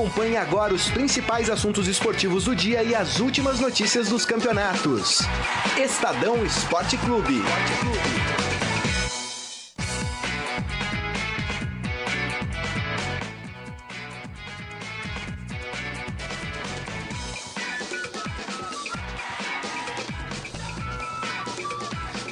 Acompanhe 0.00 0.38
agora 0.38 0.72
os 0.72 0.88
principais 0.88 1.50
assuntos 1.50 1.86
esportivos 1.86 2.44
do 2.44 2.56
dia 2.56 2.82
e 2.82 2.94
as 2.94 3.20
últimas 3.20 3.60
notícias 3.60 4.08
dos 4.08 4.24
campeonatos. 4.24 5.18
Estadão 5.78 6.42
Esporte 6.42 6.96
Clube. 6.96 7.42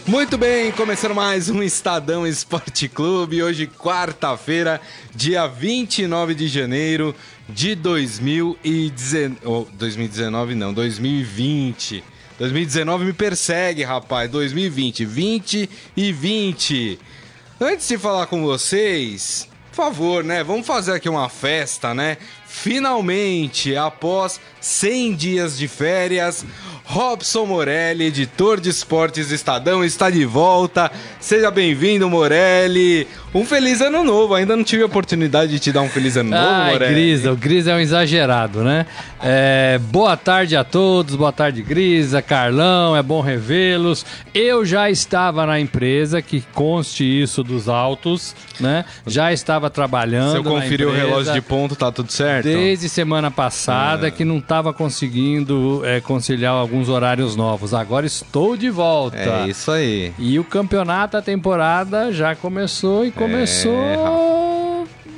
Muito 0.07 0.39
bem, 0.39 0.73
começando 0.73 1.15
mais 1.15 1.51
um 1.51 1.63
Estadão 1.63 2.27
Esporte 2.27 2.89
Clube. 2.89 3.43
Hoje, 3.43 3.67
quarta-feira, 3.67 4.81
dia 5.15 5.47
29 5.47 6.35
de 6.35 6.49
janeiro 6.49 7.15
de 7.49 7.75
2019. 7.75 9.39
Oh, 9.45 9.67
2019 9.73 10.55
não, 10.55 10.73
2020. 10.73 12.05
2019 12.39 13.05
me 13.05 13.13
persegue, 13.13 13.83
rapaz. 13.83 14.31
2020, 14.31 15.05
20 15.05 15.71
e 15.97 16.13
20. 16.13 16.99
Antes 17.61 17.89
de 17.89 17.99
falar 17.99 18.27
com 18.27 18.43
vocês, 18.43 19.49
por 19.71 19.77
favor, 19.77 20.23
né? 20.23 20.45
Vamos 20.45 20.67
fazer 20.67 20.93
aqui 20.93 21.09
uma 21.09 21.29
festa, 21.29 21.93
né? 21.95 22.19
Finalmente, 22.47 23.77
após 23.77 24.41
100 24.61 25.15
dias 25.15 25.59
de 25.59 25.67
férias, 25.67 26.45
Robson 26.85 27.45
Morelli, 27.45 28.07
editor 28.07 28.61
de 28.61 28.71
esportes 28.71 29.29
do 29.29 29.35
Estadão, 29.35 29.85
está 29.85 30.09
de 30.09 30.25
volta. 30.25 30.91
Seja 31.21 31.51
bem-vindo, 31.51 32.09
Morelli. 32.09 33.07
Um 33.35 33.45
feliz 33.45 33.81
ano 33.81 34.03
novo. 34.03 34.35
Ainda 34.35 34.57
não 34.57 34.65
tive 34.65 34.83
a 34.83 34.87
oportunidade 34.87 35.53
de 35.53 35.59
te 35.59 35.73
dar 35.73 35.83
um 35.83 35.89
feliz 35.89 36.17
ano 36.17 36.31
novo, 36.31 36.43
Ai. 36.43 36.79
Grisa, 36.79 37.33
o 37.33 37.37
Grisa 37.37 37.73
é 37.73 37.75
um 37.75 37.79
exagerado, 37.79 38.63
né? 38.63 38.87
É, 39.23 39.79
boa 39.91 40.17
tarde 40.17 40.57
a 40.57 40.65
todos, 40.65 41.15
boa 41.15 41.33
tarde, 41.33 41.63
Grisa, 41.63 42.23
Carlão, 42.23 42.97
é 42.97 43.03
bom 43.03 43.21
revê-los. 43.21 44.05
Eu 44.35 44.65
já 44.65 44.91
estava 44.91 45.45
na 45.45 45.61
empresa, 45.61 46.23
que 46.23 46.43
conste 46.55 47.05
isso 47.05 47.43
dos 47.45 47.69
autos, 47.69 48.35
né? 48.61 48.85
Já 49.07 49.33
estava 49.33 49.69
trabalhando. 49.69 50.33
Se 50.33 50.37
eu 50.39 50.45
conferir 50.45 50.87
o 50.87 50.93
relógio 50.93 51.33
de 51.33 51.41
ponto, 51.41 51.77
tá 51.77 51.93
tudo 51.93 52.11
certo? 52.11 52.45
Desde 52.45 52.89
semana 52.89 53.31
passada 53.31 54.11
que 54.11 54.25
não 54.25 54.39
estava 54.39 54.73
conseguindo 54.73 55.83
é, 55.85 56.01
conciliar 56.01 56.55
alguns 56.55 56.89
horários 56.89 57.37
novos. 57.37 57.75
Agora 57.75 58.07
estou 58.07 58.57
de 58.57 58.71
volta. 58.71 59.17
É 59.19 59.49
isso 59.49 59.71
aí. 59.71 60.13
E 60.19 60.39
o 60.39 60.45
campeonato, 60.45 61.17
a 61.17 61.23
temporada 61.23 62.13
já 62.13 62.35
começou 62.35 63.05
e 63.05 63.11
começou 63.11 63.28
bem. 63.29 63.47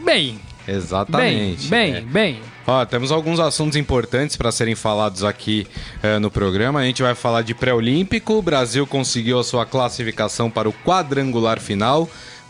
Bem, 0.05 0.41
Exatamente. 0.67 1.69
bem, 1.69 1.95
É. 1.97 2.01
bem. 2.01 2.41
Ó, 2.67 2.85
temos 2.85 3.11
alguns 3.11 3.41
assuntos 3.41 3.77
importantes 3.77 4.37
para 4.37 4.53
serem 4.53 4.75
falados 4.75 5.25
aqui 5.25 5.67
eh, 6.03 6.19
no 6.19 6.31
programa. 6.31 6.81
A 6.81 6.85
gente 6.85 7.03
vai 7.03 7.15
falar 7.15 7.43
de 7.43 7.55
pré-olímpico. 7.55 8.35
O 8.35 8.43
Brasil 8.43 8.87
conseguiu 8.87 9.39
a 9.41 9.45
sua 9.45 9.67
classificação 9.67 10.51
para 10.51 10.69
o 10.69 10.73
quadrangular 10.73 11.59
final. 11.61 12.09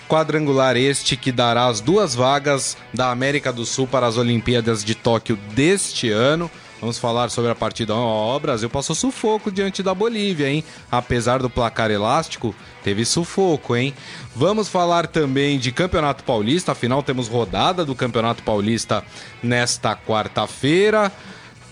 Quadrangular 0.08 0.77
este 0.77 1.16
que 1.16 1.31
dará 1.31 1.66
as 1.66 1.81
duas 1.81 2.14
vagas 2.14 2.77
da 2.92 3.11
América 3.11 3.53
do 3.53 3.64
Sul 3.64 3.86
para 3.86 4.06
as 4.06 4.16
Olimpíadas 4.19 4.84
de 4.84 4.94
Tóquio 4.94 5.36
deste 5.55 6.11
ano. 6.11 6.50
Vamos 6.81 6.98
falar 6.98 7.28
sobre 7.31 7.50
a 7.50 7.55
partida. 7.55 7.95
Ó, 7.95 8.34
o 8.34 8.41
Brasil 8.41 8.70
passou 8.70 8.97
sufoco 8.97 9.53
diante 9.53 9.83
da 9.83 9.95
Bolívia, 9.95 10.48
hein? 10.48 10.64
Apesar 10.91 11.41
do 11.41 11.50
placar 11.50 11.91
elástico, 11.91 12.55
teve 12.83 13.05
sufoco, 13.05 13.77
hein? 13.77 13.92
Vamos 14.34 14.69
falar 14.69 15.06
também 15.06 15.59
de 15.59 15.72
Campeonato 15.72 16.25
Paulista. 16.25 16.72
Afinal, 16.72 17.03
temos 17.03 17.28
rodada 17.28 17.84
do 17.84 17.95
Campeonato 17.95 18.42
Paulista 18.42 19.05
nesta 19.42 19.95
quarta-feira. 19.95 21.12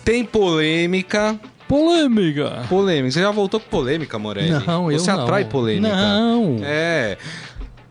Tem 0.05 0.25
polêmica. 0.25 1.39
Polêmica. 1.67 2.65
Polêmica. 2.69 3.11
Você 3.13 3.21
já 3.21 3.31
voltou 3.31 3.61
com 3.61 3.69
polêmica, 3.69 4.19
Morelli? 4.19 4.51
Não, 4.67 4.91
eu 4.91 4.99
Você 4.99 5.13
não. 5.13 5.23
atrai 5.23 5.45
polêmica. 5.45 5.95
Não. 5.95 6.59
É. 6.63 7.19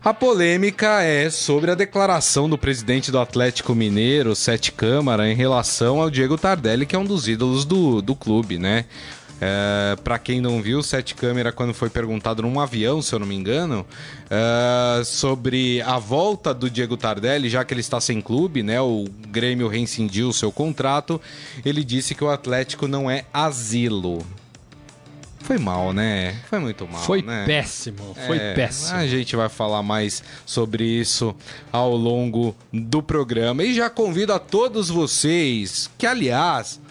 A 0.08 0.14
polêmica 0.14 1.04
é 1.04 1.30
sobre 1.30 1.70
a 1.70 1.76
declaração 1.76 2.50
do 2.50 2.58
presidente 2.58 3.12
do 3.12 3.20
Atlético 3.20 3.76
Mineiro, 3.76 4.34
Sete 4.38 4.72
Câmara, 4.72 5.30
em 5.30 5.36
relação 5.36 6.02
ao 6.02 6.10
Diego 6.10 6.38
Tardelli, 6.38 6.86
que 6.86 6.96
é 6.96 6.98
um 6.98 7.04
dos 7.04 7.28
ídolos 7.28 7.66
do, 7.66 8.02
do 8.02 8.16
clube, 8.16 8.58
né? 8.58 8.86
É, 9.42 9.98
para 10.02 10.18
quem 10.18 10.40
não 10.40 10.62
viu, 10.62 10.82
Sete 10.82 11.14
Câmara, 11.14 11.52
quando 11.52 11.74
foi 11.74 11.90
perguntado 11.90 12.42
num 12.42 12.58
avião, 12.58 13.02
se 13.02 13.14
eu 13.14 13.20
não 13.20 13.28
me 13.28 13.36
engano, 13.36 13.86
é, 14.30 15.04
sobre 15.04 15.82
a 15.82 16.00
volta 16.00 16.54
do 16.54 16.70
Diego 16.70 16.96
Tardelli, 16.96 17.50
já 17.50 17.66
que 17.66 17.74
ele 17.74 17.82
está 17.82 18.00
sem 18.00 18.22
clube, 18.22 18.64
né? 18.64 18.80
O 18.80 19.04
Grêmio 19.28 19.68
rescindiu 19.68 20.30
o 20.30 20.34
seu 20.34 20.54
contrato, 20.54 21.20
ele 21.66 21.84
disse 21.84 22.16
que 22.16 22.24
o 22.24 22.30
Atlético 22.30 22.88
não 22.88 23.12
é 23.12 23.26
asilo. 23.34 24.26
Foi 25.48 25.58
mal, 25.58 25.94
né? 25.94 26.36
Foi 26.50 26.60
muito 26.60 26.86
mal, 26.86 27.02
Foi 27.04 27.22
né? 27.22 27.46
péssimo, 27.46 28.14
foi 28.28 28.36
É, 28.38 28.54
péssimo. 28.54 28.98
A 28.98 29.08
gente 29.08 29.34
vai 29.34 29.48
falar 29.48 29.82
mais 29.82 30.22
sobre 30.46 30.84
isso 30.84 31.34
ao 31.72 31.96
longo 31.96 32.54
do 32.74 33.02
programa. 33.02 33.64
E 33.64 33.74
já 33.74 33.90
convido 33.90 34.34
a 34.34 34.40
todos 34.40 34.90
vocês, 34.90 35.90
que 35.98 36.06
aliás, 36.06 36.82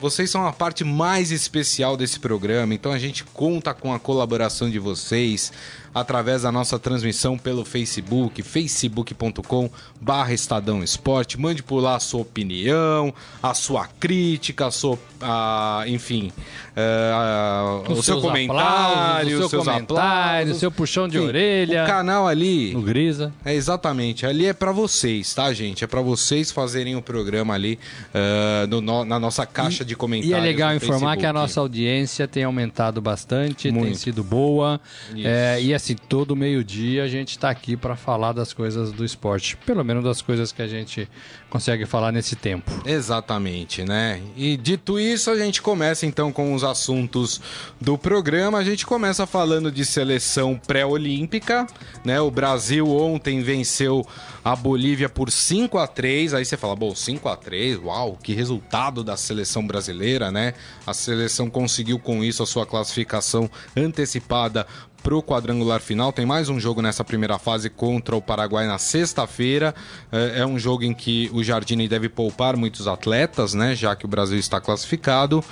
vocês 0.00 0.30
são 0.30 0.46
a 0.46 0.52
parte 0.52 0.84
mais 0.84 1.30
especial 1.30 1.96
desse 1.96 2.20
programa, 2.20 2.72
então 2.74 2.92
a 2.92 2.98
gente 2.98 3.24
conta 3.24 3.74
com 3.74 3.92
a 3.92 3.98
colaboração 3.98 4.70
de 4.70 4.78
vocês 4.78 5.52
através 5.94 6.42
da 6.42 6.52
nossa 6.52 6.78
transmissão 6.78 7.36
pelo 7.36 7.64
Facebook, 7.64 8.40
facebook.com 8.42 9.68
barra 10.00 10.32
Estadão 10.32 10.82
Esporte. 10.84 11.40
Mande 11.40 11.62
por 11.62 11.80
lá 11.80 11.96
a 11.96 12.00
sua 12.00 12.20
opinião, 12.20 13.12
a 13.42 13.54
sua 13.54 13.86
crítica, 13.98 14.66
a 14.66 14.70
sua, 14.70 14.98
a, 15.20 15.82
enfim, 15.88 16.30
é, 16.76 17.10
a- 17.12 17.82
o 17.88 17.92
Os 17.94 18.04
seu 18.04 18.20
comentário, 18.20 18.60
aplausos, 18.62 19.32
o 19.46 19.48
seu 19.48 19.58
comentário, 19.64 20.52
o 20.52 20.54
seu 20.58 20.70
puxão 20.70 21.08
de 21.08 21.16
Enfim, 21.18 21.26
orelha. 21.26 21.84
O 21.84 21.86
canal 21.86 22.28
ali 22.28 22.72
No 22.74 22.82
Grisa. 22.82 23.32
é 23.44 23.54
exatamente, 23.54 24.24
ali 24.26 24.46
é 24.46 24.52
pra 24.52 24.70
vocês, 24.70 25.34
tá, 25.34 25.52
gente? 25.52 25.82
É 25.82 25.86
pra 25.86 26.02
vocês 26.02 26.52
fazerem 26.52 26.94
o 26.94 27.02
programa 27.02 27.54
ali 27.54 27.78
ah, 28.14 28.66
no- 28.68 29.04
na 29.04 29.18
nossa 29.18 29.44
caixa 29.46 29.84
de 29.88 29.96
comentários. 29.96 30.30
E 30.30 30.38
é 30.38 30.40
legal 30.40 30.74
informar 30.74 31.16
que 31.16 31.24
a 31.26 31.28
Facebook. 31.28 31.34
nossa 31.34 31.60
audiência 31.60 32.28
tem 32.28 32.44
aumentado 32.44 33.00
bastante, 33.00 33.64
tem 33.64 33.72
Muito. 33.72 33.98
sido 33.98 34.22
boa. 34.22 34.80
É, 35.16 35.60
e 35.60 35.74
assim, 35.74 35.96
todo 35.96 36.36
meio-dia 36.36 37.02
a 37.02 37.08
gente 37.08 37.30
está 37.30 37.50
aqui 37.50 37.76
para 37.76 37.96
falar 37.96 38.32
das 38.32 38.52
coisas 38.52 38.92
do 38.92 39.04
esporte. 39.04 39.56
Pelo 39.56 39.84
menos 39.84 40.04
das 40.04 40.22
coisas 40.22 40.52
que 40.52 40.62
a 40.62 40.66
gente 40.68 41.08
consegue 41.50 41.86
falar 41.86 42.12
nesse 42.12 42.36
tempo. 42.36 42.70
Exatamente, 42.84 43.82
né? 43.84 44.20
E 44.36 44.56
dito 44.56 44.98
isso, 44.98 45.30
a 45.30 45.36
gente 45.36 45.62
começa 45.62 46.06
então 46.06 46.30
com 46.30 46.54
os 46.54 46.62
assuntos 46.62 47.40
do 47.80 47.96
programa. 47.96 48.58
A 48.58 48.64
gente 48.64 48.86
começa 48.86 49.26
falando 49.26 49.72
de 49.72 49.84
seleção 49.84 50.60
pré-olímpica, 50.66 51.66
né? 52.04 52.20
O 52.20 52.30
Brasil 52.30 52.88
ontem 52.88 53.40
venceu 53.42 54.06
a 54.44 54.54
Bolívia 54.54 55.08
por 55.08 55.30
5 55.30 55.78
a 55.78 55.86
3. 55.86 56.34
Aí 56.34 56.44
você 56.44 56.56
fala, 56.56 56.76
bom, 56.76 56.94
5 56.94 57.28
a 57.28 57.36
3, 57.36 57.78
uau, 57.78 58.18
que 58.22 58.32
resultado 58.32 59.02
da 59.02 59.16
seleção 59.16 59.66
brasileira, 59.66 59.77
né? 60.30 60.54
A 60.86 60.92
seleção 60.92 61.48
conseguiu 61.48 61.98
com 61.98 62.24
isso 62.24 62.42
a 62.42 62.46
sua 62.46 62.66
classificação 62.66 63.50
antecipada 63.76 64.66
pro 65.02 65.22
quadrangular 65.22 65.80
final. 65.80 66.12
Tem 66.12 66.26
mais 66.26 66.48
um 66.48 66.58
jogo 66.58 66.82
nessa 66.82 67.04
primeira 67.04 67.38
fase 67.38 67.70
contra 67.70 68.16
o 68.16 68.22
Paraguai 68.22 68.66
na 68.66 68.78
sexta-feira. 68.78 69.74
É, 70.10 70.40
é 70.40 70.46
um 70.46 70.58
jogo 70.58 70.84
em 70.84 70.92
que 70.92 71.30
o 71.32 71.42
Jardine 71.42 71.88
deve 71.88 72.08
poupar 72.08 72.56
muitos 72.56 72.86
atletas, 72.86 73.54
né? 73.54 73.74
Já 73.74 73.94
que 73.94 74.04
o 74.04 74.08
Brasil 74.08 74.38
está 74.38 74.60
classificado. 74.60 75.42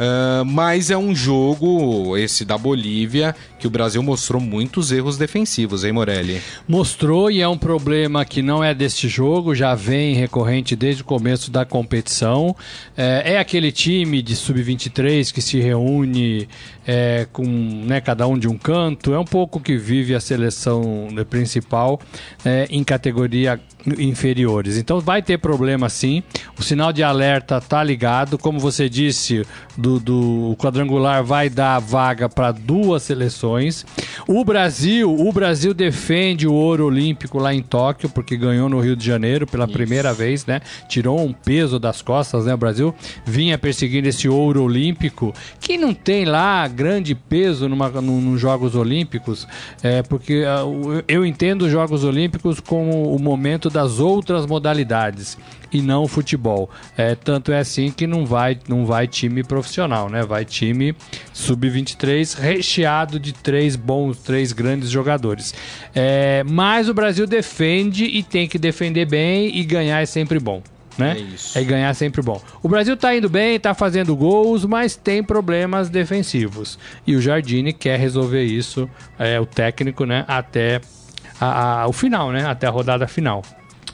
É, 0.00 0.42
mas 0.44 0.90
é 0.90 0.96
um 0.96 1.14
jogo, 1.14 2.16
esse 2.16 2.42
da 2.42 2.56
Bolívia, 2.56 3.36
que 3.58 3.66
o 3.66 3.70
Brasil 3.70 4.02
mostrou 4.02 4.40
muitos 4.40 4.90
erros 4.90 5.18
defensivos, 5.18 5.84
hein, 5.84 5.92
Morelli? 5.92 6.40
Mostrou 6.66 7.30
e 7.30 7.42
é 7.42 7.46
um 7.46 7.58
problema 7.58 8.24
que 8.24 8.40
não 8.40 8.64
é 8.64 8.72
deste 8.72 9.08
jogo, 9.08 9.54
já 9.54 9.74
vem 9.74 10.14
recorrente 10.14 10.74
desde 10.74 11.02
o 11.02 11.04
começo 11.04 11.50
da 11.50 11.66
competição. 11.66 12.56
É, 12.96 13.34
é 13.34 13.38
aquele 13.38 13.70
time 13.70 14.22
de 14.22 14.34
sub-23 14.34 15.30
que 15.30 15.42
se 15.42 15.60
reúne 15.60 16.48
é, 16.86 17.26
com 17.30 17.44
né, 17.44 18.00
cada 18.00 18.26
um 18.26 18.38
de 18.38 18.48
um 18.48 18.56
canto. 18.56 19.12
É 19.12 19.18
um 19.18 19.24
pouco 19.24 19.60
que 19.60 19.76
vive 19.76 20.14
a 20.14 20.20
seleção 20.20 21.08
né, 21.12 21.24
principal 21.24 22.00
é, 22.42 22.66
em 22.70 22.82
categoria 22.82 23.60
inferiores. 23.98 24.76
Então 24.76 25.00
vai 25.00 25.22
ter 25.22 25.38
problema 25.38 25.88
sim. 25.88 26.22
O 26.58 26.62
sinal 26.62 26.92
de 26.92 27.02
alerta 27.02 27.60
tá 27.60 27.82
ligado. 27.82 28.38
Como 28.38 28.58
você 28.58 28.88
disse, 28.88 29.44
do 29.76 29.89
do, 29.98 29.98
do 29.98 30.56
quadrangular 30.56 31.24
vai 31.24 31.48
dar 31.48 31.78
vaga 31.80 32.28
para 32.28 32.52
duas 32.52 33.02
seleções. 33.02 33.84
O 34.28 34.44
Brasil, 34.44 35.12
o 35.12 35.32
Brasil 35.32 35.74
defende 35.74 36.46
o 36.46 36.52
ouro 36.52 36.86
olímpico 36.86 37.38
lá 37.38 37.52
em 37.52 37.62
Tóquio, 37.62 38.08
porque 38.08 38.36
ganhou 38.36 38.68
no 38.68 38.78
Rio 38.78 38.94
de 38.94 39.04
Janeiro 39.04 39.46
pela 39.46 39.64
Isso. 39.64 39.72
primeira 39.72 40.12
vez, 40.12 40.46
né? 40.46 40.60
Tirou 40.88 41.20
um 41.20 41.32
peso 41.32 41.78
das 41.78 42.02
costas, 42.02 42.44
né? 42.44 42.54
O 42.54 42.58
Brasil 42.58 42.94
vinha 43.24 43.58
perseguindo 43.58 44.08
esse 44.08 44.28
ouro 44.28 44.62
olímpico, 44.62 45.34
que 45.58 45.76
não 45.76 45.94
tem 45.94 46.24
lá 46.24 46.68
grande 46.68 47.14
peso 47.14 47.68
numa, 47.68 47.88
nos 47.88 48.40
Jogos 48.40 48.74
Olímpicos, 48.74 49.48
é, 49.82 50.02
porque 50.02 50.44
uh, 50.44 51.02
eu 51.08 51.24
entendo 51.24 51.62
os 51.62 51.72
Jogos 51.72 52.04
Olímpicos 52.04 52.60
como 52.60 53.14
o 53.14 53.18
momento 53.18 53.70
das 53.70 53.98
outras 53.98 54.46
modalidades 54.46 55.36
e 55.72 55.80
não 55.80 56.04
o 56.04 56.08
futebol. 56.08 56.68
É, 56.96 57.14
tanto 57.14 57.52
é 57.52 57.58
assim 57.58 57.90
que 57.90 58.06
não 58.06 58.26
vai, 58.26 58.58
não 58.68 58.84
vai 58.84 59.06
time 59.06 59.42
profissional, 59.42 59.79
né? 60.08 60.22
Vai 60.22 60.44
time 60.44 60.94
sub-23 61.32 62.38
recheado 62.38 63.18
de 63.18 63.32
três 63.32 63.76
bons, 63.76 64.18
três 64.18 64.52
grandes 64.52 64.90
jogadores. 64.90 65.54
É, 65.94 66.44
mas 66.48 66.88
o 66.88 66.94
Brasil 66.94 67.26
defende 67.26 68.04
e 68.04 68.22
tem 68.22 68.48
que 68.48 68.58
defender 68.58 69.06
bem 69.06 69.56
e 69.56 69.64
ganhar 69.64 70.00
é 70.00 70.06
sempre 70.06 70.38
bom. 70.38 70.62
Né? 70.98 71.16
É 71.16 71.20
isso. 71.20 71.58
É 71.58 71.64
ganhar 71.64 71.94
sempre 71.94 72.20
bom. 72.20 72.42
O 72.62 72.68
Brasil 72.68 72.96
tá 72.96 73.14
indo 73.14 73.28
bem, 73.28 73.58
tá 73.58 73.72
fazendo 73.72 74.14
gols, 74.14 74.64
mas 74.66 74.96
tem 74.96 75.22
problemas 75.22 75.88
defensivos. 75.88 76.78
E 77.06 77.16
o 77.16 77.22
Jardine 77.22 77.72
quer 77.72 77.98
resolver 77.98 78.44
isso, 78.44 78.88
é, 79.18 79.40
o 79.40 79.46
técnico, 79.46 80.04
né? 80.04 80.24
Até 80.28 80.80
a, 81.40 81.82
a, 81.82 81.88
o 81.88 81.92
final, 81.92 82.30
né? 82.30 82.44
Até 82.44 82.66
a 82.66 82.70
rodada 82.70 83.08
final. 83.08 83.42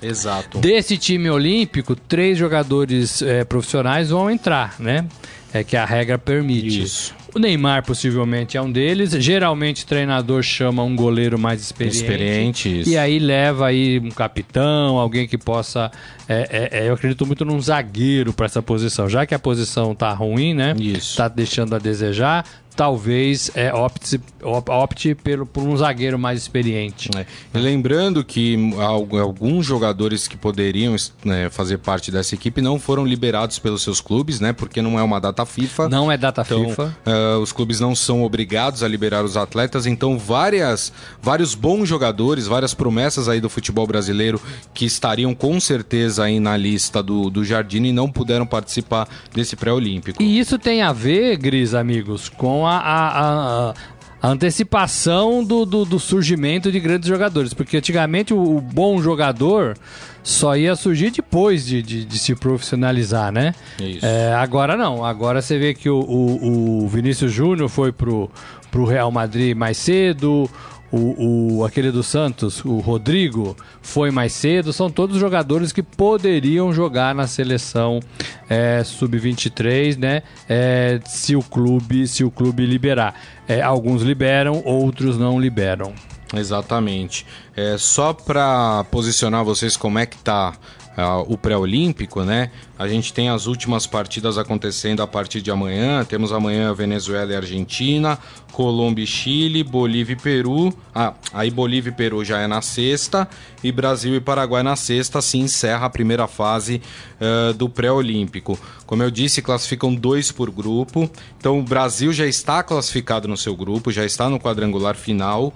Exato. 0.02 0.58
Desse 0.58 0.96
time 0.96 1.30
olímpico, 1.30 1.94
três 1.94 2.36
jogadores 2.36 3.22
é, 3.22 3.44
profissionais 3.44 4.10
vão 4.10 4.30
entrar, 4.30 4.74
né? 4.78 5.06
É 5.52 5.64
que 5.64 5.76
a 5.76 5.84
regra 5.84 6.18
permite. 6.18 6.82
Isso. 6.82 7.14
O 7.34 7.38
Neymar 7.38 7.84
possivelmente 7.84 8.56
é 8.56 8.62
um 8.62 8.72
deles. 8.72 9.10
Geralmente 9.10 9.84
o 9.84 9.86
treinador 9.86 10.42
chama 10.42 10.82
um 10.82 10.96
goleiro 10.96 11.38
mais 11.38 11.60
experiente. 11.60 11.96
Experiente, 11.98 12.80
isso. 12.80 12.90
E 12.90 12.96
aí 12.96 13.18
leva 13.18 13.66
aí 13.66 13.98
um 13.98 14.10
capitão, 14.10 14.96
alguém 14.96 15.28
que 15.28 15.36
possa. 15.36 15.90
É, 16.26 16.70
é, 16.72 16.78
é 16.78 16.88
eu 16.88 16.94
acredito 16.94 17.26
muito 17.26 17.44
num 17.44 17.60
zagueiro 17.60 18.32
para 18.32 18.46
essa 18.46 18.62
posição. 18.62 19.06
Já 19.06 19.26
que 19.26 19.34
a 19.34 19.38
posição 19.38 19.94
tá 19.94 20.10
ruim, 20.14 20.54
né? 20.54 20.74
Isso. 20.78 21.16
Tá 21.18 21.28
deixando 21.28 21.74
a 21.74 21.78
desejar 21.78 22.44
talvez 22.76 23.50
é, 23.54 23.72
opte, 23.72 24.20
opte 24.42 25.14
pelo, 25.14 25.46
por 25.46 25.62
um 25.62 25.76
zagueiro 25.76 26.18
mais 26.18 26.42
experiente. 26.42 27.10
É. 27.16 27.26
lembrando 27.58 28.22
que 28.22 28.56
alguns 28.78 29.64
jogadores 29.64 30.28
que 30.28 30.36
poderiam 30.36 30.94
né, 31.24 31.48
fazer 31.48 31.78
parte 31.78 32.10
dessa 32.10 32.34
equipe 32.34 32.60
não 32.60 32.78
foram 32.78 33.04
liberados 33.04 33.58
pelos 33.58 33.82
seus 33.82 34.00
clubes, 34.00 34.40
né? 34.40 34.52
Porque 34.52 34.82
não 34.82 34.98
é 34.98 35.02
uma 35.02 35.18
data 35.18 35.46
FIFA. 35.46 35.88
Não 35.88 36.12
é 36.12 36.18
data 36.18 36.42
então, 36.44 36.68
FIFA. 36.68 36.96
Uh, 37.06 37.40
os 37.40 37.52
clubes 37.52 37.80
não 37.80 37.94
são 37.94 38.22
obrigados 38.22 38.82
a 38.82 38.88
liberar 38.88 39.24
os 39.24 39.36
atletas, 39.36 39.86
então 39.86 40.18
várias, 40.18 40.92
vários 41.22 41.54
bons 41.54 41.88
jogadores, 41.88 42.46
várias 42.46 42.74
promessas 42.74 43.28
aí 43.28 43.40
do 43.40 43.48
futebol 43.48 43.86
brasileiro 43.86 44.40
que 44.74 44.84
estariam 44.84 45.34
com 45.34 45.58
certeza 45.58 46.24
aí 46.24 46.38
na 46.38 46.56
lista 46.56 47.02
do, 47.02 47.30
do 47.30 47.44
Jardine 47.44 47.92
não 47.92 48.10
puderam 48.10 48.46
participar 48.46 49.08
desse 49.32 49.56
pré-olímpico. 49.56 50.22
E 50.22 50.38
isso 50.38 50.58
tem 50.58 50.82
a 50.82 50.92
ver, 50.92 51.36
Gris, 51.38 51.72
amigos, 51.72 52.28
com 52.28 52.65
a, 52.66 52.78
a, 52.78 53.70
a, 53.70 53.74
a 54.22 54.28
antecipação 54.28 55.44
do, 55.44 55.64
do, 55.64 55.84
do, 55.84 55.98
surgimento 55.98 56.70
de 56.72 56.80
grandes 56.80 57.08
jogadores. 57.08 57.54
Porque 57.54 57.76
antigamente 57.76 58.34
o, 58.34 58.56
o 58.56 58.60
bom 58.60 59.00
jogador 59.00 59.76
só 60.22 60.56
ia 60.56 60.74
surgir 60.74 61.10
depois 61.10 61.64
de, 61.64 61.82
de, 61.82 62.04
de 62.04 62.18
se 62.18 62.34
profissionalizar, 62.34 63.30
né? 63.30 63.54
É, 64.02 64.34
agora 64.34 64.76
não. 64.76 65.04
Agora 65.04 65.40
você 65.40 65.58
vê 65.58 65.74
que 65.74 65.88
o, 65.88 66.00
o, 66.00 66.84
o 66.84 66.88
Vinícius 66.88 67.32
Júnior 67.32 67.68
foi 67.68 67.92
pro, 67.92 68.30
pro 68.70 68.84
Real 68.84 69.10
Madrid 69.10 69.56
mais 69.56 69.76
cedo. 69.76 70.50
O, 70.92 71.58
o, 71.58 71.64
aquele 71.64 71.90
do 71.90 72.02
Santos, 72.02 72.64
o 72.64 72.78
Rodrigo, 72.78 73.56
foi 73.82 74.10
mais 74.10 74.32
cedo. 74.32 74.72
São 74.72 74.90
todos 74.90 75.18
jogadores 75.18 75.72
que 75.72 75.82
poderiam 75.82 76.72
jogar 76.72 77.14
na 77.14 77.26
seleção 77.26 78.00
é, 78.48 78.82
sub-23, 78.84 79.98
né? 79.98 80.22
É, 80.48 81.00
se 81.04 81.34
o 81.34 81.42
clube, 81.42 82.06
se 82.06 82.22
o 82.24 82.30
clube 82.30 82.64
liberar. 82.64 83.14
É, 83.48 83.60
alguns 83.60 84.02
liberam, 84.02 84.62
outros 84.64 85.18
não 85.18 85.40
liberam. 85.40 85.92
Exatamente. 86.34 87.26
É, 87.56 87.76
só 87.78 88.12
para 88.12 88.84
posicionar 88.90 89.44
vocês 89.44 89.76
como 89.76 89.98
é 89.98 90.06
que 90.06 90.18
tá 90.18 90.54
uh, 90.96 91.32
o 91.32 91.36
pré-olímpico, 91.36 92.24
né? 92.24 92.50
A 92.78 92.86
gente 92.86 93.10
tem 93.12 93.30
as 93.30 93.46
últimas 93.46 93.86
partidas 93.86 94.36
acontecendo 94.36 95.02
a 95.02 95.06
partir 95.06 95.40
de 95.40 95.50
amanhã. 95.50 96.04
Temos 96.04 96.30
amanhã 96.30 96.74
Venezuela 96.74 97.32
e 97.32 97.36
Argentina, 97.36 98.18
Colômbia 98.52 99.04
e 99.04 99.06
Chile, 99.06 99.64
Bolívia 99.64 100.12
e 100.12 100.16
Peru. 100.16 100.76
Ah, 100.94 101.14
aí 101.32 101.50
Bolívia 101.50 101.88
e 101.88 101.92
Peru 101.92 102.22
já 102.22 102.38
é 102.38 102.46
na 102.46 102.60
sexta 102.60 103.26
e 103.64 103.72
Brasil 103.72 104.14
e 104.14 104.20
Paraguai 104.20 104.62
na 104.62 104.76
sexta. 104.76 105.20
Assim 105.20 105.40
encerra 105.40 105.86
a 105.86 105.90
primeira 105.90 106.26
fase 106.26 106.82
uh, 107.18 107.54
do 107.54 107.66
pré-olímpico. 107.66 108.58
Como 108.84 109.02
eu 109.02 109.10
disse, 109.10 109.40
classificam 109.40 109.94
dois 109.94 110.30
por 110.30 110.50
grupo. 110.50 111.10
Então 111.38 111.58
o 111.58 111.62
Brasil 111.62 112.12
já 112.12 112.26
está 112.26 112.62
classificado 112.62 113.26
no 113.26 113.38
seu 113.38 113.56
grupo, 113.56 113.90
já 113.90 114.04
está 114.04 114.28
no 114.28 114.38
quadrangular 114.38 114.96
final. 114.96 115.52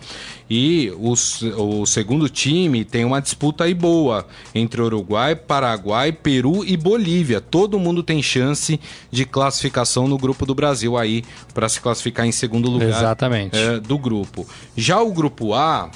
E 0.48 0.92
os, 0.98 1.42
o 1.42 1.86
segundo 1.86 2.28
time 2.28 2.84
tem 2.84 3.04
uma 3.04 3.20
disputa 3.20 3.64
aí 3.64 3.74
boa 3.74 4.26
entre 4.54 4.80
Uruguai, 4.80 5.36
Paraguai, 5.36 6.12
Peru 6.12 6.64
e 6.64 6.76
Bolívia. 6.76 7.09
Todo 7.50 7.78
mundo 7.78 8.02
tem 8.02 8.22
chance 8.22 8.80
de 9.10 9.24
classificação 9.24 10.06
no 10.06 10.16
grupo 10.16 10.46
do 10.46 10.54
Brasil 10.54 10.96
aí 10.96 11.24
para 11.52 11.68
se 11.68 11.80
classificar 11.80 12.26
em 12.26 12.32
segundo 12.32 12.70
lugar 12.70 12.88
Exatamente. 12.88 13.56
É, 13.56 13.80
do 13.80 13.98
grupo. 13.98 14.46
Já 14.76 15.00
o 15.00 15.12
grupo 15.12 15.54
A 15.54 15.90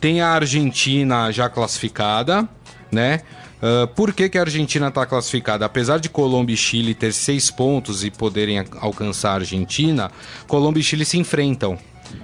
tem 0.00 0.20
a 0.20 0.28
Argentina 0.28 1.30
já 1.30 1.48
classificada, 1.48 2.48
né? 2.90 3.20
Uh, 3.60 3.86
por 3.88 4.14
que, 4.14 4.28
que 4.30 4.38
a 4.38 4.40
Argentina 4.40 4.88
está 4.88 5.04
classificada? 5.04 5.66
Apesar 5.66 5.98
de 5.98 6.08
Colômbia 6.08 6.54
e 6.54 6.56
Chile 6.56 6.94
ter 6.94 7.12
seis 7.12 7.50
pontos 7.50 8.02
e 8.02 8.10
poderem 8.10 8.64
alcançar 8.80 9.32
a 9.32 9.34
Argentina, 9.34 10.10
Colômbia 10.46 10.80
e 10.80 10.82
Chile 10.84 11.04
se 11.04 11.18
enfrentam. 11.18 11.78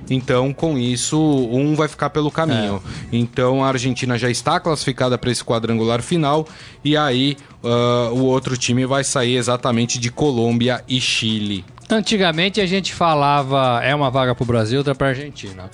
Então, 0.08 0.52
com 0.52 0.78
isso, 0.78 1.18
um 1.18 1.74
vai 1.74 1.88
ficar 1.88 2.10
pelo 2.10 2.30
caminho. 2.30 2.82
É. 3.12 3.16
Então, 3.16 3.64
a 3.64 3.68
Argentina 3.68 4.16
já 4.18 4.30
está 4.30 4.60
classificada 4.60 5.18
para 5.18 5.30
esse 5.30 5.44
quadrangular 5.44 6.02
final 6.02 6.46
e 6.84 6.96
aí 6.96 7.36
uh, 7.62 8.12
o 8.14 8.24
outro 8.24 8.56
time 8.56 8.86
vai 8.86 9.02
sair 9.02 9.36
exatamente 9.36 9.98
de 9.98 10.10
Colômbia 10.10 10.82
e 10.88 11.00
Chile. 11.00 11.64
Antigamente 11.88 12.60
a 12.60 12.66
gente 12.66 12.92
falava 12.92 13.80
é 13.82 13.94
uma 13.94 14.10
vaga 14.10 14.34
para 14.34 14.42
o 14.42 14.46
Brasil, 14.46 14.78
outra 14.78 14.94
para 14.94 15.08
a 15.08 15.10
Argentina. 15.10 15.70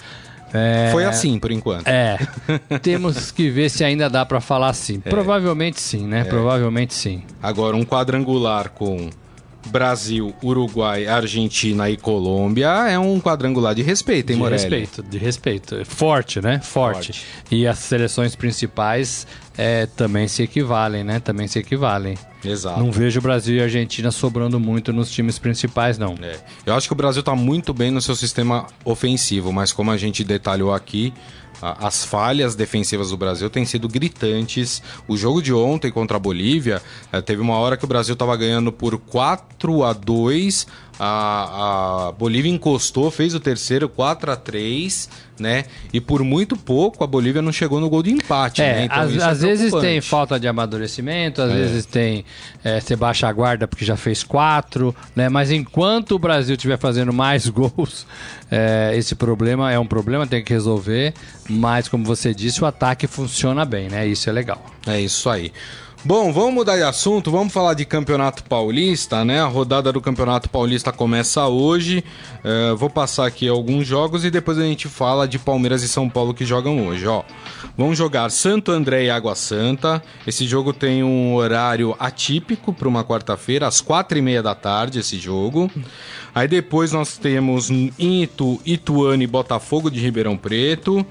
É... 0.52 0.90
Foi 0.92 1.04
assim 1.04 1.38
por 1.38 1.50
enquanto. 1.50 1.88
É. 1.88 2.18
Temos 2.82 3.30
que 3.30 3.48
ver 3.48 3.70
se 3.70 3.82
ainda 3.82 4.10
dá 4.10 4.24
para 4.26 4.40
falar 4.40 4.68
assim. 4.68 5.00
É. 5.04 5.08
Provavelmente 5.08 5.80
sim, 5.80 6.06
né? 6.06 6.20
É. 6.20 6.24
Provavelmente 6.24 6.92
sim. 6.92 7.22
Agora 7.42 7.76
um 7.76 7.84
quadrangular 7.84 8.68
com 8.70 9.08
Brasil, 9.68 10.34
Uruguai, 10.42 11.06
Argentina 11.06 11.88
e 11.88 11.96
Colômbia 11.96 12.68
é 12.88 12.98
um 12.98 13.20
quadrangular 13.20 13.74
de 13.74 13.82
respeito, 13.82 14.30
hein, 14.30 14.38
Morelli? 14.38 14.58
De 14.58 14.76
respeito, 14.76 15.02
de 15.02 15.18
respeito. 15.18 15.84
Forte, 15.84 16.40
né? 16.40 16.60
Forte. 16.60 17.12
Forte. 17.12 17.26
E 17.50 17.66
as 17.66 17.78
seleções 17.78 18.34
principais 18.34 19.26
é, 19.56 19.86
também 19.86 20.28
se 20.28 20.42
equivalem, 20.42 21.04
né? 21.04 21.20
Também 21.20 21.46
se 21.46 21.58
equivalem. 21.58 22.16
Exato. 22.44 22.80
Não 22.80 22.90
vejo 22.90 23.20
o 23.20 23.22
Brasil 23.22 23.56
e 23.56 23.60
a 23.60 23.64
Argentina 23.64 24.10
sobrando 24.10 24.58
muito 24.58 24.92
nos 24.92 25.10
times 25.10 25.38
principais, 25.38 25.98
não. 25.98 26.14
É. 26.20 26.36
Eu 26.66 26.74
acho 26.74 26.88
que 26.88 26.92
o 26.92 26.96
Brasil 26.96 27.20
está 27.20 27.34
muito 27.36 27.72
bem 27.72 27.90
no 27.90 28.00
seu 28.00 28.16
sistema 28.16 28.66
ofensivo, 28.84 29.52
mas 29.52 29.72
como 29.72 29.90
a 29.90 29.96
gente 29.96 30.24
detalhou 30.24 30.74
aqui, 30.74 31.12
as 31.62 32.04
falhas 32.04 32.54
defensivas 32.54 33.10
do 33.10 33.16
Brasil 33.16 33.48
têm 33.48 33.64
sido 33.64 33.88
gritantes. 33.88 34.82
O 35.06 35.16
jogo 35.16 35.40
de 35.40 35.54
ontem 35.54 35.92
contra 35.92 36.16
a 36.16 36.20
Bolívia, 36.20 36.82
eh, 37.12 37.20
teve 37.20 37.40
uma 37.40 37.56
hora 37.56 37.76
que 37.76 37.84
o 37.84 37.88
Brasil 37.88 38.14
estava 38.14 38.36
ganhando 38.36 38.72
por 38.72 38.98
4 38.98 39.84
a 39.84 39.92
2 39.92 40.66
a, 40.98 42.08
a 42.08 42.12
Bolívia 42.12 42.50
encostou, 42.50 43.10
fez 43.10 43.34
o 43.34 43.40
terceiro 43.40 43.88
4 43.88 44.32
a 44.32 44.36
3 44.36 45.08
né? 45.38 45.64
E 45.92 46.00
por 46.00 46.22
muito 46.22 46.56
pouco 46.56 47.02
a 47.02 47.06
Bolívia 47.06 47.42
não 47.42 47.52
chegou 47.52 47.80
no 47.80 47.90
gol 47.90 48.02
de 48.02 48.12
empate, 48.12 48.62
é, 48.62 48.74
né? 48.74 48.84
Então, 48.84 49.00
às, 49.00 49.16
é 49.16 49.24
às 49.24 49.42
é 49.42 49.46
vezes 49.46 49.72
tem 49.74 50.00
falta 50.00 50.38
de 50.38 50.46
amadurecimento, 50.46 51.42
às 51.42 51.50
é. 51.50 51.54
vezes 51.54 51.84
tem 51.84 52.24
é, 52.62 52.80
você 52.80 52.94
baixa 52.94 53.28
a 53.28 53.32
guarda 53.32 53.66
porque 53.66 53.84
já 53.84 53.96
fez 53.96 54.22
quatro, 54.22 54.94
né? 55.16 55.28
Mas 55.28 55.50
enquanto 55.50 56.12
o 56.12 56.18
Brasil 56.18 56.54
estiver 56.54 56.78
fazendo 56.78 57.12
mais 57.12 57.48
gols, 57.50 58.06
é, 58.50 58.92
esse 58.94 59.14
problema 59.14 59.72
é 59.72 59.78
um 59.78 59.86
problema, 59.86 60.26
tem 60.26 60.42
que 60.42 60.52
resolver. 60.52 61.12
Mas 61.48 61.88
como 61.88 62.04
você 62.04 62.32
disse, 62.32 62.62
o 62.62 62.66
ataque 62.66 63.06
funciona 63.06 63.64
bem, 63.64 63.88
né? 63.88 64.06
Isso 64.06 64.30
é 64.30 64.32
legal. 64.32 64.64
É 64.86 65.00
isso 65.00 65.28
aí. 65.28 65.52
Bom, 66.04 66.32
vamos 66.32 66.52
mudar 66.52 66.76
de 66.76 66.82
assunto, 66.82 67.30
vamos 67.30 67.52
falar 67.52 67.74
de 67.74 67.84
Campeonato 67.84 68.42
Paulista, 68.42 69.24
né? 69.24 69.40
A 69.40 69.46
rodada 69.46 69.92
do 69.92 70.00
Campeonato 70.00 70.50
Paulista 70.50 70.90
começa 70.90 71.46
hoje. 71.46 72.02
Uh, 72.44 72.76
vou 72.76 72.90
passar 72.90 73.24
aqui 73.24 73.46
alguns 73.46 73.86
jogos 73.86 74.24
e 74.24 74.30
depois 74.30 74.58
a 74.58 74.64
gente 74.64 74.88
fala 74.88 75.28
de 75.28 75.38
Palmeiras 75.38 75.84
e 75.84 75.88
São 75.88 76.08
Paulo 76.10 76.34
que 76.34 76.44
jogam 76.44 76.88
hoje, 76.88 77.06
ó. 77.06 77.22
Vamos 77.78 77.96
jogar 77.96 78.28
Santo 78.32 78.72
André 78.72 79.04
e 79.04 79.10
Água 79.10 79.36
Santa. 79.36 80.02
Esse 80.26 80.44
jogo 80.44 80.72
tem 80.72 81.04
um 81.04 81.36
horário 81.36 81.94
atípico 82.00 82.72
para 82.72 82.88
uma 82.88 83.04
quarta-feira, 83.04 83.68
às 83.68 83.80
quatro 83.80 84.18
e 84.18 84.22
meia 84.22 84.42
da 84.42 84.56
tarde, 84.56 84.98
esse 84.98 85.20
jogo. 85.20 85.70
Aí 86.34 86.48
depois 86.48 86.90
nós 86.90 87.16
temos 87.16 87.70
em 87.70 87.92
Itu, 87.96 88.60
Ituano 88.66 89.22
e 89.22 89.26
Botafogo 89.28 89.88
de 89.88 90.00
Ribeirão 90.00 90.36
Preto. 90.36 91.06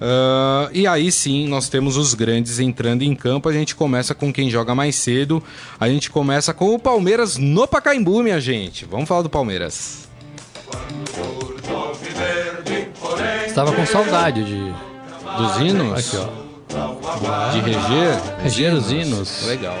Uh, 0.00 0.68
e 0.72 0.86
aí 0.86 1.10
sim, 1.10 1.48
nós 1.48 1.68
temos 1.68 1.96
os 1.96 2.12
grandes 2.14 2.58
entrando 2.58 3.02
em 3.02 3.14
campo. 3.14 3.48
A 3.48 3.52
gente 3.52 3.74
começa 3.74 4.14
com 4.14 4.32
quem 4.32 4.50
joga 4.50 4.74
mais 4.74 4.96
cedo. 4.96 5.42
A 5.80 5.88
gente 5.88 6.10
começa 6.10 6.52
com 6.52 6.74
o 6.74 6.78
Palmeiras 6.78 7.36
no 7.36 7.66
Pacaembu, 7.66 8.22
minha 8.22 8.40
gente. 8.40 8.84
Vamos 8.84 9.08
falar 9.08 9.22
do 9.22 9.30
Palmeiras. 9.30 10.06
Estava 13.46 13.72
com 13.72 13.86
saudade 13.86 14.44
de 14.44 14.74
dos 15.36 15.56
hinos. 15.60 16.14
Aqui, 16.14 16.16
ó. 16.16 17.50
De 17.52 17.60
reger. 17.60 18.42
Reger 18.42 18.74
os 18.74 18.90
hinos. 18.90 19.46
Legal. 19.46 19.78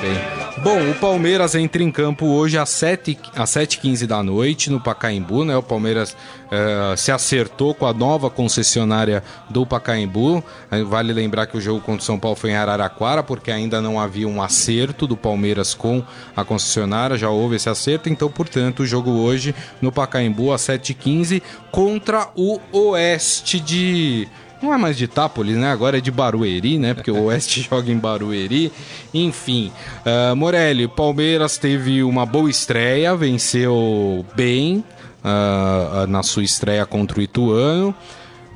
Bem. 0.00 0.36
Bom, 0.62 0.90
o 0.90 0.94
Palmeiras 0.94 1.54
entra 1.54 1.82
em 1.82 1.92
campo 1.92 2.26
hoje 2.26 2.58
às 2.58 2.70
7h15 2.70 3.30
às 3.36 3.50
7 3.50 4.06
da 4.06 4.22
noite 4.22 4.70
no 4.70 4.80
Pacaembu, 4.80 5.44
né? 5.44 5.56
O 5.56 5.62
Palmeiras 5.62 6.12
uh, 6.12 6.96
se 6.96 7.12
acertou 7.12 7.74
com 7.74 7.86
a 7.86 7.92
nova 7.92 8.28
concessionária 8.30 9.22
do 9.48 9.64
Pacaembu. 9.64 10.42
Vale 10.86 11.12
lembrar 11.12 11.46
que 11.46 11.56
o 11.56 11.60
jogo 11.60 11.80
contra 11.80 12.02
o 12.02 12.04
São 12.04 12.18
Paulo 12.18 12.36
foi 12.36 12.50
em 12.50 12.56
Araraquara, 12.56 13.22
porque 13.22 13.50
ainda 13.50 13.80
não 13.80 14.00
havia 14.00 14.26
um 14.26 14.42
acerto 14.42 15.06
do 15.06 15.16
Palmeiras 15.16 15.74
com 15.74 16.02
a 16.34 16.44
concessionária, 16.44 17.16
já 17.16 17.28
houve 17.28 17.56
esse 17.56 17.68
acerto, 17.68 18.08
então, 18.08 18.30
portanto, 18.30 18.80
o 18.80 18.86
jogo 18.86 19.10
hoje 19.10 19.54
no 19.80 19.92
Pacaembu 19.92 20.52
às 20.52 20.62
7h15 20.62 21.42
contra 21.70 22.28
o 22.34 22.58
Oeste 22.72 23.60
de 23.60 24.26
não 24.62 24.72
é 24.72 24.76
mais 24.76 24.96
de 24.96 25.04
Itápolis, 25.04 25.56
né? 25.56 25.70
Agora 25.70 25.98
é 25.98 26.00
de 26.00 26.10
Barueri, 26.10 26.78
né? 26.78 26.94
Porque 26.94 27.10
o 27.10 27.24
Oeste 27.24 27.62
joga 27.68 27.90
em 27.90 27.98
Barueri. 27.98 28.72
Enfim, 29.12 29.72
uh, 30.04 30.34
Morelli, 30.34 30.88
Palmeiras 30.88 31.58
teve 31.58 32.02
uma 32.02 32.24
boa 32.24 32.50
estreia, 32.50 33.14
venceu 33.16 34.24
bem 34.34 34.84
uh, 35.24 36.06
na 36.06 36.22
sua 36.22 36.44
estreia 36.44 36.86
contra 36.86 37.18
o 37.18 37.22
Ituano. 37.22 37.94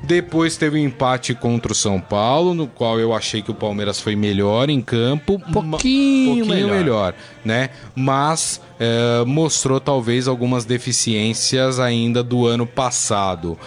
Depois 0.03 0.57
teve 0.57 0.79
um 0.79 0.83
empate 0.83 1.35
contra 1.35 1.71
o 1.71 1.75
São 1.75 1.99
Paulo, 1.99 2.55
no 2.55 2.65
qual 2.65 2.99
eu 2.99 3.13
achei 3.13 3.41
que 3.41 3.51
o 3.51 3.53
Palmeiras 3.53 3.99
foi 3.99 4.15
melhor 4.15 4.67
em 4.69 4.81
campo. 4.81 5.33
Um 5.35 5.51
pouquinho, 5.51 6.37
pouquinho 6.37 6.45
melhor. 6.47 6.71
melhor. 6.71 7.13
né? 7.45 7.69
Mas 7.95 8.59
uh, 8.79 9.25
mostrou 9.27 9.79
talvez 9.79 10.27
algumas 10.27 10.65
deficiências 10.65 11.79
ainda 11.79 12.23
do 12.23 12.47
ano 12.47 12.65
passado. 12.65 13.57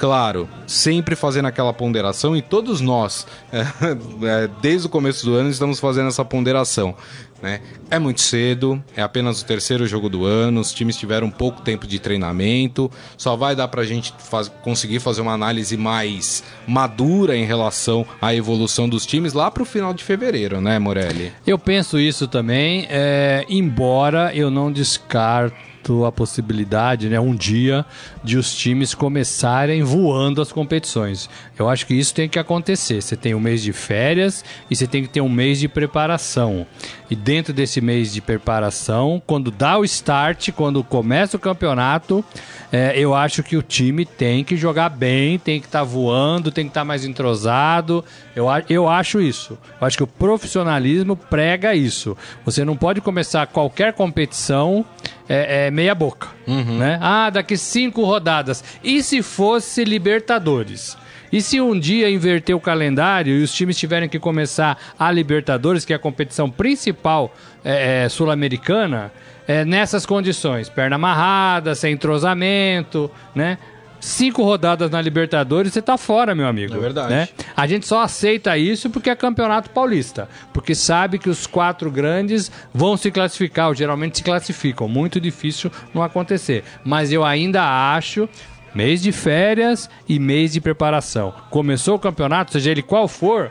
Claro, 0.00 0.48
sempre 0.66 1.14
fazendo 1.14 1.44
aquela 1.44 1.74
ponderação 1.74 2.34
e 2.34 2.40
todos 2.40 2.80
nós, 2.80 3.26
é, 3.52 4.48
desde 4.62 4.86
o 4.86 4.90
começo 4.90 5.26
do 5.26 5.34
ano, 5.34 5.50
estamos 5.50 5.78
fazendo 5.78 6.08
essa 6.08 6.24
ponderação. 6.24 6.96
Né? 7.42 7.60
É 7.90 7.98
muito 7.98 8.22
cedo, 8.22 8.82
é 8.96 9.02
apenas 9.02 9.42
o 9.42 9.44
terceiro 9.44 9.86
jogo 9.86 10.08
do 10.08 10.24
ano, 10.24 10.60
os 10.60 10.72
times 10.72 10.96
tiveram 10.96 11.30
pouco 11.30 11.60
tempo 11.60 11.86
de 11.86 11.98
treinamento, 11.98 12.90
só 13.14 13.36
vai 13.36 13.54
dar 13.54 13.68
para 13.68 13.82
a 13.82 13.84
gente 13.84 14.14
faz, 14.18 14.48
conseguir 14.62 15.00
fazer 15.00 15.20
uma 15.20 15.32
análise 15.32 15.76
mais 15.76 16.42
madura 16.66 17.36
em 17.36 17.44
relação 17.44 18.06
à 18.22 18.34
evolução 18.34 18.88
dos 18.88 19.04
times 19.04 19.34
lá 19.34 19.50
para 19.50 19.62
o 19.62 19.66
final 19.66 19.92
de 19.92 20.02
fevereiro, 20.02 20.62
né, 20.62 20.78
Morelli? 20.78 21.30
Eu 21.46 21.58
penso 21.58 21.98
isso 21.98 22.26
também, 22.26 22.86
é, 22.88 23.44
embora 23.50 24.34
eu 24.34 24.50
não 24.50 24.72
descarto 24.72 25.69
a 26.06 26.12
possibilidade, 26.12 27.08
né, 27.08 27.18
um 27.18 27.34
dia, 27.34 27.84
de 28.22 28.36
os 28.36 28.54
times 28.54 28.94
começarem 28.94 29.82
voando 29.82 30.40
as 30.40 30.52
competições. 30.52 31.28
Eu 31.58 31.68
acho 31.68 31.86
que 31.86 31.94
isso 31.94 32.14
tem 32.14 32.28
que 32.28 32.38
acontecer. 32.38 33.00
Você 33.00 33.16
tem 33.16 33.34
um 33.34 33.40
mês 33.40 33.62
de 33.62 33.72
férias 33.72 34.44
e 34.70 34.76
você 34.76 34.86
tem 34.86 35.02
que 35.02 35.08
ter 35.08 35.20
um 35.20 35.28
mês 35.28 35.58
de 35.58 35.68
preparação. 35.68 36.66
E 37.10 37.16
dentro 37.16 37.52
desse 37.52 37.80
mês 37.80 38.12
de 38.12 38.20
preparação, 38.20 39.20
quando 39.26 39.50
dá 39.50 39.76
o 39.76 39.84
start, 39.84 40.52
quando 40.52 40.84
começa 40.84 41.36
o 41.36 41.40
campeonato, 41.40 42.24
é, 42.72 42.96
eu 42.96 43.14
acho 43.14 43.42
que 43.42 43.56
o 43.56 43.62
time 43.62 44.04
tem 44.04 44.44
que 44.44 44.56
jogar 44.56 44.88
bem, 44.90 45.36
tem 45.36 45.58
que 45.60 45.66
estar 45.66 45.80
tá 45.80 45.84
voando, 45.84 46.52
tem 46.52 46.66
que 46.66 46.70
estar 46.70 46.82
tá 46.82 46.84
mais 46.84 47.04
entrosado. 47.04 48.04
Eu, 48.36 48.46
eu 48.68 48.88
acho 48.88 49.20
isso. 49.20 49.58
Eu 49.80 49.86
acho 49.86 49.96
que 49.96 50.04
o 50.04 50.06
profissionalismo 50.06 51.16
prega 51.16 51.74
isso. 51.74 52.16
Você 52.44 52.64
não 52.64 52.76
pode 52.76 53.00
começar 53.00 53.44
qualquer 53.48 53.92
competição 53.92 54.84
é, 55.28 55.66
é 55.66 55.70
meia 55.70 55.96
boca. 55.96 56.28
Uhum. 56.46 56.78
Né? 56.78 56.96
Ah, 57.02 57.28
daqui 57.28 57.56
cinco 57.56 58.04
rodadas. 58.04 58.62
E 58.84 59.02
se 59.02 59.20
fosse 59.20 59.82
Libertadores? 59.82 60.96
E 61.32 61.40
se 61.40 61.60
um 61.60 61.78
dia 61.78 62.10
inverter 62.10 62.56
o 62.56 62.60
calendário 62.60 63.38
e 63.38 63.42
os 63.42 63.52
times 63.52 63.76
tiverem 63.76 64.08
que 64.08 64.18
começar 64.18 64.76
a 64.98 65.10
Libertadores, 65.12 65.84
que 65.84 65.92
é 65.92 65.96
a 65.96 65.98
competição 65.98 66.50
principal 66.50 67.34
é, 67.64 68.04
é, 68.04 68.08
sul-americana, 68.08 69.12
é, 69.46 69.64
nessas 69.64 70.06
condições, 70.06 70.68
perna 70.68 70.96
amarrada, 70.96 71.74
sem 71.74 71.94
entrosamento, 71.94 73.10
né? 73.34 73.58
Cinco 74.00 74.42
rodadas 74.42 74.90
na 74.90 75.00
Libertadores, 75.00 75.74
você 75.74 75.82
tá 75.82 75.98
fora, 75.98 76.34
meu 76.34 76.46
amigo. 76.46 76.74
É 76.74 76.78
verdade. 76.78 77.10
Né? 77.10 77.28
A 77.54 77.66
gente 77.66 77.86
só 77.86 78.00
aceita 78.00 78.56
isso 78.56 78.88
porque 78.88 79.10
é 79.10 79.14
campeonato 79.14 79.68
paulista. 79.70 80.26
Porque 80.54 80.74
sabe 80.74 81.18
que 81.18 81.28
os 81.28 81.46
quatro 81.46 81.90
grandes 81.90 82.50
vão 82.72 82.96
se 82.96 83.10
classificar, 83.10 83.68
ou 83.68 83.74
geralmente 83.74 84.16
se 84.16 84.24
classificam. 84.24 84.88
Muito 84.88 85.20
difícil 85.20 85.70
não 85.92 86.02
acontecer. 86.02 86.64
Mas 86.82 87.12
eu 87.12 87.22
ainda 87.22 87.62
acho 87.94 88.26
Mês 88.74 89.02
de 89.02 89.12
férias 89.12 89.90
e 90.08 90.18
mês 90.18 90.52
de 90.52 90.60
preparação. 90.60 91.34
Começou 91.50 91.96
o 91.96 91.98
campeonato, 91.98 92.52
seja 92.52 92.70
ele 92.70 92.82
qual 92.82 93.08
for, 93.08 93.50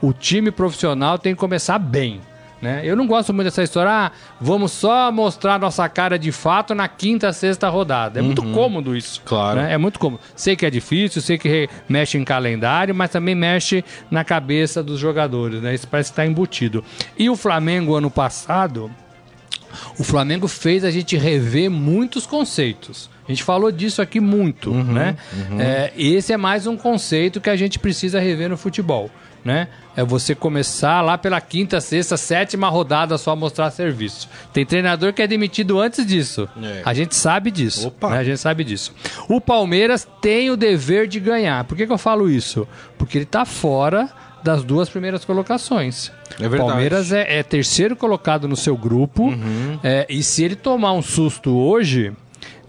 o 0.00 0.12
time 0.12 0.50
profissional 0.50 1.18
tem 1.18 1.34
que 1.34 1.40
começar 1.40 1.78
bem. 1.78 2.20
Né? 2.60 2.82
Eu 2.84 2.94
não 2.94 3.06
gosto 3.06 3.32
muito 3.32 3.46
dessa 3.46 3.62
história, 3.62 3.90
ah, 3.90 4.12
vamos 4.38 4.72
só 4.72 5.10
mostrar 5.10 5.58
nossa 5.58 5.88
cara 5.88 6.18
de 6.18 6.30
fato 6.30 6.74
na 6.74 6.86
quinta, 6.88 7.32
sexta 7.32 7.68
rodada. 7.70 8.18
É 8.18 8.20
uhum. 8.20 8.26
muito 8.26 8.42
cômodo 8.52 8.94
isso. 8.94 9.22
Claro. 9.24 9.60
Né? 9.62 9.72
É 9.72 9.78
muito 9.78 9.98
cômodo. 9.98 10.22
Sei 10.36 10.54
que 10.54 10.66
é 10.66 10.70
difícil, 10.70 11.22
sei 11.22 11.38
que 11.38 11.68
mexe 11.88 12.18
em 12.18 12.24
calendário, 12.24 12.94
mas 12.94 13.10
também 13.10 13.34
mexe 13.34 13.82
na 14.10 14.24
cabeça 14.24 14.82
dos 14.82 14.98
jogadores. 14.98 15.62
Né? 15.62 15.74
Isso 15.74 15.88
parece 15.88 16.10
estar 16.10 16.26
embutido. 16.26 16.84
E 17.18 17.30
o 17.30 17.36
Flamengo, 17.36 17.94
ano 17.94 18.10
passado, 18.10 18.90
o 19.98 20.04
Flamengo 20.04 20.48
fez 20.48 20.84
a 20.84 20.90
gente 20.90 21.16
rever 21.16 21.70
muitos 21.70 22.26
conceitos. 22.26 23.10
A 23.26 23.32
gente 23.32 23.44
falou 23.44 23.70
disso 23.70 24.02
aqui 24.02 24.18
muito, 24.18 24.70
uhum, 24.70 24.82
né? 24.82 25.16
Uhum. 25.32 25.60
É, 25.60 25.92
esse 25.96 26.32
é 26.32 26.36
mais 26.36 26.66
um 26.66 26.76
conceito 26.76 27.40
que 27.40 27.48
a 27.48 27.54
gente 27.54 27.78
precisa 27.78 28.18
rever 28.18 28.48
no 28.48 28.56
futebol, 28.56 29.08
né? 29.44 29.68
É 29.96 30.02
você 30.04 30.34
começar 30.34 31.00
lá 31.00 31.16
pela 31.16 31.40
quinta, 31.40 31.80
sexta, 31.80 32.16
sétima 32.16 32.68
rodada 32.68 33.16
só 33.18 33.36
mostrar 33.36 33.70
serviço. 33.70 34.28
Tem 34.52 34.66
treinador 34.66 35.12
que 35.12 35.22
é 35.22 35.26
demitido 35.26 35.78
antes 35.78 36.04
disso. 36.04 36.48
É. 36.60 36.82
A 36.84 36.94
gente 36.94 37.14
sabe 37.14 37.50
disso. 37.50 37.92
Né? 38.02 38.18
A 38.18 38.24
gente 38.24 38.38
sabe 38.38 38.64
disso. 38.64 38.94
O 39.28 39.40
Palmeiras 39.40 40.08
tem 40.20 40.50
o 40.50 40.56
dever 40.56 41.06
de 41.06 41.20
ganhar. 41.20 41.64
Por 41.64 41.76
que, 41.76 41.86
que 41.86 41.92
eu 41.92 41.98
falo 41.98 42.28
isso? 42.28 42.66
Porque 42.98 43.18
ele 43.18 43.24
está 43.24 43.44
fora 43.44 44.10
das 44.42 44.62
duas 44.64 44.88
primeiras 44.88 45.24
colocações. 45.24 46.10
É 46.38 46.48
verdade. 46.48 46.70
Palmeiras 46.70 47.12
é, 47.12 47.38
é 47.38 47.42
terceiro 47.42 47.94
colocado 47.94 48.48
no 48.48 48.56
seu 48.56 48.76
grupo. 48.76 49.24
Uhum. 49.24 49.78
É, 49.82 50.06
e 50.08 50.22
se 50.22 50.42
ele 50.42 50.56
tomar 50.56 50.92
um 50.92 51.02
susto 51.02 51.56
hoje, 51.56 52.12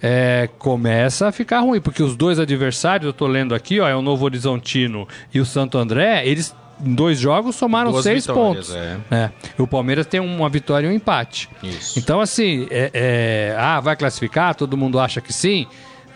é, 0.01 0.49
começa 0.57 1.27
a 1.27 1.31
ficar 1.31 1.59
ruim, 1.59 1.79
porque 1.79 2.01
os 2.01 2.15
dois 2.15 2.39
adversários, 2.39 3.05
eu 3.05 3.11
estou 3.11 3.27
lendo 3.27 3.53
aqui, 3.53 3.79
ó, 3.79 3.87
é 3.87 3.95
o 3.95 4.01
Novo 4.01 4.25
Horizontino 4.25 5.07
e 5.33 5.39
o 5.39 5.45
Santo 5.45 5.77
André, 5.77 6.25
eles 6.25 6.55
em 6.83 6.95
dois 6.95 7.19
jogos 7.19 7.55
somaram 7.55 7.91
Duas 7.91 8.03
seis 8.03 8.25
pontos. 8.25 8.73
É. 8.73 8.97
É. 9.11 9.31
O 9.57 9.67
Palmeiras 9.67 10.07
tem 10.07 10.19
uma 10.19 10.49
vitória 10.49 10.87
e 10.87 10.89
um 10.89 10.93
empate. 10.93 11.47
Isso. 11.61 11.99
Então, 11.99 12.19
assim, 12.19 12.67
é, 12.71 12.89
é, 12.91 13.55
ah, 13.55 13.79
vai 13.79 13.95
classificar? 13.95 14.55
Todo 14.55 14.75
mundo 14.75 14.99
acha 14.99 15.21
que 15.21 15.31
sim. 15.31 15.67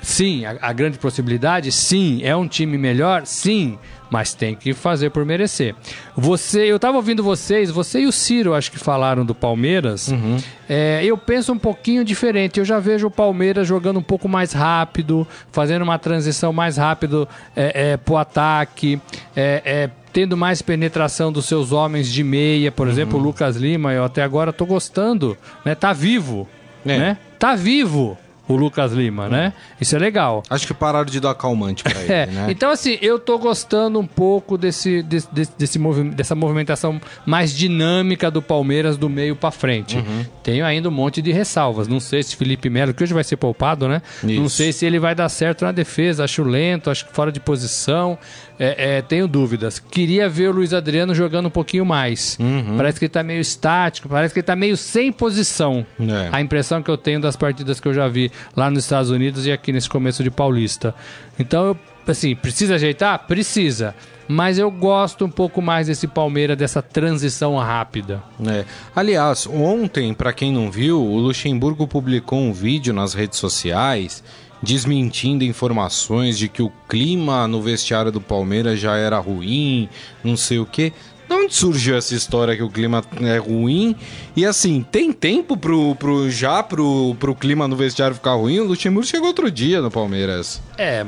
Sim, 0.01 0.43
a, 0.45 0.57
a 0.61 0.73
grande 0.73 0.97
possibilidade, 0.97 1.71
sim. 1.71 2.19
É 2.23 2.35
um 2.35 2.47
time 2.47 2.79
melhor? 2.79 3.27
Sim 3.27 3.77
mas 4.09 4.33
tem 4.33 4.55
que 4.55 4.73
fazer 4.73 5.09
por 5.09 5.25
merecer. 5.25 5.75
Você, 6.15 6.63
eu 6.63 6.75
estava 6.75 6.97
ouvindo 6.97 7.23
vocês, 7.23 7.69
você 7.69 8.01
e 8.01 8.05
o 8.07 8.11
Ciro, 8.11 8.53
acho 8.53 8.71
que 8.71 8.79
falaram 8.79 9.25
do 9.25 9.33
Palmeiras. 9.33 10.09
Uhum. 10.09 10.37
É, 10.69 11.03
eu 11.03 11.17
penso 11.17 11.53
um 11.53 11.57
pouquinho 11.57 12.03
diferente. 12.03 12.59
Eu 12.59 12.65
já 12.65 12.79
vejo 12.79 13.07
o 13.07 13.11
Palmeiras 13.11 13.67
jogando 13.67 13.97
um 13.97 14.03
pouco 14.03 14.27
mais 14.27 14.53
rápido, 14.53 15.27
fazendo 15.51 15.81
uma 15.81 15.99
transição 15.99 16.53
mais 16.53 16.77
rápido 16.77 17.27
é, 17.55 17.91
é, 17.91 17.97
pro 17.97 18.17
ataque, 18.17 18.99
é, 19.35 19.61
é, 19.65 19.89
tendo 20.13 20.37
mais 20.37 20.61
penetração 20.61 21.31
dos 21.31 21.45
seus 21.45 21.71
homens 21.71 22.07
de 22.11 22.23
meia, 22.23 22.71
por 22.71 22.87
uhum. 22.87 22.93
exemplo, 22.93 23.19
o 23.19 23.21
Lucas 23.21 23.55
Lima. 23.55 23.93
Eu 23.93 24.05
até 24.05 24.23
agora 24.23 24.51
estou 24.51 24.67
gostando, 24.67 25.37
né? 25.63 25.75
Tá 25.75 25.93
vivo, 25.93 26.47
é. 26.85 26.97
né? 26.97 27.17
Tá 27.37 27.55
vivo 27.55 28.17
o 28.47 28.55
Lucas 28.55 28.91
Lima, 28.91 29.27
né? 29.27 29.53
Isso 29.81 29.95
é 29.95 29.99
legal. 29.99 30.43
Acho 30.49 30.67
que 30.67 30.73
pararam 30.73 31.05
de 31.05 31.19
dar 31.19 31.33
calmante 31.35 31.83
pra 31.83 31.91
ele, 32.01 32.13
É, 32.13 32.25
né? 32.27 32.47
então 32.49 32.69
assim, 32.71 32.97
eu 33.01 33.17
tô 33.19 33.37
gostando 33.37 33.99
um 33.99 34.05
pouco 34.05 34.57
desse, 34.57 35.01
desse, 35.03 35.27
desse, 35.33 35.51
desse 35.57 35.79
movi- 35.79 36.09
dessa 36.09 36.35
movimentação 36.35 36.99
mais 37.25 37.51
dinâmica 37.55 38.29
do 38.29 38.41
Palmeiras 38.41 38.97
do 38.97 39.09
meio 39.09 39.35
pra 39.35 39.51
frente. 39.51 39.97
Uhum. 39.97 40.25
Tenho 40.43 40.65
ainda 40.65 40.87
um 40.89 40.91
monte 40.91 41.21
de 41.21 41.31
ressalvas. 41.31 41.87
Não 41.87 41.99
sei 41.99 42.21
se 42.23 42.35
Felipe 42.35 42.69
Melo, 42.69 42.93
que 42.93 43.03
hoje 43.03 43.13
vai 43.13 43.23
ser 43.23 43.37
poupado, 43.37 43.87
né? 43.87 44.01
Não 44.23 44.45
Isso. 44.45 44.57
sei 44.57 44.71
se 44.71 44.85
ele 44.85 44.99
vai 44.99 45.15
dar 45.15 45.27
certo 45.29 45.65
na 45.65 45.71
defesa. 45.71 46.23
Acho 46.23 46.43
lento, 46.43 46.89
acho 46.89 47.05
fora 47.11 47.31
de 47.31 47.39
posição. 47.39 48.17
É, 48.59 48.97
é, 48.97 49.01
tenho 49.01 49.27
dúvidas. 49.27 49.79
Queria 49.79 50.29
ver 50.29 50.49
o 50.49 50.53
Luiz 50.53 50.73
Adriano 50.73 51.13
jogando 51.13 51.47
um 51.47 51.51
pouquinho 51.51 51.85
mais. 51.85 52.37
Uhum. 52.39 52.77
Parece 52.77 52.99
que 52.99 53.05
ele 53.05 53.09
tá 53.11 53.23
meio 53.23 53.41
estático, 53.41 54.07
parece 54.07 54.33
que 54.33 54.39
ele 54.39 54.45
tá 54.47 54.55
meio 54.55 54.77
sem 54.77 55.11
posição. 55.11 55.85
É. 55.99 56.29
A 56.31 56.41
impressão 56.41 56.81
que 56.81 56.89
eu 56.89 56.97
tenho 56.97 57.19
das 57.19 57.35
partidas 57.35 57.79
que 57.79 57.87
eu 57.87 57.93
já 57.93 58.07
vi 58.07 58.31
lá 58.55 58.69
nos 58.69 58.83
Estados 58.83 59.09
Unidos 59.09 59.45
e 59.45 59.51
aqui 59.51 59.71
nesse 59.71 59.89
começo 59.89 60.23
de 60.23 60.31
Paulista. 60.31 60.95
Então, 61.37 61.65
eu, 61.65 61.77
assim, 62.07 62.35
precisa 62.35 62.75
ajeitar? 62.75 63.19
Precisa. 63.27 63.93
Mas 64.27 64.57
eu 64.57 64.71
gosto 64.71 65.25
um 65.25 65.29
pouco 65.29 65.61
mais 65.61 65.87
desse 65.87 66.07
Palmeiras, 66.07 66.57
dessa 66.57 66.81
transição 66.81 67.57
rápida. 67.57 68.23
É. 68.47 68.65
Aliás, 68.95 69.45
ontem, 69.45 70.13
pra 70.13 70.33
quem 70.33 70.51
não 70.51 70.71
viu, 70.71 70.99
o 70.99 71.17
Luxemburgo 71.17 71.87
publicou 71.87 72.39
um 72.39 72.51
vídeo 72.51 72.93
nas 72.93 73.13
redes 73.13 73.37
sociais 73.37 74.23
desmentindo 74.61 75.43
informações 75.43 76.37
de 76.37 76.47
que 76.47 76.61
o 76.61 76.71
clima 76.89 77.47
no 77.47 77.61
vestiário 77.61 78.11
do 78.11 78.21
Palmeiras 78.21 78.79
já 78.79 78.95
era 78.95 79.17
ruim, 79.19 79.89
não 80.23 80.35
sei 80.37 80.59
o 80.59 80.65
quê. 80.65 80.91
De 81.27 81.33
onde 81.33 81.55
surgiu 81.55 81.97
essa 81.97 82.13
história 82.13 82.55
que 82.55 82.61
o 82.61 82.69
clima 82.69 83.03
é 83.21 83.37
ruim? 83.37 83.95
E 84.35 84.45
assim, 84.45 84.85
tem 84.91 85.11
tempo 85.11 85.57
pro, 85.57 85.95
pro, 85.95 86.29
já 86.29 86.61
pro, 86.61 87.15
pro 87.19 87.33
clima 87.33 87.67
no 87.67 87.75
vestiário 87.75 88.15
ficar 88.15 88.35
ruim? 88.35 88.59
O 88.59 88.65
Luxemburgo 88.65 89.07
chegou 89.07 89.29
outro 89.29 89.49
dia 89.49 89.81
no 89.81 89.89
Palmeiras. 89.89 90.61
É, 90.77 91.03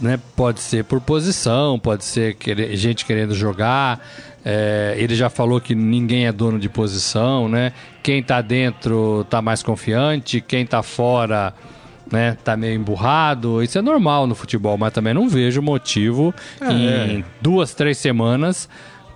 né? 0.00 0.18
Pode 0.34 0.58
ser 0.58 0.84
por 0.84 1.00
posição, 1.00 1.78
pode 1.78 2.04
ser 2.04 2.34
querer- 2.34 2.76
gente 2.76 3.04
querendo 3.04 3.32
jogar. 3.32 4.04
É, 4.44 4.94
ele 4.98 5.14
já 5.14 5.30
falou 5.30 5.60
que 5.60 5.74
ninguém 5.74 6.26
é 6.26 6.32
dono 6.32 6.58
de 6.58 6.68
posição, 6.68 7.48
né? 7.48 7.72
Quem 8.02 8.22
tá 8.22 8.40
dentro 8.40 9.24
tá 9.30 9.40
mais 9.40 9.62
confiante, 9.62 10.40
quem 10.40 10.66
tá 10.66 10.82
fora, 10.82 11.54
né, 12.10 12.36
tá 12.42 12.56
meio 12.56 12.74
emburrado. 12.74 13.62
Isso 13.62 13.78
é 13.78 13.82
normal 13.82 14.26
no 14.26 14.34
futebol, 14.34 14.76
mas 14.76 14.92
também 14.92 15.14
não 15.14 15.28
vejo 15.28 15.62
motivo 15.62 16.34
em 16.62 17.24
duas, 17.40 17.74
três 17.74 17.98
semanas 17.98 18.68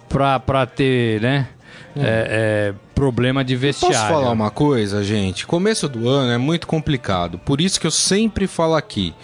pra, 0.09 0.39
pra 0.39 0.67
ter, 0.67 1.21
né? 1.21 1.49
é, 1.97 2.73
é, 2.73 2.75
problema 2.95 3.45
de 3.45 3.55
vestiário. 3.57 3.97
Posso 3.97 4.09
falar 4.09 4.31
uma 4.31 4.51
coisa, 4.51 5.03
gente? 5.05 5.47
Começo 5.47 5.89
do 5.89 6.09
ano 6.09 6.33
é 6.33 6.39
muito 6.39 6.67
complicado. 6.67 7.39
Por 7.39 7.61
isso 7.61 7.81
que 7.81 7.87
eu 7.87 7.91
sempre 7.91 8.47
falo 8.47 8.75
aqui. 8.75 9.15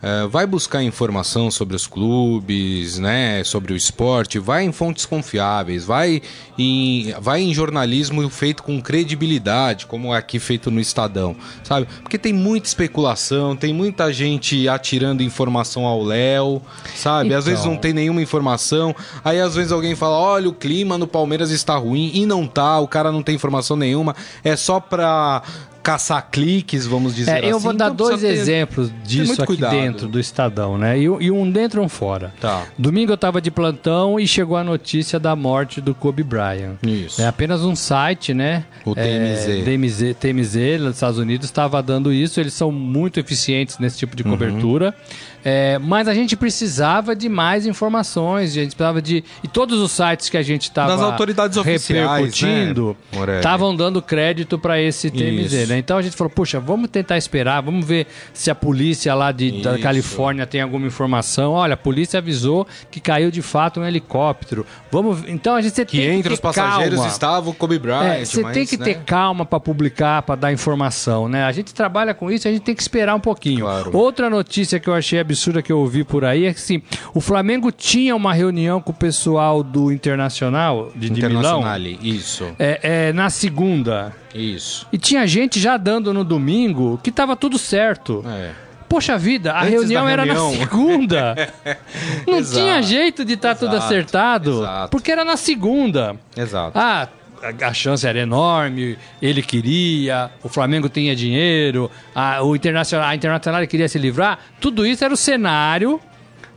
É, 0.00 0.26
vai 0.26 0.46
buscar 0.46 0.82
informação 0.82 1.50
sobre 1.50 1.74
os 1.74 1.86
clubes, 1.86 2.98
né? 2.98 3.42
Sobre 3.44 3.72
o 3.72 3.76
esporte, 3.76 4.38
vai 4.38 4.64
em 4.64 4.72
fontes 4.72 5.04
confiáveis, 5.04 5.84
vai 5.84 6.22
em, 6.56 7.12
vai 7.20 7.42
em 7.42 7.52
jornalismo 7.52 8.28
feito 8.30 8.62
com 8.62 8.80
credibilidade, 8.80 9.86
como 9.86 10.14
é 10.14 10.18
aqui 10.18 10.38
feito 10.38 10.70
no 10.70 10.80
Estadão, 10.80 11.34
sabe? 11.64 11.88
Porque 12.02 12.18
tem 12.18 12.32
muita 12.32 12.68
especulação, 12.68 13.56
tem 13.56 13.72
muita 13.72 14.12
gente 14.12 14.68
atirando 14.68 15.22
informação 15.22 15.84
ao 15.84 16.02
Léo, 16.02 16.62
sabe? 16.94 17.34
Às 17.34 17.46
vezes 17.46 17.60
Então. 17.60 17.72
não 17.72 17.78
tem 17.78 17.92
nenhuma 17.92 18.22
informação, 18.22 18.94
aí 19.24 19.40
às 19.40 19.54
vezes 19.54 19.72
alguém 19.72 19.96
fala: 19.96 20.16
olha, 20.16 20.48
o 20.48 20.52
clima 20.52 20.96
no 20.96 21.06
Palmeiras 21.06 21.50
está 21.50 21.76
ruim, 21.76 22.10
e 22.14 22.24
não 22.24 22.46
tá, 22.46 22.78
o 22.78 22.86
cara 22.86 23.10
não 23.10 23.22
tem 23.22 23.34
informação 23.34 23.76
nenhuma, 23.76 24.14
é 24.44 24.54
só 24.54 24.78
pra 24.78 25.42
caçar 25.92 26.28
cliques, 26.30 26.86
vamos 26.86 27.14
dizer 27.14 27.30
É, 27.30 27.38
assim. 27.38 27.46
eu 27.48 27.58
vou 27.58 27.72
dar 27.72 27.86
Então 27.92 28.08
dois 28.08 28.20
ter- 28.20 28.28
exemplos 28.28 28.90
disso 29.04 29.32
aqui 29.42 29.46
cuidado. 29.46 29.70
dentro 29.72 30.08
do 30.08 30.20
Estadão, 30.20 30.76
né? 30.76 30.98
E, 30.98 31.02
e 31.04 31.30
um 31.30 31.50
dentro 31.50 31.80
e 31.82 31.84
um 31.84 31.88
fora. 31.88 32.32
Tá. 32.40 32.64
Domingo 32.78 33.12
eu 33.12 33.16
tava 33.16 33.40
de 33.40 33.50
plantão 33.50 34.18
e 34.20 34.26
chegou 34.26 34.56
a 34.56 34.64
notícia 34.64 35.18
da 35.18 35.34
morte 35.34 35.80
do 35.80 35.94
Kobe 35.94 36.22
Bryant. 36.22 36.76
Isso. 36.82 37.22
É 37.22 37.26
apenas 37.26 37.64
um 37.64 37.74
site, 37.74 38.34
né? 38.34 38.64
O 38.84 38.94
TMZ. 38.94 39.48
É, 39.48 39.62
TMZ, 39.64 40.14
TMZ 40.18 40.80
nos 40.80 40.94
Estados 40.96 41.18
Unidos 41.18 41.46
estava 41.46 41.82
dando 41.82 42.12
isso. 42.12 42.38
Eles 42.40 42.52
são 42.54 42.70
muito 42.70 43.18
eficientes 43.18 43.78
nesse 43.78 43.98
tipo 43.98 44.14
de 44.16 44.22
Uhum. 44.22 44.30
É, 45.44 45.78
mas 45.78 46.08
a 46.08 46.14
gente 46.14 46.36
precisava 46.36 47.14
de 47.16 47.28
mais 47.28 47.66
informações. 47.66 48.50
A 48.50 48.54
gente 48.54 48.76
precisava 48.76 49.00
de. 49.00 49.24
E 49.42 49.48
todos 49.48 49.80
os 49.80 49.92
sites 49.92 50.28
que 50.28 50.36
a 50.36 50.42
gente 50.42 50.62
estava 50.62 50.92
Das 50.96 51.00
autoridades 51.00 51.56
oficiais, 51.56 52.10
repercutindo 52.10 52.96
né, 53.12 53.36
estavam 53.36 53.74
dando 53.74 54.02
crédito 54.02 54.58
para 54.58 54.80
esse 54.80 55.10
TMZ, 55.10 55.68
né? 55.68 55.78
Então 55.78 55.96
a 55.96 56.02
gente 56.02 56.16
falou, 56.16 56.30
puxa, 56.30 56.60
vamos 56.60 56.90
tentar 56.90 57.16
esperar, 57.16 57.62
vamos 57.62 57.86
ver 57.86 58.06
se 58.32 58.50
a 58.50 58.54
polícia 58.54 59.14
lá 59.14 59.32
de, 59.32 59.62
da. 59.62 59.78
Califórnia 59.78 60.46
tem 60.46 60.60
alguma 60.60 60.86
informação. 60.86 61.52
Olha, 61.52 61.74
a 61.74 61.76
polícia 61.76 62.18
avisou 62.18 62.66
que 62.90 63.00
caiu 63.00 63.30
de 63.30 63.40
fato 63.40 63.80
um 63.80 63.84
helicóptero. 63.84 64.66
Vamos, 64.90 65.22
então 65.26 65.54
a 65.54 65.60
gente 65.60 65.84
Que 65.84 65.98
tem 65.98 66.18
entre 66.18 66.28
que 66.28 66.34
os 66.34 66.40
passageiros 66.40 66.96
calma. 66.96 67.10
estava 67.10 67.50
o 67.50 67.54
Kobe 67.54 67.78
Bryant. 67.78 68.02
É, 68.02 68.24
você 68.24 68.42
mas, 68.42 68.54
tem 68.54 68.66
que 68.66 68.76
né? 68.76 68.84
ter 68.84 68.98
calma 69.04 69.46
para 69.46 69.60
publicar, 69.60 70.22
para 70.22 70.34
dar 70.34 70.52
informação, 70.52 71.28
né? 71.28 71.44
A 71.44 71.52
gente 71.52 71.72
trabalha 71.72 72.12
com 72.12 72.30
isso, 72.30 72.48
a 72.48 72.50
gente 72.50 72.62
tem 72.62 72.74
que 72.74 72.82
esperar 72.82 73.14
um 73.14 73.20
pouquinho. 73.20 73.60
Claro. 73.60 73.96
Outra 73.96 74.28
notícia 74.28 74.78
que 74.80 74.88
eu 74.88 74.94
achei 74.94 75.18
absurda 75.28 75.62
que 75.62 75.70
eu 75.70 75.78
ouvi 75.78 76.02
por 76.04 76.24
aí 76.24 76.46
é 76.46 76.52
que 76.52 76.58
assim, 76.58 76.82
o 77.12 77.20
Flamengo 77.20 77.70
tinha 77.70 78.16
uma 78.16 78.32
reunião 78.32 78.80
com 78.80 78.90
o 78.90 78.94
pessoal 78.94 79.62
do 79.62 79.92
Internacional 79.92 80.90
de, 80.96 81.10
de 81.10 81.28
Milão 81.28 81.62
isso, 82.02 82.46
é, 82.58 83.08
é, 83.08 83.12
na 83.12 83.28
segunda. 83.28 84.14
isso. 84.34 84.86
E 84.92 84.98
tinha 84.98 85.26
gente 85.26 85.60
já 85.60 85.76
dando 85.76 86.12
no 86.14 86.24
domingo 86.24 86.98
que 87.02 87.12
tava 87.12 87.36
tudo 87.36 87.58
certo. 87.58 88.24
É. 88.26 88.52
Poxa 88.88 89.18
vida, 89.18 89.52
a 89.52 89.62
reunião 89.62 90.06
da 90.06 90.10
era 90.10 90.24
reunião. 90.24 90.50
na 90.50 90.56
segunda. 90.58 91.34
Não 92.26 92.38
Exato. 92.38 92.58
tinha 92.58 92.82
jeito 92.82 93.22
de 93.22 93.34
estar 93.34 93.54
tudo 93.54 93.72
Exato, 93.74 93.84
acertado, 93.84 94.50
exato. 94.62 94.90
porque 94.90 95.12
era 95.12 95.24
na 95.26 95.36
segunda. 95.36 96.16
Exato. 96.34 96.72
Ah, 96.78 97.06
a, 97.42 97.68
a 97.68 97.72
chance 97.74 98.06
era 98.06 98.18
enorme, 98.18 98.96
ele 99.20 99.42
queria, 99.42 100.30
o 100.42 100.48
Flamengo 100.48 100.88
tinha 100.88 101.14
dinheiro, 101.14 101.90
a, 102.14 102.42
o 102.42 102.54
internacional, 102.56 103.08
a 103.08 103.14
Internacional 103.14 103.66
queria 103.66 103.88
se 103.88 103.98
livrar. 103.98 104.38
Tudo 104.60 104.86
isso 104.86 105.04
era 105.04 105.12
o 105.12 105.16
cenário, 105.16 106.00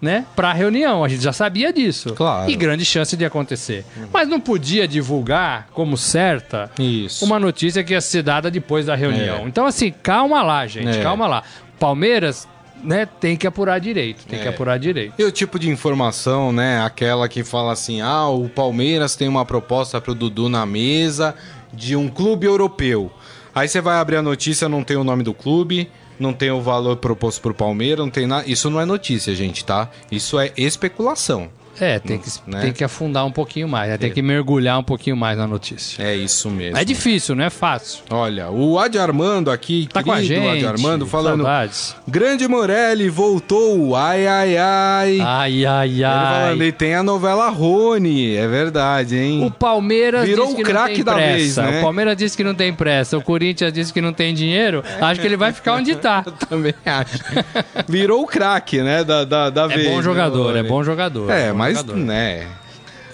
né, 0.01 0.25
para 0.35 0.49
a 0.49 0.53
reunião. 0.53 1.03
A 1.03 1.07
gente 1.07 1.23
já 1.23 1.31
sabia 1.31 1.71
disso. 1.71 2.13
Claro. 2.15 2.49
E 2.49 2.55
grande 2.55 2.83
chance 2.83 3.15
de 3.15 3.23
acontecer. 3.23 3.85
Mas 4.11 4.27
não 4.27 4.39
podia 4.39 4.87
divulgar 4.87 5.67
como 5.73 5.95
certa 5.95 6.71
Isso. 6.79 7.23
uma 7.23 7.39
notícia 7.39 7.83
que 7.83 7.93
ia 7.93 8.01
ser 8.01 8.23
dada 8.23 8.49
depois 8.49 8.87
da 8.87 8.95
reunião. 8.95 9.37
É. 9.37 9.43
Então, 9.43 9.65
assim, 9.65 9.93
calma 10.01 10.41
lá, 10.41 10.65
gente, 10.65 10.97
É. 10.97 11.03
calma 11.03 11.27
lá. 11.27 11.43
Palmeiras, 11.79 12.47
né, 12.83 13.05
tem 13.19 13.35
que 13.37 13.45
apurar 13.47 13.79
direito, 13.79 14.25
tem 14.25 14.39
que 14.39 14.45
É. 14.47 14.49
apurar 14.49 14.77
direito. 14.79 15.13
E 15.17 15.23
o 15.23 15.31
tipo 15.31 15.57
de 15.59 15.69
informação, 15.69 16.51
né? 16.51 16.81
Aquela 16.81 17.27
que 17.29 17.43
fala 17.43 17.71
assim: 17.73 18.01
ah, 18.01 18.27
o 18.27 18.49
Palmeiras 18.49 19.15
tem 19.15 19.27
uma 19.27 19.45
proposta 19.45 19.99
pro 20.01 20.15
Dudu 20.15 20.49
na 20.49 20.65
mesa 20.65 21.35
de 21.73 21.95
um 21.95 22.07
clube 22.09 22.45
europeu. 22.45 23.11
Aí 23.53 23.67
você 23.67 23.81
vai 23.81 23.97
abrir 23.97 24.15
a 24.17 24.21
notícia, 24.21 24.67
não 24.69 24.83
tem 24.83 24.95
o 24.97 25.03
nome 25.03 25.23
do 25.23 25.33
clube, 25.33 25.89
não 26.19 26.31
tem 26.33 26.51
o 26.51 26.61
valor 26.61 26.95
proposto 26.97 27.41
pro 27.41 27.53
Palmeiras, 27.53 27.99
não 28.05 28.11
tem 28.11 28.25
nada. 28.27 28.49
Isso 28.49 28.69
não 28.69 28.79
é 28.79 28.85
notícia, 28.85 29.35
gente, 29.35 29.63
tá? 29.65 29.89
Isso 30.11 30.39
é 30.39 30.51
especulação. 30.55 31.49
É, 31.81 31.97
tem 31.99 32.19
que, 32.19 32.29
Né? 32.45 32.61
tem 32.61 32.71
que 32.73 32.83
afundar 32.83 33.25
um 33.25 33.31
pouquinho 33.31 33.67
mais, 33.67 33.89
né? 33.89 33.97
tem 33.97 34.11
que 34.11 34.21
mergulhar 34.21 34.77
um 34.79 34.83
pouquinho 34.83 35.17
mais 35.17 35.37
na 35.37 35.47
notícia. 35.47 36.03
É 36.03 36.15
isso 36.15 36.49
mesmo. 36.49 36.77
É 36.77 36.85
difícil, 36.85 37.35
não 37.35 37.43
é 37.43 37.49
fácil. 37.49 38.03
Olha, 38.09 38.49
o 38.51 38.77
Adi 38.77 38.99
Armando 38.99 39.49
aqui, 39.49 39.89
Tá 39.91 40.03
com 40.03 40.11
a 40.11 40.21
gente. 40.21 40.47
Adi 40.47 40.65
Armando, 40.65 41.07
falando. 41.07 41.41
Saudades. 41.43 41.95
Grande 42.07 42.47
Morelli 42.47 43.09
voltou, 43.09 43.95
ai, 43.95 44.27
ai, 44.27 44.57
ai. 44.57 45.19
Ai, 45.21 45.65
ai, 45.65 45.89
Ele 45.89 46.03
ai. 46.03 46.41
falando, 46.43 46.63
e 46.63 46.71
tem 46.71 46.93
a 46.95 47.01
novela 47.03 47.49
Rony, 47.49 48.35
é 48.35 48.47
verdade, 48.47 49.17
hein? 49.17 49.43
O 49.43 49.49
Palmeiras 49.49 50.27
Virou 50.27 50.51
o 50.51 50.61
craque 50.63 51.03
da 51.03 51.15
vez, 51.15 51.57
né? 51.57 51.79
O 51.79 51.81
Palmeiras 51.81 52.15
disse 52.15 52.37
que 52.37 52.43
não 52.43 52.53
tem 52.53 52.71
pressa. 52.73 53.17
O 53.17 53.21
Corinthians 53.23 53.73
disse 53.73 53.91
que 53.91 54.01
não 54.01 54.13
tem 54.13 54.33
dinheiro. 54.33 54.83
Acho 55.01 55.19
que 55.19 55.25
ele 55.27 55.37
vai 55.37 55.51
ficar 55.51 55.75
onde 55.75 55.95
tá. 55.95 56.23
Também 56.47 56.73
acho. 56.85 57.17
Virou 57.87 58.21
o 58.21 58.27
craque, 58.27 58.81
né, 58.81 59.03
da, 59.03 59.23
da, 59.25 59.49
da 59.49 59.63
É 59.65 59.67
vez. 59.69 59.87
bom 59.89 59.97
né, 59.97 60.03
jogador, 60.03 60.55
é 60.55 60.63
bom 60.63 60.83
jogador. 60.83 61.29
É, 61.31 61.51
bom 61.51 61.57
mas, 61.73 61.86
né... 61.86 62.47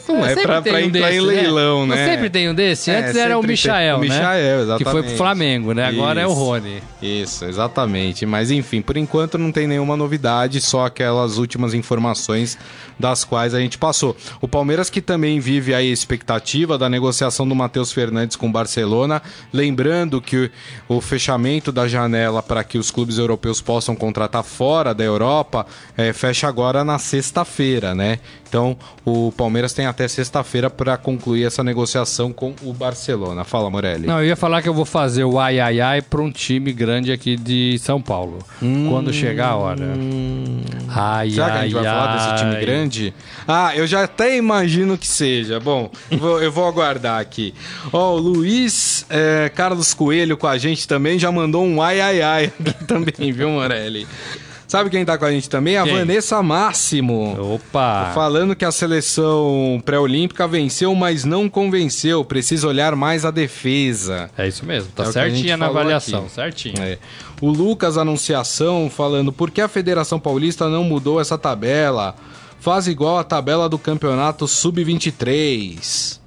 Não 0.07 0.25
é, 0.25 0.29
sempre 0.29 0.43
pra, 0.43 0.61
pra 0.61 0.73
um 0.73 0.79
entrar 0.79 1.09
desse, 1.09 1.17
em 1.17 1.21
leilão, 1.21 1.85
né? 1.85 1.95
Não 1.95 2.11
sempre 2.13 2.29
tem 2.29 2.49
um 2.49 2.55
desse. 2.55 2.89
É, 2.89 2.99
Antes 2.99 3.15
era 3.15 3.37
o 3.37 3.41
sempre 3.41 3.57
tem. 3.57 3.71
Michael, 3.71 3.97
O 3.97 3.99
né? 3.99 4.07
Michael, 4.07 4.59
exatamente. 4.61 4.85
Que 4.85 4.91
foi 4.91 5.03
pro 5.03 5.17
Flamengo, 5.17 5.73
né? 5.73 5.85
Agora 5.85 6.21
é 6.21 6.25
o 6.25 6.31
Isso. 6.31 6.39
Rony. 6.39 6.83
Isso, 7.01 7.45
exatamente. 7.45 8.25
Mas 8.25 8.49
enfim, 8.49 8.81
por 8.81 8.95
enquanto 8.95 9.37
não 9.37 9.51
tem 9.51 9.67
nenhuma 9.67 9.97
novidade, 9.97 10.61
só 10.61 10.85
aquelas 10.85 11.37
últimas 11.37 11.73
informações 11.73 12.57
das 12.99 13.23
quais 13.23 13.53
a 13.53 13.59
gente 13.59 13.77
passou. 13.77 14.15
O 14.41 14.47
Palmeiras 14.47 14.89
que 14.89 15.01
também 15.01 15.39
vive 15.39 15.73
a 15.73 15.81
expectativa 15.81 16.77
da 16.77 16.89
negociação 16.89 17.47
do 17.47 17.55
Matheus 17.55 17.91
Fernandes 17.91 18.35
com 18.35 18.47
o 18.47 18.51
Barcelona, 18.51 19.21
lembrando 19.51 20.21
que 20.21 20.51
o 20.87 21.01
fechamento 21.01 21.71
da 21.71 21.87
janela 21.87 22.41
para 22.41 22.63
que 22.63 22.77
os 22.77 22.91
clubes 22.91 23.17
europeus 23.17 23.61
possam 23.61 23.95
contratar 23.95 24.43
fora 24.43 24.93
da 24.93 25.03
Europa 25.03 25.65
é, 25.97 26.13
fecha 26.13 26.47
agora 26.47 26.83
na 26.83 26.99
sexta-feira, 26.99 27.93
né? 27.93 28.19
Então 28.47 28.77
o 29.05 29.31
Palmeiras 29.35 29.73
tem 29.73 29.85
até 29.85 30.07
sexta-feira 30.07 30.69
para 30.69 30.97
concluir 30.97 31.45
essa 31.45 31.63
negociação 31.63 32.31
com 32.31 32.53
o 32.63 32.73
Barcelona. 32.73 33.43
Fala, 33.43 33.69
Morelli. 33.69 34.07
Não, 34.07 34.19
eu 34.19 34.27
ia 34.27 34.35
falar 34.35 34.61
que 34.61 34.69
eu 34.69 34.73
vou 34.73 34.85
fazer 34.85 35.25
o 35.25 35.37
ai 35.39 35.59
ai 35.59 35.81
ai 35.81 36.01
para 36.01 36.21
um 36.21 36.31
time 36.31 36.71
grande 36.71 37.11
aqui 37.11 37.35
de 37.35 37.77
São 37.79 38.01
Paulo. 38.01 38.39
Hum, 38.61 38.87
quando 38.89 39.11
chegar 39.11 39.49
a 39.49 39.55
hora. 39.55 39.85
Ai, 40.87 41.31
Será 41.31 41.45
ai, 41.45 41.51
que 41.51 41.57
a 41.57 41.61
gente 41.63 41.73
vai 41.73 41.85
ai, 41.85 41.93
falar 41.93 42.15
desse 42.15 42.43
time 42.43 42.61
grande? 42.61 42.86
Ah, 43.47 43.75
eu 43.75 43.85
já 43.85 44.03
até 44.03 44.35
imagino 44.35 44.97
que 44.97 45.07
seja. 45.07 45.59
Bom, 45.59 45.91
eu 46.09 46.17
vou, 46.17 46.43
eu 46.43 46.51
vou 46.51 46.67
aguardar 46.67 47.19
aqui. 47.19 47.53
Ó, 47.91 48.13
oh, 48.13 48.15
o 48.15 48.19
Luiz 48.19 49.05
é, 49.09 49.49
Carlos 49.53 49.93
Coelho 49.93 50.37
com 50.37 50.47
a 50.47 50.57
gente 50.57 50.87
também 50.87 51.17
já 51.19 51.31
mandou 51.31 51.65
um 51.65 51.81
ai 51.81 52.01
ai 52.01 52.21
ai 52.21 52.45
aqui 52.45 52.73
também, 52.85 53.31
viu, 53.31 53.49
Morelli? 53.49 54.07
Sabe 54.67 54.89
quem 54.89 55.05
tá 55.05 55.17
com 55.17 55.23
a 55.23 55.31
gente 55.31 55.49
também? 55.49 55.77
A 55.77 55.83
quem? 55.83 55.93
Vanessa 55.93 56.43
Máximo. 56.43 57.53
Opa! 57.55 58.11
Falando 58.13 58.53
que 58.53 58.65
a 58.65 58.71
seleção 58.71 59.81
pré-olímpica 59.85 60.45
venceu, 60.45 60.93
mas 60.93 61.23
não 61.23 61.47
convenceu. 61.47 62.25
Precisa 62.25 62.67
olhar 62.67 62.93
mais 62.93 63.23
a 63.23 63.31
defesa. 63.31 64.29
É 64.37 64.45
isso 64.45 64.65
mesmo, 64.65 64.91
tá 64.91 65.03
é 65.03 65.11
certinha 65.13 65.55
na 65.55 65.67
avaliação, 65.67 66.23
aqui. 66.25 66.31
certinho. 66.31 66.81
É. 66.81 66.97
O 67.39 67.49
Lucas 67.49 67.97
Anunciação 67.97 68.89
falando 68.89 69.31
por 69.31 69.51
que 69.51 69.61
a 69.61 69.69
Federação 69.69 70.19
Paulista 70.19 70.67
não 70.67 70.83
mudou 70.83 71.21
essa 71.21 71.37
tabela? 71.37 72.13
Faz 72.59 72.87
igual 72.87 73.17
a 73.17 73.23
tabela 73.23 73.69
do 73.69 73.77
campeonato 73.77 74.47
sub-23. 74.47 76.19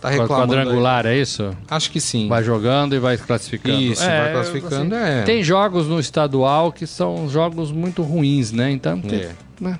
Tá 0.00 0.10
reclamando. 0.10 0.52
Quadrangular, 0.52 1.06
aí. 1.06 1.18
é 1.18 1.22
isso? 1.22 1.56
Acho 1.66 1.90
que 1.90 1.98
sim. 2.00 2.28
Vai 2.28 2.44
jogando 2.44 2.94
e 2.94 2.98
vai 2.98 3.16
classificando. 3.16 3.80
Isso, 3.80 4.04
é, 4.04 4.24
vai 4.24 4.32
classificando, 4.34 4.94
assim, 4.94 5.04
é. 5.04 5.22
Tem 5.22 5.42
jogos 5.42 5.86
no 5.86 5.98
estadual 5.98 6.70
que 6.70 6.86
são 6.86 7.26
jogos 7.28 7.72
muito 7.72 8.02
ruins, 8.02 8.52
né? 8.52 8.70
Então. 8.70 9.00
Tem, 9.00 9.20
é. 9.20 9.32
Né? 9.58 9.78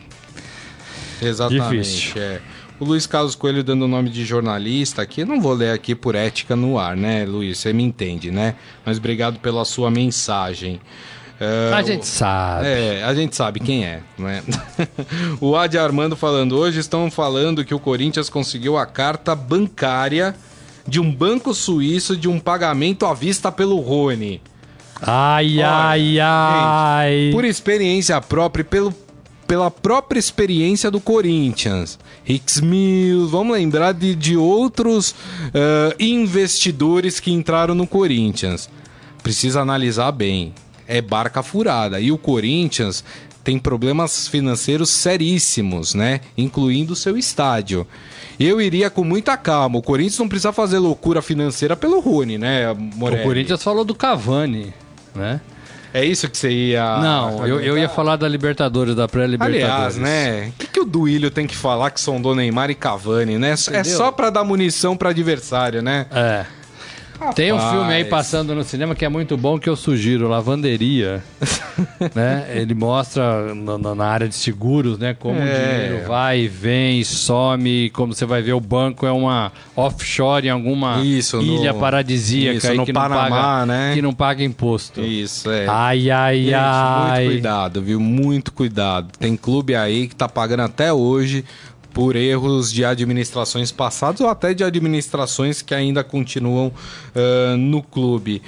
Exatamente. 1.21 1.71
Difícil. 1.71 2.23
É. 2.23 2.41
O 2.81 2.85
Luiz 2.85 3.07
Carlos 3.07 3.35
Coelho 3.35 3.63
dando 3.63 3.85
o 3.85 3.89
nome 3.89 4.11
de 4.11 4.25
jornalista 4.25 5.03
aqui, 5.03 5.25
não 5.25 5.41
vou 5.41 5.53
ler 5.53 5.73
aqui 5.73 5.95
por 5.95 6.15
ética 6.15 6.57
no 6.57 6.79
ar, 6.79 6.97
né, 6.97 7.25
Luiz? 7.25 7.59
Você 7.59 7.73
me 7.73 7.85
entende, 7.85 8.31
né? 8.31 8.57
Mas 8.85 8.99
obrigado 8.99 9.39
pela 9.39 9.65
sua 9.65 9.91
mensagem. 9.91 10.81
Uh, 11.41 11.75
a 11.75 11.83
gente 11.83 12.07
sabe. 12.07 12.67
É, 12.67 13.03
a 13.03 13.13
gente 13.13 13.35
sabe 13.35 13.59
quem 13.59 13.85
é, 13.85 14.01
né? 14.17 14.43
o 15.41 15.57
Adi 15.57 15.77
Armando 15.77 16.15
falando, 16.15 16.57
hoje 16.57 16.79
estão 16.79 17.11
falando 17.11 17.65
que 17.65 17.75
o 17.75 17.81
Corinthians 17.81 18.31
conseguiu 18.31 18.79
a 18.79 18.87
carta 18.87 19.35
bancária 19.35 20.35
de 20.87 21.01
um 21.01 21.13
banco 21.13 21.53
suíço 21.53 22.17
de 22.17 22.29
um 22.29 22.39
pagamento 22.39 23.05
à 23.05 23.15
vista 23.15 23.51
pelo 23.51 23.81
Rony. 23.81 24.41
Ai, 25.03 25.59
Olha, 25.59 25.71
ai, 25.71 26.21
ai. 26.21 27.21
Gente, 27.25 27.33
por 27.33 27.45
experiência 27.45 28.21
própria 28.21 28.63
e 28.63 28.65
pelo, 28.65 28.95
pela 29.47 29.71
própria 29.71 30.19
experiência 30.21 30.91
do 30.91 31.01
Corinthians. 31.01 31.99
Hicks 32.27 32.61
Mills, 32.61 33.31
vamos 33.31 33.57
lembrar 33.57 33.93
de, 33.93 34.15
de 34.15 34.37
outros 34.37 35.11
uh, 35.11 35.95
investidores 35.99 37.19
que 37.19 37.33
entraram 37.33 37.75
no 37.75 37.87
Corinthians. 37.87 38.69
Precisa 39.23 39.61
analisar 39.61 40.13
bem 40.13 40.55
é 40.87 41.01
barca 41.01 41.43
furada. 41.43 42.01
E 42.01 42.11
o 42.13 42.19
Corinthians 42.19 43.05
tem 43.43 43.59
problemas 43.59 44.27
financeiros 44.27 44.89
seríssimos, 44.91 45.95
né? 45.95 46.21
Incluindo 46.37 46.95
o 46.95 46.97
seu 46.97 47.17
estádio. 47.17 47.87
Eu 48.41 48.61
iria 48.61 48.91
com 48.91 49.05
muita 49.05 49.37
calma. 49.37 49.79
O 49.79 49.83
Corinthians 49.83 50.19
não 50.19 50.29
precisa 50.29 50.53
fazer 50.53 50.79
loucura 50.79 51.21
financeira 51.21 51.77
pelo 51.77 52.01
Rony, 52.01 52.39
né, 52.39 52.75
Morelli? 52.75 53.21
O 53.21 53.25
Corinthians 53.25 53.63
falou 53.63 53.85
do 53.85 53.95
Cavani, 53.95 54.73
né? 55.15 55.41
É 55.93 56.05
isso 56.05 56.29
que 56.29 56.37
você 56.37 56.51
ia. 56.51 56.99
Não, 56.99 57.47
eu, 57.47 57.61
eu 57.61 57.79
ia 57.79 57.89
falar 57.89 58.17
da 58.17 58.27
Libertadores, 58.27 58.97
da 58.97 59.07
pré-Libertadores. 59.07 59.63
Aliás, 59.63 59.97
né? 59.97 60.49
O 60.49 60.53
que, 60.59 60.67
que 60.67 60.81
o 60.81 60.85
Duílio 60.85 61.31
tem 61.31 61.47
que 61.47 61.55
falar 61.55 61.93
que 61.93 62.01
são 62.01 62.21
do 62.21 62.35
Neymar 62.35 62.69
e 62.69 62.75
Cavani, 62.75 63.39
né? 63.39 63.51
É 63.51 63.53
Entendeu? 63.53 63.81
É 63.81 63.85
só 63.85 64.11
para 64.11 64.29
dar 64.29 64.43
munição 64.43 64.97
para 64.97 65.11
adversário, 65.11 65.81
né? 65.83 66.07
É. 66.11 66.45
Rapaz. 67.25 67.37
Tem 67.37 67.53
um 67.53 67.59
filme 67.59 67.93
aí 67.93 68.05
passando 68.05 68.55
no 68.55 68.63
cinema 68.63 68.95
que 68.95 69.05
é 69.05 69.09
muito 69.09 69.37
bom 69.37 69.59
que 69.59 69.69
eu 69.69 69.77
sugiro, 69.77 70.29
Lavanderia. 70.29 71.23
né? 72.15 72.47
Ele 72.55 72.75
mostra 72.75 73.55
no, 73.55 73.95
na 73.95 74.07
área 74.07 74.29
de 74.29 74.35
seguros, 74.35 74.99
né? 74.99 75.15
Como 75.15 75.39
é. 75.39 75.43
o 75.43 75.47
dinheiro 75.47 76.07
vai 76.07 76.41
e 76.41 76.49
vem, 76.49 77.03
some, 77.03 77.89
como 77.91 78.13
você 78.13 78.27
vai 78.27 78.43
ver, 78.43 78.53
o 78.53 78.61
banco 78.61 79.07
é 79.07 79.13
uma 79.13 79.51
offshore 79.75 80.47
em 80.47 80.51
alguma 80.51 81.01
isso, 81.01 81.41
ilha 81.41 81.73
no, 81.73 81.81
paradisíaca 81.81 82.59
isso, 82.59 82.71
aí 82.71 82.85
que, 82.85 82.93
Panamá, 82.93 83.29
não 83.29 83.37
paga, 83.37 83.67
né? 83.67 83.95
que 83.95 84.03
não 84.03 84.13
paga 84.13 84.45
imposto. 84.45 85.01
Isso, 85.01 85.51
é. 85.51 85.67
Ai, 85.67 86.11
ai, 86.11 86.43
Gente, 86.43 86.55
ai. 86.55 87.25
Muito 87.25 87.33
cuidado, 87.33 87.83
viu? 87.83 88.01
Muito 88.01 88.53
cuidado. 88.53 89.09
Tem 89.19 89.37
clube 89.37 89.75
aí 89.75 90.09
que 90.09 90.15
tá 90.15 90.29
pagando 90.29 90.63
até 90.63 90.93
hoje 90.93 91.45
por 91.95 92.17
erros 92.17 92.73
de 92.73 92.85
administrações 92.85 93.71
passadas 93.71 94.21
ou 94.21 94.29
até 94.29 94.53
de 94.53 94.65
administrações 94.65 95.63
que 95.63 95.75
ainda 95.75 96.03
continuam 96.03 96.67
uh, 96.67 97.57
no 97.57 97.83
clube. 97.83 98.43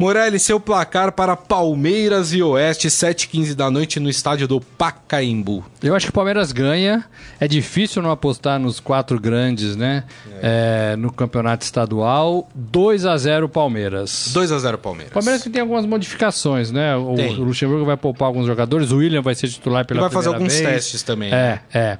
Morelli, 0.00 0.38
seu 0.38 0.58
placar 0.58 1.12
para 1.12 1.36
Palmeiras 1.36 2.32
e 2.32 2.42
Oeste, 2.42 2.88
7h15 2.88 3.52
da 3.52 3.70
noite 3.70 4.00
no 4.00 4.08
estádio 4.08 4.48
do 4.48 4.58
Pacaembu. 4.58 5.62
Eu 5.82 5.94
acho 5.94 6.06
que 6.06 6.10
o 6.10 6.14
Palmeiras 6.14 6.52
ganha. 6.52 7.04
É 7.38 7.46
difícil 7.46 8.00
não 8.00 8.10
apostar 8.10 8.58
nos 8.58 8.80
quatro 8.80 9.20
grandes, 9.20 9.76
né? 9.76 10.04
É. 10.40 10.92
É, 10.92 10.96
no 10.96 11.12
campeonato 11.12 11.66
estadual. 11.66 12.48
2 12.54 13.04
a 13.04 13.14
0 13.14 13.46
Palmeiras. 13.50 14.30
2 14.32 14.52
a 14.52 14.58
0 14.58 14.78
Palmeiras. 14.78 15.12
Palmeiras 15.12 15.42
que 15.42 15.50
tem 15.50 15.60
algumas 15.60 15.84
modificações, 15.84 16.72
né? 16.72 16.96
O, 16.96 17.12
o, 17.12 17.44
Luxemburgo 17.44 17.84
vai 17.84 17.98
poupar 17.98 18.28
alguns 18.28 18.46
jogadores. 18.46 18.92
O 18.92 18.96
William 18.96 19.20
vai 19.20 19.34
ser 19.34 19.48
titular 19.48 19.84
pela 19.84 20.08
primeira 20.08 20.08
vez. 20.08 20.14
vai 20.14 20.22
fazer 20.22 20.34
alguns 20.34 20.54
vez. 20.54 20.66
testes 20.66 21.02
também. 21.02 21.28
É, 21.28 21.32
né? 21.32 21.60
é. 21.74 21.98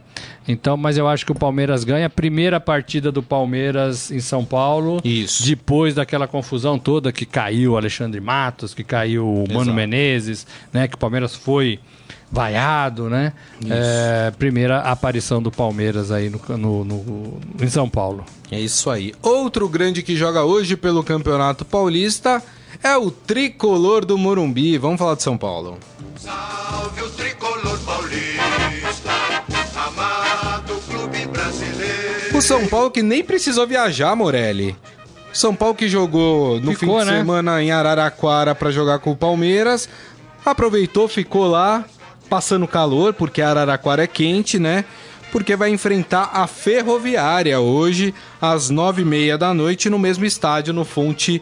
Então, 0.48 0.76
mas 0.76 0.96
eu 0.98 1.06
acho 1.06 1.24
que 1.24 1.32
o 1.32 1.34
Palmeiras 1.34 1.84
ganha. 1.84 2.08
Primeira 2.08 2.58
partida 2.58 3.12
do 3.12 3.22
Palmeiras 3.22 4.10
em 4.10 4.20
São 4.20 4.44
Paulo. 4.44 5.00
Isso. 5.04 5.44
Depois 5.44 5.94
daquela 5.94 6.26
confusão 6.26 6.78
toda 6.78 7.12
que 7.12 7.24
caiu 7.24 7.72
o 7.72 7.76
Alexandre 7.90 8.20
Matos, 8.20 8.72
que 8.72 8.84
caiu 8.84 9.26
o 9.26 9.44
Mano 9.48 9.62
Exato. 9.62 9.74
Menezes, 9.74 10.46
né? 10.72 10.86
Que 10.86 10.94
o 10.94 10.98
Palmeiras 10.98 11.34
foi 11.34 11.80
vaiado, 12.30 13.10
né? 13.10 13.32
É, 13.68 14.30
primeira 14.38 14.78
aparição 14.80 15.42
do 15.42 15.50
Palmeiras 15.50 16.12
aí 16.12 16.30
no, 16.30 16.40
no, 16.56 16.84
no, 16.84 17.40
em 17.60 17.68
São 17.68 17.88
Paulo. 17.88 18.24
É 18.50 18.58
isso 18.58 18.88
aí. 18.88 19.12
Outro 19.20 19.68
grande 19.68 20.02
que 20.02 20.16
joga 20.16 20.44
hoje 20.44 20.76
pelo 20.76 21.02
Campeonato 21.02 21.64
Paulista 21.64 22.40
é 22.82 22.96
o 22.96 23.10
tricolor 23.10 24.04
do 24.04 24.16
Morumbi. 24.16 24.78
Vamos 24.78 24.98
falar 24.98 25.16
de 25.16 25.24
São 25.24 25.36
Paulo. 25.36 25.78
Salve 26.16 27.02
o 27.02 27.10
tricolor 27.10 27.78
paulista, 27.80 29.10
amado 29.86 30.74
clube 30.88 31.26
brasileiro. 31.26 32.36
O 32.38 32.40
São 32.40 32.66
Paulo 32.68 32.90
que 32.90 33.02
nem 33.02 33.24
precisou 33.24 33.66
viajar, 33.66 34.14
Morelli. 34.14 34.76
São 35.32 35.54
Paulo 35.54 35.74
que 35.74 35.88
jogou 35.88 36.60
no 36.60 36.72
ficou, 36.72 36.98
fim 36.98 37.04
de 37.04 37.10
né? 37.10 37.18
semana 37.18 37.62
em 37.62 37.70
Araraquara 37.70 38.54
para 38.54 38.70
jogar 38.70 38.98
com 38.98 39.12
o 39.12 39.16
Palmeiras, 39.16 39.88
aproveitou, 40.44 41.08
ficou 41.08 41.46
lá, 41.46 41.84
passando 42.28 42.66
calor, 42.66 43.14
porque 43.14 43.40
Araraquara 43.40 44.04
é 44.04 44.06
quente, 44.06 44.58
né? 44.58 44.84
Porque 45.30 45.54
vai 45.54 45.70
enfrentar 45.70 46.30
a 46.32 46.46
Ferroviária 46.46 47.60
hoje, 47.60 48.12
às 48.40 48.68
nove 48.68 49.02
e 49.02 49.04
meia 49.04 49.38
da 49.38 49.54
noite, 49.54 49.88
no 49.88 49.98
mesmo 49.98 50.24
estádio, 50.24 50.74
no 50.74 50.84
Fonte 50.84 51.40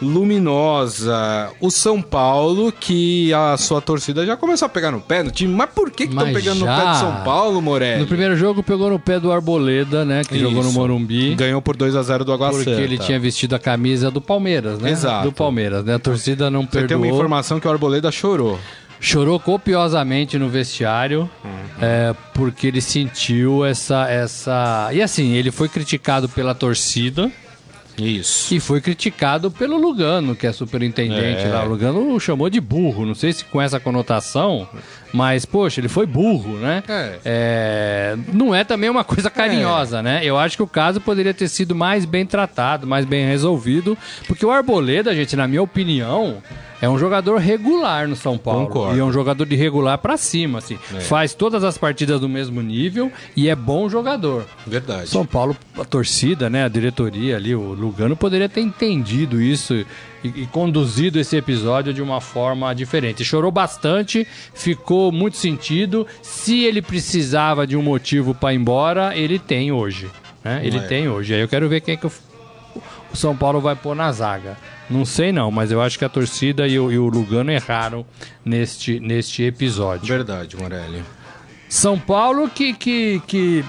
luminosa. 0.00 1.50
O 1.60 1.70
São 1.70 2.02
Paulo, 2.02 2.72
que 2.72 3.32
a 3.32 3.56
sua 3.56 3.80
torcida 3.80 4.24
já 4.26 4.36
começou 4.36 4.66
a 4.66 4.68
pegar 4.68 4.90
no 4.90 5.00
pé 5.00 5.22
no 5.22 5.30
time. 5.30 5.52
Mas 5.52 5.70
por 5.70 5.90
que 5.90 6.04
estão 6.04 6.32
pegando 6.32 6.60
já... 6.60 6.76
no 6.76 6.82
pé 6.82 6.90
do 6.90 6.96
São 6.98 7.24
Paulo, 7.24 7.62
Morelli? 7.62 8.00
No 8.00 8.06
primeiro 8.06 8.36
jogo 8.36 8.62
pegou 8.62 8.90
no 8.90 8.98
pé 8.98 9.18
do 9.18 9.32
Arboleda, 9.32 10.04
né? 10.04 10.22
Que 10.24 10.36
Isso. 10.36 10.44
jogou 10.44 10.62
no 10.62 10.72
Morumbi. 10.72 11.34
Ganhou 11.34 11.62
por 11.62 11.76
2 11.76 11.96
a 11.96 12.02
0 12.02 12.24
do 12.24 12.32
Água 12.32 12.50
Porque 12.50 12.70
ele 12.70 12.98
tinha 12.98 13.18
vestido 13.18 13.54
a 13.54 13.58
camisa 13.58 14.10
do 14.10 14.20
Palmeiras, 14.20 14.78
né? 14.78 14.90
Exato. 14.90 15.24
Do 15.24 15.32
Palmeiras, 15.32 15.84
né? 15.84 15.94
A 15.94 15.98
torcida 15.98 16.50
não 16.50 16.62
Você 16.62 16.80
perdoou. 16.80 16.88
tem 16.88 16.96
uma 16.96 17.06
informação 17.06 17.58
que 17.60 17.66
o 17.66 17.70
Arboleda 17.70 18.10
chorou. 18.10 18.58
Chorou 18.98 19.38
copiosamente 19.38 20.38
no 20.38 20.48
vestiário, 20.48 21.28
uhum. 21.44 21.50
é, 21.80 22.14
porque 22.32 22.66
ele 22.66 22.80
sentiu 22.80 23.64
essa, 23.64 24.08
essa. 24.08 24.88
E 24.92 25.02
assim, 25.02 25.32
ele 25.32 25.50
foi 25.50 25.68
criticado 25.68 26.28
pela 26.28 26.54
torcida. 26.54 27.30
Isso. 27.98 28.54
E 28.54 28.60
foi 28.60 28.80
criticado 28.80 29.50
pelo 29.50 29.76
Lugano, 29.78 30.36
que 30.36 30.46
é 30.46 30.52
superintendente 30.52 31.42
é. 31.42 31.48
lá. 31.48 31.64
O 31.64 31.68
Lugano 31.68 32.14
o 32.14 32.20
chamou 32.20 32.50
de 32.50 32.60
burro. 32.60 33.06
Não 33.06 33.14
sei 33.14 33.32
se 33.32 33.44
com 33.44 33.60
essa 33.60 33.80
conotação, 33.80 34.68
Mas, 35.16 35.46
poxa, 35.46 35.80
ele 35.80 35.88
foi 35.88 36.04
burro, 36.04 36.58
né? 36.58 36.82
É. 36.86 37.18
É, 37.24 38.16
não 38.34 38.54
é 38.54 38.64
também 38.64 38.90
uma 38.90 39.02
coisa 39.02 39.30
carinhosa, 39.30 40.02
né? 40.02 40.20
Eu 40.22 40.36
acho 40.36 40.58
que 40.58 40.62
o 40.62 40.66
caso 40.66 41.00
poderia 41.00 41.32
ter 41.32 41.48
sido 41.48 41.74
mais 41.74 42.04
bem 42.04 42.26
tratado, 42.26 42.86
mais 42.86 43.06
bem 43.06 43.26
resolvido, 43.26 43.96
porque 44.26 44.44
o 44.44 44.50
Arboleda, 44.50 45.14
gente, 45.14 45.34
na 45.34 45.48
minha 45.48 45.62
opinião, 45.62 46.42
é 46.82 46.88
um 46.88 46.98
jogador 46.98 47.38
regular 47.38 48.06
no 48.06 48.14
São 48.14 48.36
Paulo. 48.36 48.66
Concordo. 48.66 48.94
E 48.94 49.00
é 49.00 49.04
um 49.04 49.10
jogador 49.10 49.46
de 49.46 49.56
regular 49.56 49.96
pra 49.96 50.18
cima, 50.18 50.58
assim. 50.58 50.76
Faz 51.00 51.32
todas 51.32 51.64
as 51.64 51.78
partidas 51.78 52.20
do 52.20 52.28
mesmo 52.28 52.60
nível 52.60 53.10
e 53.34 53.48
é 53.48 53.56
bom 53.56 53.88
jogador. 53.88 54.44
Verdade. 54.66 55.08
São 55.08 55.24
Paulo, 55.24 55.56
a 55.78 55.84
torcida, 55.84 56.50
né, 56.50 56.64
a 56.64 56.68
diretoria 56.68 57.36
ali, 57.36 57.54
o 57.54 57.72
Lugano 57.72 58.14
poderia 58.14 58.50
ter 58.50 58.60
entendido 58.60 59.40
isso 59.40 59.82
e, 60.24 60.42
e 60.42 60.46
conduzido 60.46 61.18
esse 61.18 61.36
episódio 61.36 61.92
de 61.94 62.02
uma 62.02 62.20
forma 62.20 62.74
diferente. 62.74 63.24
Chorou 63.24 63.50
bastante, 63.50 64.26
ficou 64.54 65.10
muito 65.12 65.36
sentido. 65.36 66.06
Se 66.22 66.64
ele 66.64 66.80
precisava 66.82 67.66
de 67.66 67.76
um 67.76 67.82
motivo 67.82 68.34
para 68.34 68.52
ir 68.52 68.56
embora, 68.56 69.16
ele 69.16 69.38
tem 69.38 69.70
hoje. 69.72 70.10
Né? 70.44 70.60
Ele 70.64 70.78
É. 70.78 70.82
tem 70.82 71.08
hoje. 71.08 71.34
Aí 71.34 71.40
eu 71.40 71.48
quero 71.48 71.68
ver 71.68 71.80
quem 71.80 71.94
é 71.94 71.96
que 71.96 72.06
o, 72.06 72.12
o 73.12 73.16
São 73.16 73.36
Paulo 73.36 73.60
vai 73.60 73.74
pôr 73.76 73.94
na 73.94 74.10
zaga. 74.12 74.56
Não 74.88 75.04
sei 75.04 75.32
não, 75.32 75.50
mas 75.50 75.72
eu 75.72 75.82
acho 75.82 75.98
que 75.98 76.04
a 76.04 76.08
torcida 76.08 76.68
e 76.68 76.78
o, 76.78 76.92
e 76.92 76.98
o 76.98 77.08
Lugano 77.08 77.50
erraram 77.50 78.06
neste, 78.44 79.00
neste 79.00 79.42
episódio. 79.42 80.06
Verdade, 80.06 80.56
Morelli. 80.56 81.02
São 81.68 81.98
Paulo 81.98 82.48
que, 82.48 82.72
que, 82.72 83.20
que 83.26 83.64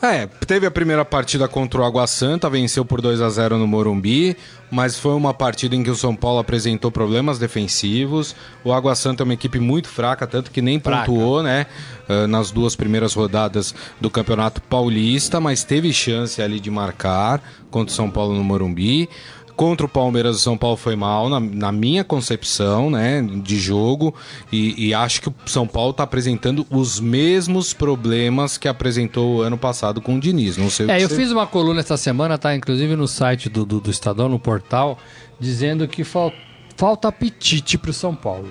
É, 0.00 0.26
teve 0.46 0.64
a 0.64 0.70
primeira 0.70 1.04
partida 1.04 1.48
contra 1.48 1.80
o 1.80 1.84
Água 1.84 2.06
Santa, 2.06 2.48
venceu 2.48 2.84
por 2.84 3.00
2 3.00 3.20
a 3.20 3.28
0 3.28 3.58
no 3.58 3.66
Morumbi, 3.66 4.36
mas 4.70 4.98
foi 4.98 5.14
uma 5.14 5.32
partida 5.32 5.76
em 5.76 5.82
que 5.82 5.90
o 5.90 5.94
São 5.94 6.14
Paulo 6.14 6.38
apresentou 6.38 6.90
problemas 6.90 7.38
defensivos. 7.38 8.34
O 8.64 8.72
Água 8.72 8.94
Santa 8.94 9.22
é 9.22 9.24
uma 9.24 9.34
equipe 9.34 9.58
muito 9.58 9.88
fraca, 9.88 10.26
tanto 10.26 10.50
que 10.50 10.60
nem 10.60 10.80
Fraca. 10.80 11.06
pontuou, 11.06 11.42
né, 11.42 11.66
ah, 12.08 12.26
nas 12.26 12.50
duas 12.50 12.74
primeiras 12.76 13.14
rodadas 13.14 13.74
do 14.00 14.10
Campeonato 14.10 14.60
Paulista, 14.62 15.40
mas 15.40 15.64
teve 15.64 15.92
chance 15.92 16.40
ali 16.40 16.60
de 16.60 16.70
marcar 16.70 17.42
contra 17.70 17.92
o 17.92 17.96
São 17.96 18.10
Paulo 18.10 18.34
no 18.34 18.44
Morumbi. 18.44 19.08
Contra 19.56 19.86
o 19.86 19.88
Palmeiras, 19.88 20.36
o 20.36 20.38
São 20.40 20.56
Paulo 20.58 20.76
foi 20.76 20.94
mal, 20.94 21.30
na, 21.30 21.40
na 21.40 21.72
minha 21.72 22.04
concepção, 22.04 22.90
né, 22.90 23.22
de 23.22 23.58
jogo, 23.58 24.14
e, 24.52 24.88
e 24.88 24.92
acho 24.94 25.22
que 25.22 25.28
o 25.30 25.34
São 25.46 25.66
Paulo 25.66 25.92
está 25.92 26.02
apresentando 26.02 26.66
os 26.70 27.00
mesmos 27.00 27.72
problemas 27.72 28.58
que 28.58 28.68
apresentou 28.68 29.36
o 29.36 29.40
ano 29.40 29.56
passado 29.56 30.00
com 30.02 30.16
o 30.16 30.20
Diniz. 30.20 30.58
Não 30.58 30.68
sei 30.68 30.84
o 30.86 30.90
É, 30.90 31.02
eu 31.02 31.08
você- 31.08 31.16
fiz 31.16 31.32
uma 31.32 31.46
coluna 31.46 31.80
essa 31.80 31.96
semana, 31.96 32.36
tá? 32.36 32.54
Inclusive 32.54 32.94
no 32.96 33.08
site 33.08 33.48
do, 33.48 33.64
do, 33.64 33.80
do 33.80 33.90
Estadão, 33.90 34.28
no 34.28 34.38
portal, 34.38 34.98
dizendo 35.40 35.88
que 35.88 36.04
fal- 36.04 36.32
falta 36.76 37.08
apetite 37.08 37.78
pro 37.78 37.94
São 37.94 38.14
Paulo. 38.14 38.50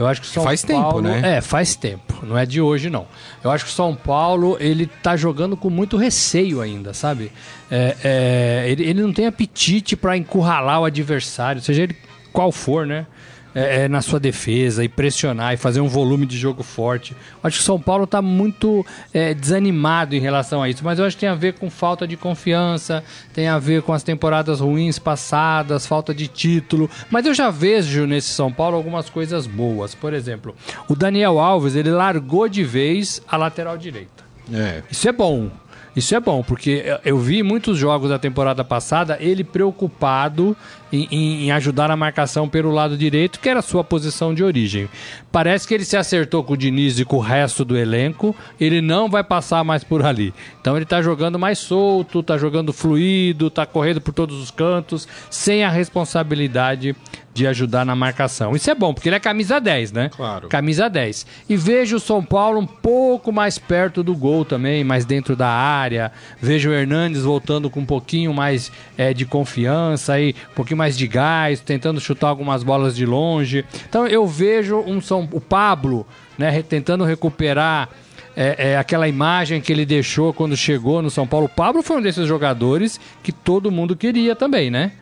Eu 0.00 0.06
acho 0.06 0.22
que 0.22 0.28
o 0.28 0.30
São 0.30 0.42
Faz 0.42 0.62
tempo, 0.62 0.80
Paulo, 0.80 1.02
né? 1.02 1.36
É, 1.36 1.40
faz 1.42 1.74
tempo. 1.76 2.24
Não 2.24 2.38
é 2.38 2.46
de 2.46 2.58
hoje, 2.58 2.88
não. 2.88 3.06
Eu 3.44 3.50
acho 3.50 3.66
que 3.66 3.70
o 3.70 3.74
São 3.74 3.94
Paulo, 3.94 4.56
ele 4.58 4.86
tá 4.86 5.14
jogando 5.14 5.58
com 5.58 5.68
muito 5.68 5.98
receio 5.98 6.62
ainda, 6.62 6.94
sabe? 6.94 7.30
É, 7.70 7.96
é, 8.02 8.64
ele, 8.70 8.82
ele 8.82 9.02
não 9.02 9.12
tem 9.12 9.26
apetite 9.26 9.96
pra 9.96 10.16
encurralar 10.16 10.80
o 10.80 10.86
adversário, 10.86 11.60
seja 11.60 11.82
ele 11.82 11.94
qual 12.32 12.50
for, 12.50 12.86
né? 12.86 13.04
É, 13.52 13.82
é, 13.82 13.88
na 13.88 14.00
sua 14.00 14.20
defesa 14.20 14.84
e 14.84 14.88
pressionar 14.88 15.52
e 15.52 15.56
fazer 15.56 15.80
um 15.80 15.88
volume 15.88 16.24
de 16.24 16.38
jogo 16.38 16.62
forte. 16.62 17.12
Eu 17.12 17.48
Acho 17.48 17.56
que 17.56 17.62
o 17.62 17.66
São 17.66 17.80
Paulo 17.80 18.04
está 18.04 18.22
muito 18.22 18.86
é, 19.12 19.34
desanimado 19.34 20.14
em 20.14 20.20
relação 20.20 20.62
a 20.62 20.68
isso, 20.68 20.84
mas 20.84 21.00
eu 21.00 21.04
acho 21.04 21.16
que 21.16 21.20
tem 21.20 21.28
a 21.28 21.34
ver 21.34 21.54
com 21.54 21.68
falta 21.68 22.06
de 22.06 22.16
confiança, 22.16 23.02
tem 23.34 23.48
a 23.48 23.58
ver 23.58 23.82
com 23.82 23.92
as 23.92 24.04
temporadas 24.04 24.60
ruins 24.60 25.00
passadas, 25.00 25.84
falta 25.84 26.14
de 26.14 26.28
título. 26.28 26.88
Mas 27.10 27.26
eu 27.26 27.34
já 27.34 27.50
vejo 27.50 28.06
nesse 28.06 28.28
São 28.28 28.52
Paulo 28.52 28.76
algumas 28.76 29.10
coisas 29.10 29.48
boas. 29.48 29.96
Por 29.96 30.14
exemplo, 30.14 30.54
o 30.88 30.94
Daniel 30.94 31.40
Alves 31.40 31.74
ele 31.74 31.90
largou 31.90 32.48
de 32.48 32.62
vez 32.62 33.20
a 33.28 33.36
lateral 33.36 33.76
direita. 33.76 34.24
É, 34.52 34.82
Isso 34.88 35.08
é 35.08 35.12
bom. 35.12 35.50
Isso 35.94 36.14
é 36.14 36.20
bom, 36.20 36.42
porque 36.42 36.84
eu 37.04 37.18
vi 37.18 37.42
muitos 37.42 37.76
jogos 37.76 38.10
da 38.10 38.18
temporada 38.18 38.62
passada 38.62 39.18
ele 39.20 39.42
preocupado 39.42 40.56
em, 40.92 41.08
em- 41.46 41.50
ajudar 41.52 41.88
na 41.88 41.96
marcação 41.96 42.48
pelo 42.48 42.70
lado 42.70 42.96
direito, 42.96 43.38
que 43.40 43.48
era 43.48 43.60
a 43.60 43.62
sua 43.62 43.82
posição 43.84 44.34
de 44.34 44.42
origem. 44.44 44.88
Parece 45.32 45.66
que 45.66 45.74
ele 45.74 45.84
se 45.84 45.96
acertou 45.96 46.42
com 46.42 46.54
o 46.54 46.56
Diniz 46.56 46.98
e 46.98 47.04
com 47.04 47.16
o 47.16 47.20
resto 47.20 47.64
do 47.64 47.76
elenco, 47.76 48.34
ele 48.60 48.80
não 48.80 49.08
vai 49.08 49.22
passar 49.24 49.62
mais 49.64 49.84
por 49.84 50.04
ali. 50.04 50.32
Então 50.60 50.76
ele 50.76 50.84
tá 50.84 51.00
jogando 51.02 51.38
mais 51.38 51.58
solto, 51.58 52.22
tá 52.22 52.36
jogando 52.36 52.72
fluido, 52.72 53.50
tá 53.50 53.64
correndo 53.66 54.00
por 54.00 54.12
todos 54.12 54.40
os 54.40 54.50
cantos, 54.50 55.06
sem 55.30 55.62
a 55.64 55.70
responsabilidade 55.70 56.94
de 57.32 57.46
ajudar 57.46 57.86
na 57.86 57.94
marcação. 57.94 58.56
Isso 58.56 58.68
é 58.70 58.74
bom, 58.74 58.92
porque 58.92 59.08
ele 59.08 59.14
é 59.16 59.20
camisa 59.20 59.60
10, 59.60 59.92
né? 59.92 60.10
Claro. 60.14 60.48
Camisa 60.48 60.90
10. 60.90 61.24
E 61.48 61.56
vejo 61.56 61.96
o 61.96 62.00
São 62.00 62.24
Paulo 62.24 62.58
um 62.58 62.66
pouco 62.66 63.30
mais 63.32 63.56
perto 63.56 64.02
do 64.02 64.16
gol 64.16 64.44
também, 64.44 64.82
mais 64.82 65.04
dentro 65.04 65.36
da 65.36 65.48
área. 65.48 66.10
Vejo 66.40 66.70
o 66.70 66.72
Hernandes 66.72 67.22
voltando 67.22 67.70
com 67.70 67.80
um 67.80 67.86
pouquinho 67.86 68.34
mais 68.34 68.72
eh, 68.98 69.14
de 69.14 69.24
confiança, 69.24 70.14
aí, 70.14 70.34
um 70.50 70.54
pouquinho 70.56 70.78
mais 70.80 70.96
de 70.96 71.06
gás, 71.06 71.60
tentando 71.60 72.00
chutar 72.00 72.28
algumas 72.28 72.62
bolas 72.62 72.96
de 72.96 73.04
longe. 73.04 73.64
Então 73.88 74.06
eu 74.06 74.26
vejo 74.26 74.78
um 74.80 74.98
São 75.00 75.28
o 75.30 75.40
Pablo, 75.40 76.06
né, 76.38 76.62
tentando 76.62 77.04
recuperar 77.04 77.90
é, 78.34 78.70
é, 78.70 78.76
aquela 78.78 79.06
imagem 79.06 79.60
que 79.60 79.70
ele 79.70 79.84
deixou 79.84 80.32
quando 80.32 80.56
chegou 80.56 81.02
no 81.02 81.10
São 81.10 81.26
Paulo. 81.26 81.46
O 81.46 81.48
Pablo 81.50 81.82
foi 81.82 81.98
um 81.98 82.02
desses 82.02 82.26
jogadores 82.26 82.98
que 83.22 83.30
todo 83.32 83.70
mundo 83.70 83.94
queria 83.94 84.34
também, 84.34 84.70
né? 84.70 84.92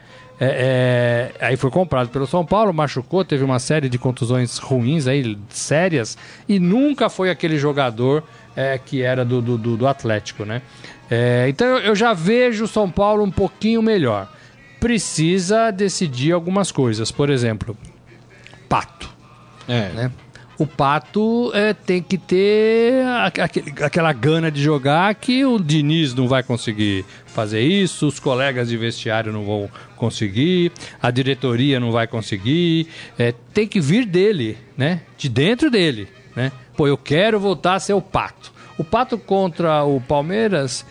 É, 0.41 1.33
é, 1.41 1.47
aí 1.47 1.57
foi 1.57 1.71
comprado 1.71 2.09
pelo 2.11 2.27
São 2.27 2.45
Paulo, 2.47 2.73
machucou, 2.73 3.25
teve 3.25 3.43
uma 3.45 3.59
série 3.59 3.89
de 3.89 3.99
contusões 3.99 4.59
ruins 4.59 5.07
aí, 5.09 5.37
sérias, 5.49 6.17
e 6.49 6.59
nunca 6.61 7.09
foi 7.09 7.29
aquele 7.29 7.59
jogador 7.59 8.23
é, 8.57 8.79
que 8.79 9.03
era 9.03 9.25
do, 9.25 9.41
do, 9.43 9.77
do- 9.77 9.87
Atlético, 9.87 10.45
né? 10.45 10.63
É, 11.11 11.47
então 11.49 11.67
eu 11.79 11.95
já 11.95 12.13
vejo 12.13 12.65
o 12.65 12.69
São 12.69 12.89
Paulo 12.91 13.25
um 13.25 13.31
pouquinho 13.31 13.83
melhor. 13.83 14.29
Precisa 14.81 15.71
decidir 15.71 16.33
algumas 16.33 16.71
coisas, 16.71 17.11
por 17.11 17.31
exemplo, 17.31 17.77
Pato 18.69 19.09
é. 19.67 19.89
né? 19.91 20.13
O 20.59 20.67
Pato 20.67 21.53
é, 21.55 21.73
tem 21.73 22.03
que 22.03 22.19
ter 22.19 23.05
aquele- 23.33 23.73
aquela 23.81 24.13
gana 24.13 24.51
de 24.51 24.61
jogar 24.61 25.15
que 25.15 25.45
o 25.45 25.57
Diniz 25.59 26.13
não 26.15 26.27
vai 26.27 26.43
conseguir 26.43 27.05
fazer 27.27 27.61
isso, 27.61 28.09
os 28.09 28.19
colegas 28.19 28.69
de 28.69 28.77
vestiário 28.77 29.33
não 29.33 29.45
vão 29.45 29.71
conseguir, 29.95 30.73
a 31.01 31.13
diretoria 31.13 31.79
não 31.79 31.93
vai 31.93 32.09
conseguir. 32.09 32.89
É, 33.17 33.33
tem 33.55 33.69
que 33.69 33.81
vir 33.81 34.05
dele, 34.05 34.59
né? 34.77 35.03
De 35.17 35.29
dentro 35.29 35.71
dele, 35.71 36.09
né? 36.35 36.51
Pô, 36.77 36.89
eu 36.89 36.97
quero 36.99 37.39
voltar 37.39 37.75
a 37.75 37.81
ser 37.81 37.93
o 37.93 38.03
Pato. 38.03 38.53
O 38.77 38.83
Pato 38.83 39.17
contra 39.17 39.85
o 39.85 40.01
Palmeiras, 40.01 40.85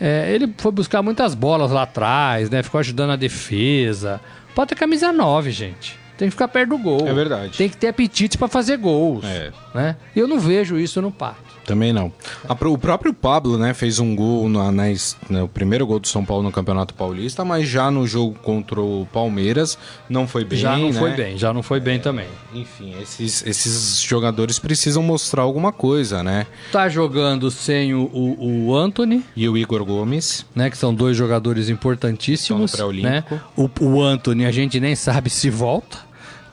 é, 0.00 0.32
ele 0.32 0.52
foi 0.58 0.72
buscar 0.72 1.02
muitas 1.02 1.34
bolas 1.34 1.70
lá 1.70 1.82
atrás, 1.82 2.50
né? 2.50 2.62
Ficou 2.62 2.78
ajudando 2.78 3.10
a 3.10 3.16
defesa. 3.16 4.20
Pato 4.54 4.74
é 4.74 4.76
camisa 4.76 5.12
9, 5.12 5.50
gente. 5.50 5.98
Tem 6.16 6.28
que 6.28 6.32
ficar 6.32 6.48
perto 6.48 6.70
do 6.70 6.78
gol. 6.78 7.06
É 7.06 7.12
verdade. 7.12 7.56
Tem 7.56 7.68
que 7.68 7.76
ter 7.76 7.88
apetite 7.88 8.38
pra 8.38 8.48
fazer 8.48 8.78
gols. 8.78 9.24
É. 9.24 9.52
Né? 9.74 9.96
E 10.14 10.18
eu 10.18 10.26
não 10.26 10.40
vejo 10.40 10.78
isso 10.78 11.00
no 11.02 11.10
Pato. 11.12 11.45
Também 11.66 11.92
não. 11.92 12.12
O 12.60 12.78
próprio 12.78 13.12
Pablo, 13.12 13.58
né, 13.58 13.74
fez 13.74 13.98
um 13.98 14.14
gol 14.14 14.48
na, 14.48 14.70
na 14.70 14.84
né, 15.28 15.42
o 15.42 15.48
primeiro 15.48 15.86
gol 15.86 15.98
do 15.98 16.06
São 16.06 16.24
Paulo 16.24 16.44
no 16.44 16.52
Campeonato 16.52 16.94
Paulista, 16.94 17.44
mas 17.44 17.68
já 17.68 17.90
no 17.90 18.06
jogo 18.06 18.36
contra 18.42 18.80
o 18.80 19.06
Palmeiras 19.12 19.76
não 20.08 20.28
foi 20.28 20.44
bem. 20.44 20.58
já 20.58 20.76
não 20.76 20.90
né? 20.90 20.98
foi 20.98 21.10
bem, 21.12 21.36
já 21.36 21.52
não 21.52 21.62
foi 21.62 21.80
bem 21.80 21.98
também. 21.98 22.26
Enfim, 22.54 22.94
esses, 23.00 23.44
esses 23.44 24.00
jogadores 24.00 24.58
precisam 24.58 25.02
mostrar 25.02 25.42
alguma 25.42 25.72
coisa, 25.72 26.22
né? 26.22 26.46
Tá 26.70 26.88
jogando 26.88 27.50
sem 27.50 27.94
o, 27.94 28.04
o, 28.12 28.66
o 28.68 28.76
Anthony, 28.76 29.24
E 29.36 29.48
o 29.48 29.56
Igor 29.56 29.84
Gomes. 29.84 30.46
né? 30.54 30.70
Que 30.70 30.78
são 30.78 30.94
dois 30.94 31.16
jogadores 31.16 31.68
importantíssimos. 31.68 32.78
No 32.78 32.92
né? 32.92 33.24
O, 33.56 33.68
o 33.80 34.02
Anthony 34.02 34.46
a 34.46 34.52
gente 34.52 34.78
nem 34.78 34.94
sabe 34.94 35.28
se 35.30 35.50
volta. 35.50 36.06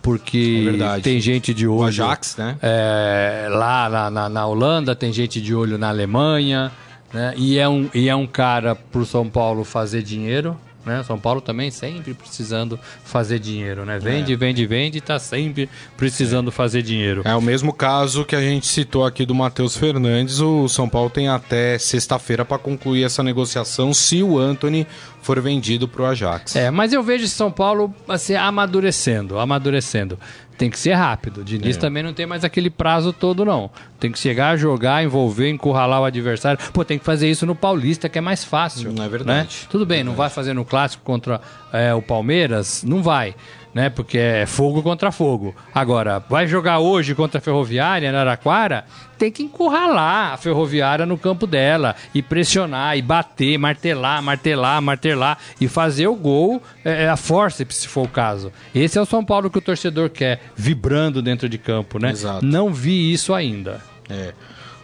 Porque 0.03 0.69
É 0.97 0.99
tem 0.99 1.19
gente 1.21 1.53
de 1.53 1.65
olho. 1.65 1.79
O 1.79 1.83
Ajax, 1.85 2.35
né? 2.37 2.57
é, 2.61 3.47
lá 3.49 3.89
na, 3.89 4.11
na, 4.11 4.29
na 4.29 4.45
Holanda, 4.45 4.93
tem 4.93 5.11
gente 5.13 5.41
de 5.41 5.55
olho 5.55 5.77
na 5.77 5.87
Alemanha, 5.87 6.71
né? 7.13 7.33
E 7.37 7.57
é 7.57 7.67
um, 7.67 7.89
e 7.93 8.09
é 8.09 8.15
um 8.15 8.27
cara 8.27 8.75
pro 8.75 9.05
São 9.05 9.29
Paulo 9.29 9.63
fazer 9.63 10.03
dinheiro. 10.03 10.57
Né? 10.85 11.01
São 11.03 11.17
Paulo 11.17 11.39
também 11.39 11.71
sempre 11.71 12.13
precisando 12.13 12.77
fazer 13.05 13.39
dinheiro, 13.39 13.85
né? 13.85 13.97
Vende, 13.99 14.35
vende, 14.35 14.65
vende, 14.65 14.99
tá 14.99 15.17
sempre 15.17 15.69
precisando 15.95 16.51
fazer 16.51 16.81
dinheiro. 16.81 17.21
É 17.23 17.33
o 17.33 17.41
mesmo 17.41 17.71
caso 17.71 18.25
que 18.25 18.35
a 18.35 18.41
gente 18.41 18.67
citou 18.67 19.05
aqui 19.05 19.25
do 19.25 19.33
Matheus 19.33 19.77
Fernandes. 19.77 20.41
O 20.41 20.67
São 20.67 20.89
Paulo 20.89 21.09
tem 21.09 21.29
até 21.29 21.77
sexta-feira 21.77 22.43
para 22.43 22.57
concluir 22.57 23.05
essa 23.05 23.23
negociação 23.23 23.93
se 23.93 24.21
o 24.21 24.37
Anthony 24.37 24.85
for 25.25 25.39
vendido 25.41 25.87
para 25.87 26.01
o 26.03 26.05
Ajax. 26.05 26.55
É, 26.55 26.69
mas 26.69 26.93
eu 26.93 27.01
vejo 27.01 27.27
São 27.27 27.51
Paulo 27.51 27.93
assim, 28.07 28.35
amadurecendo, 28.35 29.39
amadurecendo. 29.39 30.19
Tem 30.57 30.69
que 30.69 30.77
ser 30.77 30.93
rápido. 30.93 31.41
O 31.41 31.43
Diniz 31.43 31.75
É. 31.75 31.79
também 31.79 32.03
não 32.03 32.13
tem 32.13 32.27
mais 32.27 32.43
aquele 32.43 32.69
prazo 32.69 33.11
todo, 33.11 33.43
não. 33.43 33.71
Tem 33.99 34.11
que 34.11 34.19
chegar, 34.19 34.55
jogar, 34.55 35.03
envolver, 35.03 35.49
encurralar 35.49 35.99
o 36.01 36.05
adversário. 36.05 36.59
Pô, 36.71 36.85
tem 36.85 36.99
que 36.99 37.03
fazer 37.05 37.27
isso 37.29 37.45
no 37.45 37.55
Paulista, 37.55 38.07
que 38.07 38.19
é 38.19 38.21
mais 38.21 38.43
fácil. 38.43 38.93
Não 38.93 39.03
é 39.03 39.09
verdade. 39.09 39.39
né? 39.63 39.67
Tudo 39.69 39.83
bem, 39.85 40.03
não 40.03 40.13
vai 40.13 40.29
fazer 40.29 40.53
no 40.53 40.63
clássico 40.63 41.03
contra 41.03 41.41
é, 41.71 41.93
o 41.93 42.01
Palmeiras? 42.01 42.83
Não 42.83 43.01
vai. 43.01 43.33
Né? 43.73 43.89
Porque 43.89 44.17
é 44.17 44.45
fogo 44.45 44.83
contra 44.83 45.11
fogo. 45.11 45.55
Agora, 45.73 46.23
vai 46.29 46.47
jogar 46.47 46.79
hoje 46.79 47.15
contra 47.15 47.39
a 47.39 47.41
Ferroviária, 47.41 48.07
em 48.07 48.09
Araraquara, 48.09 48.85
tem 49.17 49.31
que 49.31 49.43
encurralar 49.43 50.33
a 50.33 50.37
Ferroviária 50.37 51.05
no 51.05 51.17
campo 51.17 51.47
dela 51.47 51.95
e 52.13 52.21
pressionar, 52.21 52.97
e 52.97 53.01
bater, 53.01 53.57
martelar, 53.57 54.21
martelar, 54.21 54.81
martelar 54.81 55.37
e 55.59 55.67
fazer 55.67 56.07
o 56.07 56.15
gol 56.15 56.61
é, 56.83 57.03
é 57.03 57.09
a 57.09 57.17
força, 57.17 57.65
se 57.69 57.87
for 57.87 58.05
o 58.05 58.09
caso. 58.09 58.51
Esse 58.75 58.97
é 58.97 59.01
o 59.01 59.05
São 59.05 59.23
Paulo 59.23 59.49
que 59.49 59.57
o 59.57 59.61
torcedor 59.61 60.09
quer, 60.09 60.41
vibrando 60.55 61.21
dentro 61.21 61.49
de 61.49 61.57
campo, 61.57 61.99
né? 61.99 62.11
Exato. 62.11 62.45
Não 62.45 62.71
vi 62.73 63.11
isso 63.11 63.33
ainda. 63.33 63.81
É. 64.09 64.33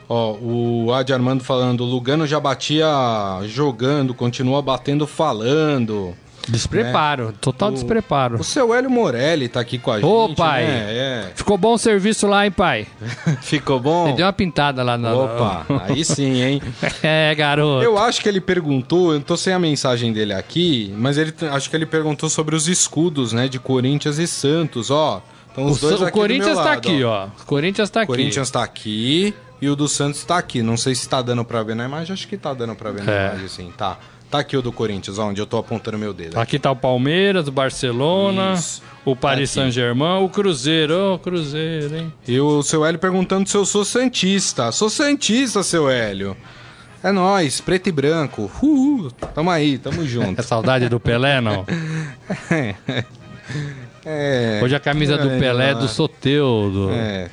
Ó, 0.08 0.34
o 0.42 0.92
Adi 0.92 1.14
Armando 1.14 1.44
falando, 1.44 1.82
o 1.82 1.86
Lugano 1.86 2.26
já 2.26 2.40
batia 2.40 2.88
jogando, 3.46 4.14
continua 4.16 4.60
batendo 4.60 5.06
falando. 5.06 6.16
Despreparo, 6.52 7.34
total 7.40 7.70
O- 7.70 7.72
despreparo. 7.74 8.40
O 8.40 8.44
seu 8.44 8.74
Hélio 8.74 8.90
Morelli 8.90 9.48
tá 9.48 9.60
aqui 9.60 9.78
com 9.78 9.92
a 9.92 9.98
Ô, 9.98 10.28
gente, 10.28 10.38
pai. 10.38 10.66
né? 10.66 11.32
Ficou 11.36 11.58
bom 11.58 11.74
o 11.74 11.78
serviço 11.78 12.28
lá, 12.28 12.46
hein, 12.46 12.52
pai? 12.52 12.88
É. 13.28 13.32
Ficou 13.42 13.80
bom? 13.80 14.08
Ele 14.08 14.18
deu 14.18 14.26
uma 14.26 14.34
pintada 14.34 14.84
lá 14.84 14.98
na. 14.98 15.14
Opa, 15.14 15.66
aí 15.88 16.04
sim, 16.04 16.42
hein? 16.42 16.62
é, 17.04 17.34
garoto. 17.36 17.84
Eu 17.84 17.98
acho 17.98 18.22
que 18.22 18.30
ele 18.30 18.42
perguntou, 18.42 19.14
eu 19.14 19.22
tô 19.22 19.38
sem 19.38 19.54
a 19.54 19.60
mensagem 19.60 20.12
dele 20.14 20.34
aqui, 20.34 20.94
mas 20.98 21.18
ele 21.18 21.34
acho 21.52 21.70
que 21.70 21.76
ele 21.76 21.86
perguntou 21.86 22.30
sobre 22.30 22.56
os 22.56 22.68
escudos, 22.68 23.34
né, 23.34 23.48
de 23.48 23.60
Corinthians 23.60 24.18
e 24.18 24.28
Santos, 24.28 24.90
ó. 24.92 25.22
Então 25.52 25.66
O, 25.66 25.72
os 25.72 25.80
dois 25.80 26.00
o 26.00 26.04
aqui 26.04 26.12
do 26.14 26.20
Corinthians 26.20 26.48
meu 26.48 26.56
tá 26.58 26.64
lado, 26.64 26.78
aqui, 26.78 27.04
ó. 27.04 27.26
O 27.26 27.46
Corinthians 27.46 27.90
tá 27.90 28.00
O 28.00 28.04
aqui. 28.04 28.08
Corinthians 28.12 28.52
tá 28.52 28.64
aqui 28.64 29.34
e 29.62 29.68
o 29.68 29.76
do 29.76 29.88
Santos 29.88 30.24
tá 30.24 30.38
aqui. 30.38 30.62
Não 30.62 30.78
sei 30.78 30.94
se 30.96 31.10
tá 31.10 31.22
dando 31.22 31.44
pra 31.44 31.64
ver 31.64 31.76
na 31.76 31.86
imagem, 31.86 32.14
acho 32.14 32.28
que 32.28 32.38
tá 32.38 32.54
dando 32.54 32.76
pra 32.76 32.92
ver 32.92 33.04
na 33.04 33.12
É. 33.12 33.28
imagem, 33.30 33.48
sim. 33.48 33.74
Tá. 33.76 33.98
Tá 34.30 34.40
aqui 34.40 34.56
o 34.56 34.62
do 34.62 34.72
Corinthians, 34.72 35.18
onde 35.18 35.42
eu 35.42 35.46
tô 35.48 35.58
apontando 35.58 35.98
meu 35.98 36.14
dedo. 36.14 36.40
Aqui 36.40 36.60
tá 36.60 36.70
o 36.70 36.76
Palmeiras, 36.76 37.48
o 37.48 37.52
Barcelona, 37.52 38.54
Isso. 38.54 38.84
o 39.04 39.16
Paris 39.16 39.50
Aqui. 39.50 39.60
Saint-Germain, 39.62 40.24
o 40.24 40.30
Cruzeiro. 40.30 41.14
Ô, 41.16 41.20
Cruzeiro, 41.20 41.96
hein? 41.96 42.14
E 42.28 42.40
o 42.40 42.62
seu 42.62 42.86
Hélio 42.86 43.00
perguntando 43.00 43.50
se 43.50 43.58
eu 43.58 43.66
sou 43.66 43.84
Santista. 43.84 44.72
Sou 44.72 44.88
Santista, 44.90 45.64
seu 45.64 45.90
Hélio. 45.90 46.38
É 47.04 47.12
nóis, 47.12 47.60
preto 47.60 47.88
e 47.90 47.92
branco. 47.92 48.52
Uhul. 48.62 49.10
Tamo 49.34 49.50
aí, 49.50 49.78
tamo 49.80 50.04
É 50.06 50.06
junto. 50.06 50.44
saudade 50.44 50.88
do 50.90 51.00
Pelé, 51.00 51.42
não? 51.42 51.66
É. 54.06 54.62
Hoje 54.64 54.76
a 54.76 54.80
camisa 54.80 55.18
do 55.18 55.30
É, 55.30 55.40
Pelé 55.40 55.72
é 55.72 55.76
do 55.76 55.88
Soteudo. 55.88 56.90
É. 56.92 57.30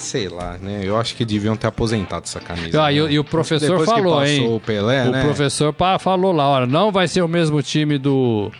Sei 0.00 0.28
lá, 0.28 0.56
né? 0.60 0.80
Eu 0.82 0.98
acho 0.98 1.14
que 1.14 1.24
deviam 1.24 1.54
ter 1.56 1.66
aposentado 1.66 2.24
essa 2.24 2.40
camisa. 2.40 2.82
Ah, 2.82 2.90
e, 2.92 3.00
o- 3.00 3.06
né? 3.06 3.12
e 3.12 3.18
o 3.18 3.24
professor 3.24 3.68
Depois 3.78 3.88
falou, 3.90 4.24
hein? 4.24 4.48
o 4.48 4.58
Pelé, 4.58 5.06
o 5.06 5.10
né? 5.10 5.22
professor 5.22 5.74
falou 6.00 6.32
lá, 6.32 6.48
olha, 6.48 6.66
não 6.66 6.90
vai 6.90 7.06
ser 7.06 7.22
o 7.22 7.28
mesmo 7.28 7.62
time 7.62 7.98
do, 7.98 8.50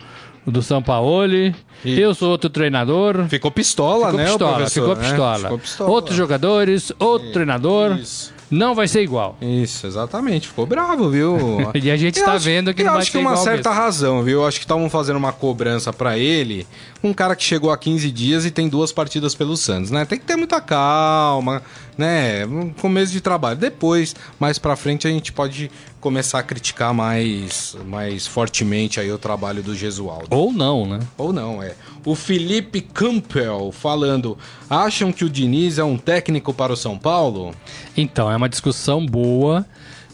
do 0.45 0.61
Sampaoli. 0.61 1.55
Isso. 1.83 1.99
Eu 1.99 2.13
sou 2.13 2.29
outro 2.29 2.49
treinador. 2.49 3.25
Ficou 3.27 3.49
pistola, 3.49 4.05
Ficou 4.05 4.17
né, 4.19 4.25
pistola, 4.25 4.69
ficou 4.69 4.95
né? 4.95 5.01
pistola. 5.07 5.39
Ficou 5.39 5.57
pistola. 5.59 5.89
Outros 5.89 6.15
jogadores, 6.15 6.91
outro 6.99 7.31
treinador. 7.31 7.97
Isso. 7.97 8.31
Não 8.51 8.75
vai 8.75 8.85
ser 8.87 9.01
igual. 9.01 9.37
Isso, 9.41 9.87
exatamente. 9.87 10.49
Ficou 10.49 10.65
bravo, 10.65 11.09
viu? 11.09 11.37
E 11.73 11.89
a 11.89 11.95
gente 11.95 12.19
Eu 12.19 12.25
tá 12.25 12.33
acho- 12.33 12.43
vendo 12.45 12.73
que 12.73 12.81
eu 12.81 12.85
não 12.85 12.93
vai 12.93 13.01
acho 13.01 13.11
ser 13.11 13.17
que 13.17 13.23
uma 13.23 13.31
igual 13.31 13.43
certa 13.45 13.69
mesmo. 13.69 13.81
razão, 13.83 14.23
viu? 14.23 14.41
Eu 14.41 14.45
acho 14.45 14.59
que 14.59 14.65
estavam 14.65 14.89
fazendo 14.89 15.15
uma 15.15 15.31
cobrança 15.31 15.93
pra 15.93 16.17
ele, 16.17 16.67
um 17.01 17.13
cara 17.13 17.35
que 17.35 17.43
chegou 17.43 17.71
há 17.71 17.77
15 17.77 18.11
dias 18.11 18.45
e 18.45 18.51
tem 18.51 18.67
duas 18.67 18.91
partidas 18.91 19.33
pelo 19.33 19.55
Santos, 19.55 19.89
né? 19.89 20.03
Tem 20.05 20.19
que 20.19 20.25
ter 20.25 20.35
muita 20.35 20.59
calma, 20.59 21.61
né? 21.97 22.45
Um 22.45 22.69
começo 22.69 23.11
de 23.11 23.21
trabalho. 23.21 23.57
Depois, 23.57 24.15
mais 24.39 24.57
pra 24.57 24.75
frente, 24.75 25.07
a 25.07 25.11
gente 25.11 25.31
pode 25.31 25.71
começar 25.99 26.39
a 26.39 26.43
criticar 26.43 26.93
mais, 26.93 27.75
mais 27.85 28.25
fortemente 28.25 28.99
aí 28.99 29.11
o 29.11 29.17
trabalho 29.17 29.61
do 29.61 29.75
Gesualdo. 29.75 30.27
Ou 30.29 30.51
não, 30.51 30.85
né? 30.85 30.99
Ou 31.17 31.31
não, 31.31 31.61
é. 31.61 31.75
O 32.05 32.15
Felipe 32.15 32.81
Campbell 32.81 33.71
falando: 33.71 34.37
acham 34.69 35.11
que 35.11 35.23
o 35.23 35.29
Diniz 35.29 35.77
é 35.77 35.83
um 35.83 35.97
técnico 35.97 36.53
para 36.53 36.73
o 36.73 36.77
São 36.77 36.97
Paulo? 36.97 37.53
Então, 37.95 38.31
é 38.31 38.35
uma 38.35 38.49
discussão 38.49 39.05
boa. 39.05 39.65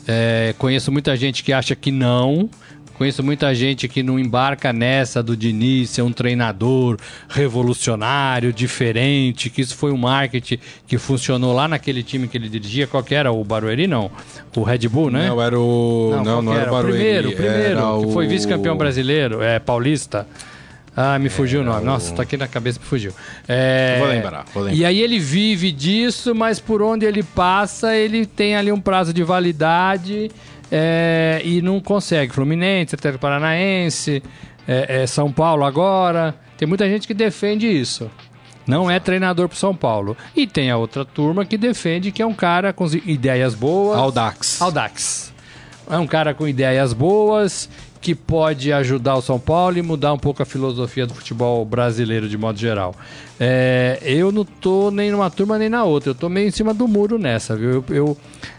É, 0.08 0.56
conheço 0.58 0.92
muita 0.92 1.16
gente 1.18 1.44
que 1.44 1.52
acha 1.52 1.76
que 1.76 1.92
não. 1.92 2.50
Conheço 2.98 3.24
muita 3.24 3.54
gente 3.54 3.88
que 3.88 4.02
não 4.02 4.18
embarca 4.18 4.74
nessa 4.74 5.22
do 5.22 5.38
Diniz 5.38 5.92
ser 5.92 6.02
um 6.02 6.12
treinador 6.12 6.98
revolucionário, 7.30 8.52
diferente, 8.52 9.50
que 9.52 9.62
isso 9.62 9.76
foi 9.76 9.92
um 9.92 9.98
marketing 9.98 10.58
que 10.88 10.98
funcionou 10.98 11.54
lá 11.54 11.68
naquele 11.68 12.02
time 12.02 12.28
que 12.28 12.38
ele 12.38 12.50
dirigia. 12.50 12.88
Qual 12.88 13.04
que 13.04 13.14
era? 13.14 13.32
O 13.32 13.44
Barueri, 13.44 13.86
não. 13.86 14.10
O 14.56 14.64
Red 14.64 14.88
Bull, 14.88 15.12
né? 15.12 15.28
Não, 15.28 15.42
era 15.42 15.60
o. 15.60 16.10
Não, 16.16 16.24
qual 16.24 16.42
não, 16.42 16.54
que 16.54 16.60
era 16.60 16.72
o 16.72 16.74
Barueri. 16.74 16.98
primeiro, 16.98 17.30
o 17.30 17.34
primeiro, 17.34 17.80
era 17.80 18.06
que 18.08 18.14
foi 18.14 18.28
vice-campeão 18.28 18.76
brasileiro, 18.76 19.44
é 19.44 19.60
paulista. 19.60 20.28
Ah, 21.00 21.20
me 21.20 21.30
fugiu 21.30 21.62
o 21.62 21.64
nome. 21.64 21.86
Nossa, 21.86 22.12
tá 22.16 22.24
aqui 22.24 22.36
na 22.36 22.48
cabeça, 22.48 22.80
me 22.80 22.86
fugiu. 22.88 23.14
É, 23.48 23.98
Vou 24.00 24.08
lembrar, 24.08 24.46
vou 24.52 24.64
lembrar. 24.64 24.80
E 24.80 24.84
aí 24.84 25.00
ele 25.00 25.20
vive 25.20 25.72
disso, 25.72 26.34
mas 26.34 26.60
por 26.60 26.82
onde 26.82 27.06
ele 27.06 27.22
passa, 27.22 27.96
ele 27.96 28.26
tem 28.26 28.56
ali 28.56 28.72
um 28.72 28.82
prazo 28.82 29.14
de 29.14 29.22
validade 29.22 30.32
é, 30.72 31.42
e 31.44 31.62
não 31.62 31.80
consegue. 31.80 32.34
Fluminense, 32.34 32.96
Atlético 32.96 33.22
Paranaense, 33.22 34.22
é, 34.68 35.04
é, 35.04 35.08
São 35.08 35.32
Paulo 35.32 35.64
agora. 35.64 36.36
Tem 36.58 36.68
muita 36.68 36.88
gente 36.88 37.08
que 37.08 37.14
defende 37.14 37.68
isso. 37.68 38.10
Não 38.66 38.92
é 38.92 39.00
treinador 39.00 39.48
pro 39.48 39.58
São 39.58 39.74
Paulo. 39.74 40.18
E 40.36 40.46
tem 40.46 40.70
a 40.70 40.78
outra 40.78 41.06
turma 41.06 41.46
que 41.46 41.58
defende 41.58 42.12
que 42.12 42.22
é 42.22 42.26
um 42.26 42.34
cara 42.34 42.74
com 42.74 42.86
ideias 43.06 43.56
boas. 43.56 43.98
Aldax. 43.98 44.62
Audax. 44.62 45.34
É 45.90 45.98
um 45.98 46.06
cara 46.06 46.34
com 46.34 46.46
ideias 46.46 46.92
boas 46.92 47.70
que 48.00 48.16
pode 48.16 48.72
ajudar 48.72 49.16
o 49.16 49.22
São 49.22 49.40
Paulo 49.40 49.78
e 49.78 49.82
mudar 49.82 50.14
um 50.14 50.18
pouco 50.18 50.42
a 50.42 50.46
filosofia 50.46 51.06
do 51.06 51.14
futebol 51.14 51.64
brasileiro 51.66 52.30
de 52.30 52.38
modo 52.38 52.58
geral. 52.58 52.96
É, 53.40 54.00
eu 54.04 54.32
não 54.32 54.46
tô 54.46 54.90
nem 54.92 55.12
numa 55.12 55.30
turma 55.30 55.58
nem 55.58 55.70
na 55.70 55.84
outra, 55.84 56.12
eu 56.12 56.16
tô 56.16 56.30
meio 56.30 56.48
em 56.48 56.52
cima 56.52 56.74
do 56.74 56.88
muro 56.88 57.18
nessa, 57.18 57.56
viu? 57.56 57.70
Eu, 57.70 57.86
eu, 57.90 58.18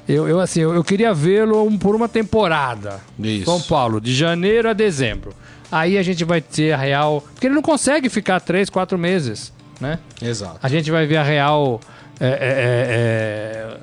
eu, 0.08 0.28
eu, 0.28 0.40
assim, 0.40 0.60
eu, 0.60 0.74
eu 0.74 0.84
queria 0.84 1.12
vê-lo 1.14 1.70
por 1.78 1.94
uma 1.94 2.08
temporada. 2.08 3.00
Isso. 3.18 3.44
São 3.44 3.60
Paulo, 3.60 4.00
de 4.00 4.14
janeiro 4.14 4.68
a 4.68 4.72
dezembro. 4.72 5.32
Aí 5.70 5.98
a 5.98 6.02
gente 6.02 6.24
vai 6.24 6.40
ter 6.40 6.72
a 6.72 6.76
real. 6.76 7.22
Porque 7.34 7.46
ele 7.46 7.54
não 7.54 7.62
consegue 7.62 8.08
ficar 8.08 8.40
três, 8.40 8.70
quatro 8.70 8.96
meses, 8.96 9.52
né? 9.80 9.98
Exato. 10.20 10.58
a 10.62 10.68
gente 10.68 10.90
vai 10.90 11.06
ver 11.06 11.18
a 11.18 11.22
real 11.22 11.80
é, 12.20 12.26
é, 12.26 12.30
é, 12.30 12.36
é, 12.40 13.76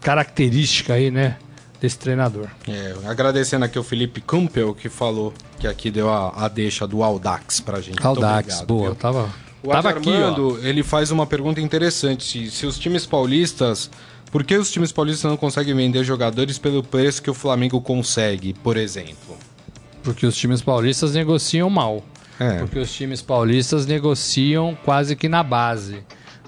característica 0.00 0.94
aí, 0.94 1.10
né, 1.10 1.36
desse 1.82 1.98
treinador. 1.98 2.46
É, 2.68 2.94
agradecendo 3.06 3.64
aqui 3.64 3.76
o 3.76 3.82
Felipe 3.82 4.20
Campbell, 4.20 4.72
que 4.72 4.88
falou 4.88 5.34
que 5.58 5.66
aqui 5.66 5.90
deu 5.90 6.08
a, 6.08 6.44
a 6.44 6.48
deixa 6.48 6.86
do 6.86 7.02
Aldax 7.02 7.58
pra 7.58 7.80
gente. 7.80 8.06
Obrigado, 8.06 8.66
boa, 8.66 8.90
viu? 8.90 8.94
tava, 8.94 9.28
O 9.64 9.68
tava 9.68 9.90
Adi 9.90 9.98
aqui, 9.98 10.10
ó. 10.10 10.26
Armando, 10.26 10.60
ele 10.62 10.84
faz 10.84 11.10
uma 11.10 11.26
pergunta 11.26 11.60
interessante. 11.60 12.22
Se, 12.22 12.50
se 12.52 12.64
os 12.66 12.78
times 12.78 13.04
paulistas... 13.04 13.90
Por 14.30 14.44
que 14.44 14.56
os 14.56 14.70
times 14.70 14.90
paulistas 14.92 15.28
não 15.30 15.36
conseguem 15.36 15.74
vender 15.74 16.04
jogadores 16.04 16.56
pelo 16.56 16.82
preço 16.82 17.20
que 17.20 17.28
o 17.28 17.34
Flamengo 17.34 17.82
consegue, 17.82 18.54
por 18.54 18.78
exemplo? 18.78 19.36
Porque 20.02 20.24
os 20.24 20.34
times 20.34 20.62
paulistas 20.62 21.12
negociam 21.12 21.68
mal. 21.68 22.02
É. 22.40 22.58
Porque 22.60 22.78
os 22.78 22.90
times 22.94 23.20
paulistas 23.20 23.84
negociam 23.84 24.74
quase 24.86 25.16
que 25.16 25.28
na 25.28 25.42
base. 25.42 25.98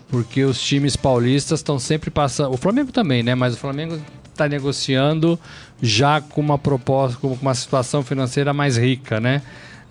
Porque 0.09 0.45
os 0.45 0.59
times 0.59 0.97
paulistas 0.97 1.61
estão 1.61 1.79
sempre 1.79 2.11
passando. 2.11 2.55
O 2.55 2.57
Flamengo 2.57 2.91
também, 2.91 3.23
né? 3.23 3.35
Mas 3.35 3.53
o 3.53 3.59
Flamengo 3.59 4.01
está 4.35 4.49
negociando 4.49 5.39
já 5.81 6.21
com 6.21 6.41
uma 6.41 6.59
proposta, 6.59 7.19
com 7.19 7.29
uma 7.41 7.55
situação 7.55 8.03
financeira 8.03 8.53
mais 8.53 8.77
rica, 8.77 9.21
né? 9.21 9.43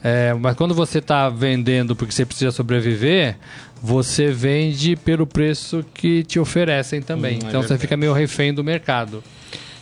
É, 0.04 0.34
mas 0.34 0.56
quando 0.56 0.74
você 0.74 1.00
está 1.00 1.30
vendendo 1.30 1.96
porque 1.96 2.12
você 2.12 2.26
precisa 2.26 2.52
sobreviver, 2.52 3.38
você 3.82 4.32
vende 4.32 4.96
pelo 4.98 5.26
preço 5.26 5.84
que 5.94 6.24
te 6.24 6.40
oferecem 6.40 7.02
também. 7.02 7.38
Hum, 7.38 7.46
é 7.46 7.48
então 7.48 7.62
você 7.62 7.78
fica 7.78 7.96
meio 7.96 8.12
refém 8.12 8.54
do 8.54 8.64
mercado. 8.64 9.24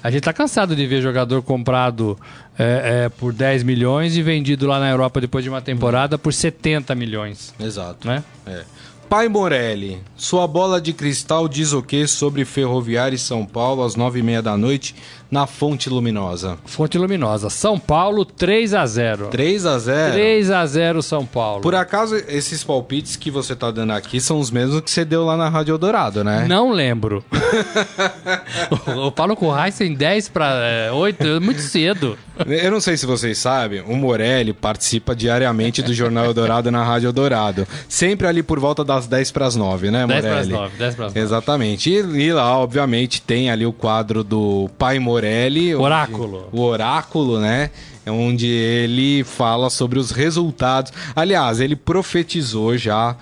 A 0.04 0.10
gente 0.10 0.24
tá 0.24 0.34
cansado 0.34 0.76
de 0.76 0.86
ver 0.88 1.02
jogador 1.02 1.42
comprado 1.44 2.18
é, 2.58 3.06
é, 3.06 3.10
por 3.10 3.32
10 3.32 3.64
milhões 3.64 4.18
e 4.18 4.22
vendido 4.22 4.68
lá 4.68 4.80
na 4.80 4.90
Europa 4.90 5.22
depois 5.22 5.44
de 5.44 5.50
uma 5.50 5.62
temporada 5.62 6.18
por 6.18 6.34
70 6.34 6.94
milhões, 6.96 7.54
Exato. 7.60 8.08
né? 8.08 8.24
É. 8.46 8.64
Pai 9.12 9.28
Morelli, 9.28 10.02
sua 10.16 10.48
bola 10.48 10.80
de 10.80 10.94
cristal 10.94 11.46
diz 11.46 11.74
o 11.74 11.84
que 11.84 12.08
sobre 12.08 12.46
Ferroviária 12.46 13.18
e 13.18 13.20
São 13.20 13.46
Paulo 13.46 13.84
às 13.84 13.94
nove 13.94 14.20
e 14.20 14.24
meia 14.24 14.42
da 14.42 14.56
noite 14.56 14.96
na 15.32 15.48
Fonte 15.48 15.90
Luminosa? 15.90 16.58
Fonte 16.66 16.98
Luminosa. 16.98 17.50
São 17.50 17.80
Paulo 17.80 18.26
3 18.26 18.74
a 18.74 18.86
0. 18.86 19.28
3 19.28 19.66
a 19.66 19.80
0 19.80 20.14
3 20.14 20.52
a 20.52 20.66
0 20.66 21.02
São 21.02 21.26
Paulo. 21.26 21.62
Por 21.62 21.74
acaso, 21.74 22.18
esses 22.28 22.64
palpites 22.66 23.16
que 23.16 23.32
você 23.32 23.56
tá 23.56 23.72
dando 23.72 23.94
aqui 23.94 24.20
são 24.20 24.40
os 24.40 24.52
mesmos 24.52 24.82
que 24.82 24.92
você 24.92 25.06
deu 25.06 25.24
lá 25.24 25.38
na 25.38 25.48
Rádio 25.48 25.72
Eldorado, 25.74 26.22
né? 26.22 26.46
Não 26.50 26.72
lembro. 26.72 27.24
o 29.06 29.12
Paulo 29.12 29.38
Currais 29.38 29.78
tem 29.78 29.94
10 29.94 30.28
para 30.30 30.92
8, 30.94 31.40
muito 31.40 31.62
cedo. 31.62 32.18
Eu 32.46 32.72
não 32.72 32.82
sei 32.82 32.98
se 32.98 33.06
vocês 33.06 33.38
sabem, 33.38 33.82
o 33.82 33.96
Morelli 33.96 34.52
participa 34.52 35.16
diariamente 35.16 35.82
do 35.82 35.94
Jornal 35.94 36.26
Eldorado 36.26 36.70
na 36.72 36.84
Rádio 36.84 37.08
Eldorado. 37.08 37.68
Sempre 37.88 38.28
ali 38.28 38.44
por 38.44 38.60
volta 38.60 38.84
das 38.84 39.08
10 39.08 39.32
para 39.32 39.46
as 39.46 39.56
9, 39.56 39.92
né, 39.92 40.06
10 40.06 40.08
Morelli? 40.08 40.30
para 40.30 40.40
as 40.40 40.48
9, 40.48 40.78
10 40.78 40.96
para 40.96 41.06
as 41.06 41.14
9. 41.14 41.26
Exatamente. 41.26 41.90
E, 41.90 41.94
e 42.00 42.34
lá, 42.34 42.58
obviamente, 42.58 43.22
tem 43.22 43.50
ali 43.50 43.66
o 43.66 43.72
quadro 43.72 44.24
do 44.24 44.70
Pai 44.78 45.00
Morelli 45.00 45.21
Morelli. 45.22 45.76
Oráculo. 45.76 46.48
Onde, 46.48 46.58
o 46.58 46.62
Oráculo, 46.62 47.40
né? 47.40 47.70
É 48.06 48.12
onde 48.12 48.48
ele 48.48 49.24
fala 49.24 49.70
sobre 49.70 50.00
os 50.00 50.12
resultados. 50.12 50.92
Aliás, 51.16 51.60
ele 51.60 51.76
profetizou 51.76 52.76
já 52.78 53.16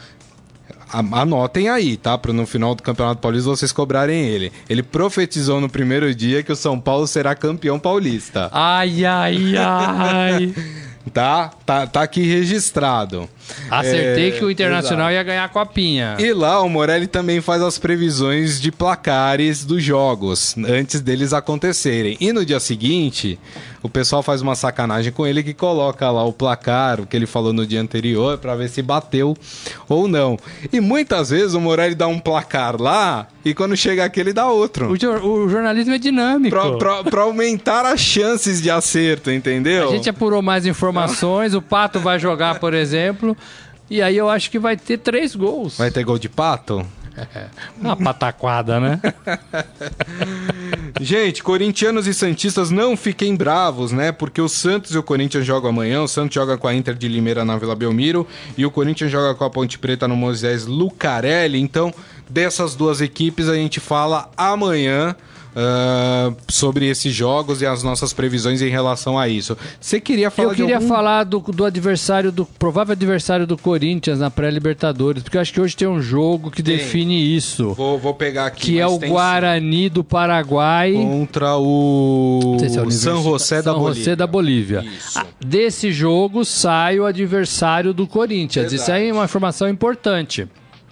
Anotem 0.91 1.69
aí, 1.69 1.95
tá? 1.95 2.17
Para 2.17 2.33
no 2.33 2.47
final 2.47 2.73
do 2.73 2.81
Campeonato 2.81 3.21
Paulista 3.21 3.49
vocês 3.49 3.71
cobrarem 3.71 4.25
ele. 4.25 4.51
Ele 4.67 4.81
profetizou 4.81 5.62
no 5.62 5.69
primeiro 5.69 6.13
dia 6.15 6.41
que 6.41 6.51
o 6.51 6.55
São 6.55 6.79
Paulo 6.79 7.05
será 7.05 7.35
campeão 7.35 7.77
paulista. 7.77 8.49
Ai, 8.51 9.05
ai, 9.05 9.55
ai. 9.55 10.53
tá? 11.13 11.51
Tá, 11.65 11.88
tá 11.88 12.01
aqui 12.01 12.23
registrado. 12.23 13.29
Acertei 13.69 14.29
é, 14.29 14.31
que 14.31 14.43
o 14.43 14.51
Internacional 14.51 15.12
ia 15.12 15.23
ganhar 15.23 15.43
a 15.43 15.49
copinha. 15.49 16.15
E 16.19 16.33
lá 16.33 16.62
o 16.62 16.69
Morelli 16.69 17.07
também 17.07 17.41
faz 17.41 17.62
as 17.62 17.77
previsões 17.77 18.59
de 18.62 18.71
placares 18.71 19.65
dos 19.65 19.83
jogos 19.83 20.55
antes 20.57 21.01
deles 21.01 21.33
acontecerem. 21.33 22.17
E 22.19 22.31
no 22.31 22.45
dia 22.45 22.59
seguinte, 22.59 23.39
o 23.82 23.89
pessoal 23.89 24.22
faz 24.22 24.42
uma 24.42 24.56
sacanagem 24.56 25.12
com 25.12 25.26
ele 25.26 25.42
que 25.42 25.54
coloca 25.54 26.10
lá 26.12 26.24
o 26.24 26.34
placar, 26.34 27.00
o 27.00 27.06
que 27.06 27.15
ele 27.15 27.26
falou 27.26 27.54
no 27.54 27.65
dia 27.65 27.82
anterior, 27.82 28.38
para 28.38 28.56
ver 28.56 28.70
se 28.70 28.82
bateu 28.82 29.36
ou 29.88 30.08
não. 30.08 30.38
E 30.72 30.80
muitas 30.80 31.30
vezes 31.30 31.54
o 31.54 31.62
Morelli 31.62 31.96
dá 31.96 32.08
um 32.08 32.20
placar 32.20 32.82
lá 32.82 33.28
e 33.44 33.54
quando 33.54 33.76
chega 33.76 34.04
aqui 34.04 34.20
ele 34.20 34.34
dá 34.34 34.48
outro. 34.48 34.88
O, 34.88 35.28
o 35.28 35.50
jornalismo 35.50 35.94
é 35.94 35.98
dinâmico. 35.98 36.58
Pra, 36.78 37.22
aumentar 37.22 37.86
as 37.86 38.00
chances 38.00 38.62
de 38.62 38.70
acerto, 38.70 39.32
entendeu? 39.32 39.89
A 39.89 39.92
gente 39.92 40.10
apurou 40.10 40.42
mais 40.42 40.65
informações, 40.65 41.54
o 41.54 41.62
Pato 41.62 42.00
vai 42.00 42.20
jogar, 42.20 42.60
por 42.60 42.74
exemplo. 42.74 43.36
E 43.89 44.02
aí 44.02 44.15
eu 44.15 44.30
acho 44.30 44.52
que 44.52 44.60
vai 44.60 44.78
ter 44.78 44.98
três 44.98 45.36
gols. 45.36 45.78
Vai 45.78 45.89
ter 45.89 46.04
gol 46.04 46.20
de 46.20 46.30
pato? 46.30 46.86
Uma 47.82 47.96
pataquada, 47.96 48.80
né? 48.80 49.02
Gente, 51.02 51.44
corintianos 51.44 52.08
e 52.08 52.13
santistas 52.13 52.69
não 52.69 52.96
fiquem 52.96 53.35
bravos, 53.35 53.92
né? 53.92 54.12
Porque 54.12 54.42
o 54.42 54.50
Santos 54.50 54.92
e 54.92 54.98
o 54.98 55.04
Corinthians 55.04 55.46
jogam 55.46 55.69
amanhã. 55.69 56.02
O 56.02 56.08
Santos 56.08 56.35
joga 56.35 56.58
com 56.58 56.67
a 56.67 56.73
Inter 56.73 56.96
de 56.96 57.08
Limeira 57.08 57.46
na 57.46 57.58
Vila 57.58 57.75
Belmiro 57.75 58.27
e 58.58 58.65
o 58.65 58.71
Corinthians 58.71 59.12
joga 59.12 59.35
com 59.35 59.44
a 59.44 59.50
Ponte 59.50 59.77
Preta 59.77 60.08
no 60.08 60.15
Moisés 60.15 60.65
Lucarelli. 60.65 61.60
Então, 61.60 61.94
dessas 62.29 62.75
duas 62.75 63.02
equipes 63.02 63.50
a 63.50 63.56
gente 63.56 63.79
fala 63.79 64.29
amanhã 64.37 65.15
uh, 65.56 66.35
sobre 66.47 66.87
esses 66.87 67.13
jogos 67.13 67.62
e 67.62 67.65
as 67.65 67.83
nossas 67.83 68.13
previsões 68.13 68.62
em 68.62 68.69
relação 68.69 69.17
a 69.17 69.27
isso. 69.27 69.58
Você 69.79 70.00
queria 70.00 70.29
falar 70.29 70.50
Eu 70.50 70.56
queria 70.56 70.75
algum... 70.75 70.87
falar 70.87 71.23
do, 71.23 71.39
do 71.39 71.65
adversário, 71.65 72.31
do 72.31 72.45
provável 72.45 72.93
adversário 72.93 73.45
do 73.45 73.58
Corinthians 73.58 74.19
na 74.19 74.29
pré-Libertadores, 74.29 75.23
porque 75.23 75.37
eu 75.37 75.41
acho 75.41 75.54
que 75.54 75.62
hoje 75.62 75.75
tem 75.75 75.87
um 75.87 76.02
jogo 76.02 76.52
que 76.52 76.63
tem. 76.63 76.77
define 76.77 77.35
isso. 77.35 77.73
Vou, 77.73 77.97
vou 77.97 78.13
pegar 78.13 78.47
aqui. 78.47 78.62
Que 78.62 78.79
é 78.79 78.87
o 78.87 78.97
Guarani 78.97 79.83
sim. 79.83 79.89
do 79.89 80.04
Paraguai 80.04 80.93
contra 80.93 81.58
o 81.58 82.58
se 82.60 82.65
é 82.65 82.91
San 82.91 83.21
José 83.21 83.62
da 83.62 83.73
Bolívia. 83.73 83.95
José 83.95 84.15
da 84.15 84.27
Bolívia. 84.27 84.85
Ah, 85.15 85.25
desse 85.39 85.91
jogo 85.91 86.45
sai 86.45 87.00
o 87.00 87.06
adversário 87.06 87.93
do 87.93 88.08
Corinthians. 88.08 88.71
Verdade. 88.71 88.81
Isso 88.81 88.91
aí 88.91 89.10
é 89.10 89.13
uma 89.13 89.25
informação 89.25 89.67
importante. 89.69 90.47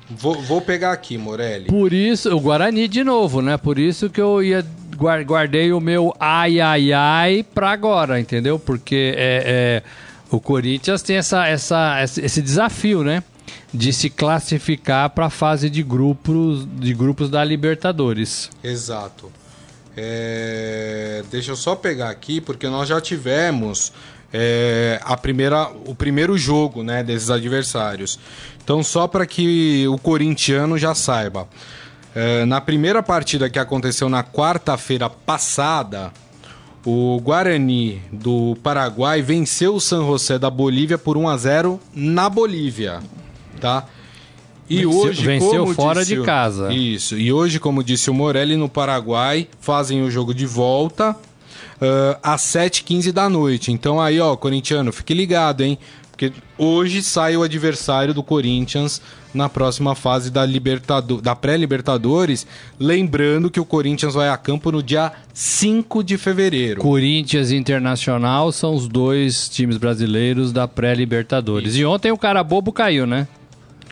Vou, 0.10 0.41
vou 0.41 0.62
pegar 0.62 0.93
aqui, 0.93 1.18
Morelli. 1.18 1.66
Por 1.66 1.91
isso, 1.91 2.34
o 2.34 2.39
Guarani 2.39 2.88
de 2.88 3.03
novo, 3.03 3.41
né? 3.41 3.58
Por 3.58 3.78
isso 3.78 4.10
que 4.10 4.22
eu 4.22 4.41
ia 4.41 4.66
guardei 4.97 5.72
o 5.72 5.80
meu 5.80 6.12
ai 6.20 6.60
ai 6.60 6.91
ai 6.91 7.45
pra 7.53 7.70
agora, 7.70 8.20
entendeu? 8.20 8.58
Porque 8.58 9.14
é, 9.16 9.84
é 9.86 10.08
o 10.30 10.39
Corinthians 10.39 11.01
tem 11.01 11.18
essa, 11.18 11.47
essa, 11.47 12.03
esse 12.03 12.41
desafio, 12.41 13.03
né? 13.03 13.24
De 13.74 13.93
se 13.93 14.10
classificar 14.10 15.10
para 15.10 15.28
a 15.28 15.30
fase 15.30 15.70
de 15.70 15.84
grupos, 15.84 16.68
de 16.80 16.93
grupos 16.93 17.30
da 17.30 17.43
Libertadores. 17.43 18.49
Exato. 18.64 19.32
É... 19.95 21.24
Deixa 21.32 21.51
eu 21.51 21.55
só 21.55 21.76
pegar 21.76 22.10
aqui, 22.10 22.41
porque 22.41 22.68
nós 22.68 22.89
já 22.89 22.99
tivemos 22.99 23.93
é, 24.34 24.99
a 25.03 25.16
primeira, 25.16 25.70
o 25.86 25.95
primeiro 25.95 26.38
jogo 26.38 26.84
né, 26.84 27.03
desses 27.03 27.30
adversários. 27.30 28.20
Então, 28.68 28.84
só 28.84 29.07
para 29.07 29.26
que 29.26 29.88
o 29.88 29.97
corintiano 29.97 30.78
já 30.78 30.93
saiba. 30.93 31.47
É, 32.13 32.43
na 32.43 32.59
primeira 32.59 33.01
partida 33.01 33.49
que 33.49 33.57
aconteceu 33.57 34.09
na 34.09 34.26
quarta-feira 34.26 35.09
passada, 35.09 36.11
o 36.86 37.18
Guarani 37.22 38.01
do 38.11 38.57
Paraguai 38.61 39.22
venceu 39.22 39.76
o 39.76 39.80
San 39.80 40.05
José 40.05 40.38
da 40.38 40.49
Bolívia 40.49 40.97
por 40.97 41.15
1 41.15 41.30
a 41.30 41.38
0 41.38 41.80
na 41.95 42.28
Bolívia, 42.28 42.99
tá? 43.61 43.86
E 44.70 44.84
venceu, 44.84 44.99
hoje 44.99 45.26
venceu 45.26 45.68
fora 45.74 46.01
disse, 46.01 46.18
de 46.18 46.24
casa. 46.24 46.74
Isso. 46.74 47.18
E 47.18 47.32
hoje, 47.32 47.61
como 47.61 47.82
disse 47.82 48.09
o 48.09 48.13
Morelli 48.13 48.57
no 48.57 48.68
Paraguai, 48.68 49.47
fazem 49.61 50.03
o 50.03 50.11
jogo 50.11 50.34
de 50.34 50.45
volta 50.45 51.15
uh, 51.82 52.18
às 52.22 52.41
7h15 52.41 53.11
da 53.11 53.30
noite. 53.30 53.72
Então 53.72 54.01
aí, 54.01 54.20
ó, 54.20 54.36
corintiano, 54.36 54.91
fique 54.91 55.13
ligado, 55.13 55.61
hein? 55.63 55.80
Porque 56.18 56.34
hoje 56.57 57.03
sai 57.03 57.38
o 57.38 57.43
adversário 57.43 58.11
do 58.11 58.24
Corinthians 58.24 58.99
na 59.32 59.47
próxima 59.47 59.93
fase 59.93 60.32
da, 60.32 60.43
Libertado 60.43 61.22
da 61.22 61.36
pré-Libertadores. 61.36 62.47
Lembrando 62.80 63.51
que 63.51 63.59
o 63.59 63.65
Corinthians 63.65 64.15
vai 64.15 64.28
a 64.28 64.36
campo 64.36 64.72
no 64.72 64.82
dia 64.82 65.11
5 65.32 66.03
de 66.03 66.18
fevereiro. 66.18 66.82
Corinthians 66.82 67.51
Internacional 67.51 68.51
são 68.51 68.74
os 68.74 68.88
dois 68.88 69.47
times 69.47 69.78
brasileiros 69.78 70.51
da 70.51 70.68
pré-Libertadores. 70.68 71.76
E 71.76 71.86
ontem 71.86 72.11
o 72.11 72.18
cara 72.18 72.43
bobo 72.43 72.74
caiu, 72.74 73.05
né? 73.05 73.28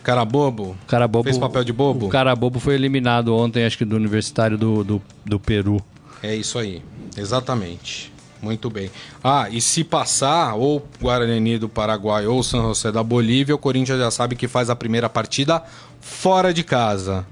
Cara 0.02 0.24
bobo? 0.24 0.76
Cara 0.88 1.06
bobo. 1.06 1.24
Fez 1.24 1.38
papel 1.38 1.62
de 1.62 1.72
bobo? 1.72 2.06
O 2.06 2.08
cara 2.08 2.34
bobo 2.34 2.58
foi 2.58 2.74
eliminado 2.74 3.36
ontem, 3.36 3.64
acho 3.64 3.78
que 3.78 3.84
do 3.84 3.94
Universitário 3.94 4.58
do, 4.58 4.82
do, 4.82 5.02
do 5.24 5.38
Peru. 5.38 5.80
É 6.20 6.34
isso 6.34 6.58
aí. 6.58 6.82
Exatamente. 7.16 8.15
Muito 8.40 8.68
bem. 8.70 8.90
Ah, 9.22 9.48
e 9.50 9.60
se 9.60 9.82
passar 9.82 10.54
ou 10.54 10.86
Guarani 11.00 11.58
do 11.58 11.68
Paraguai 11.68 12.26
ou 12.26 12.42
São 12.42 12.62
José 12.62 12.92
da 12.92 13.02
Bolívia, 13.02 13.54
o 13.54 13.58
Corinthians 13.58 13.98
já 13.98 14.10
sabe 14.10 14.36
que 14.36 14.46
faz 14.46 14.70
a 14.70 14.76
primeira 14.76 15.08
partida 15.08 15.62
fora 16.00 16.52
de 16.52 16.62
casa. 16.62 17.26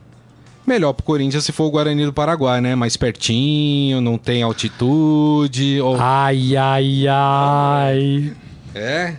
Melhor 0.67 0.95
pro 0.95 1.05
Corinthians 1.05 1.45
se 1.45 1.53
for 1.53 1.65
o 1.65 1.71
Guarani 1.71 2.07
do 2.07 2.13
Paraguai, 2.13 2.61
né? 2.61 2.75
Mais 2.75 2.97
pertinho, 2.97 4.01
não 4.01 4.17
tem 4.17 4.43
altitude. 4.43 5.81
Ou... 5.81 5.97
Ai, 6.01 6.57
ai, 6.57 7.07
ai. 7.07 8.35
É? 8.75 9.15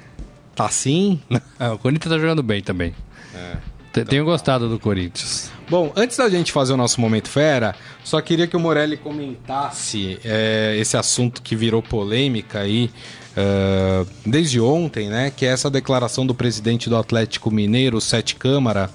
Tá 0.56 0.66
assim? 0.66 1.20
É, 1.60 1.70
o 1.70 1.78
Corinthians 1.78 2.12
tá 2.12 2.20
jogando 2.20 2.42
bem 2.42 2.62
também. 2.62 2.96
É. 3.36 4.04
Tenho 4.04 4.26
gostado 4.26 4.68
do 4.68 4.80
Corinthians. 4.80 5.52
Bom, 5.68 5.92
antes 5.96 6.16
da 6.18 6.30
gente 6.30 6.52
fazer 6.52 6.74
o 6.74 6.78
nosso 6.78 7.02
Momento 7.02 7.28
Fera, 7.28 7.76
só 8.04 8.22
queria 8.22 8.46
que 8.46 8.56
o 8.56 8.60
Morelli 8.60 8.98
comentasse 8.98 10.20
é, 10.24 10.76
esse 10.78 10.96
assunto 10.96 11.42
que 11.42 11.56
virou 11.56 11.82
polêmica 11.82 12.60
aí 12.60 12.92
uh, 13.36 14.08
desde 14.24 14.62
ontem, 14.62 15.10
né? 15.10 15.32
Que 15.36 15.46
é 15.46 15.50
essa 15.50 15.70
declaração 15.70 16.24
do 16.24 16.36
presidente 16.36 16.88
do 16.88 16.96
Atlético 16.96 17.50
Mineiro, 17.50 18.00
Sete 18.00 18.36
Câmara, 18.36 18.92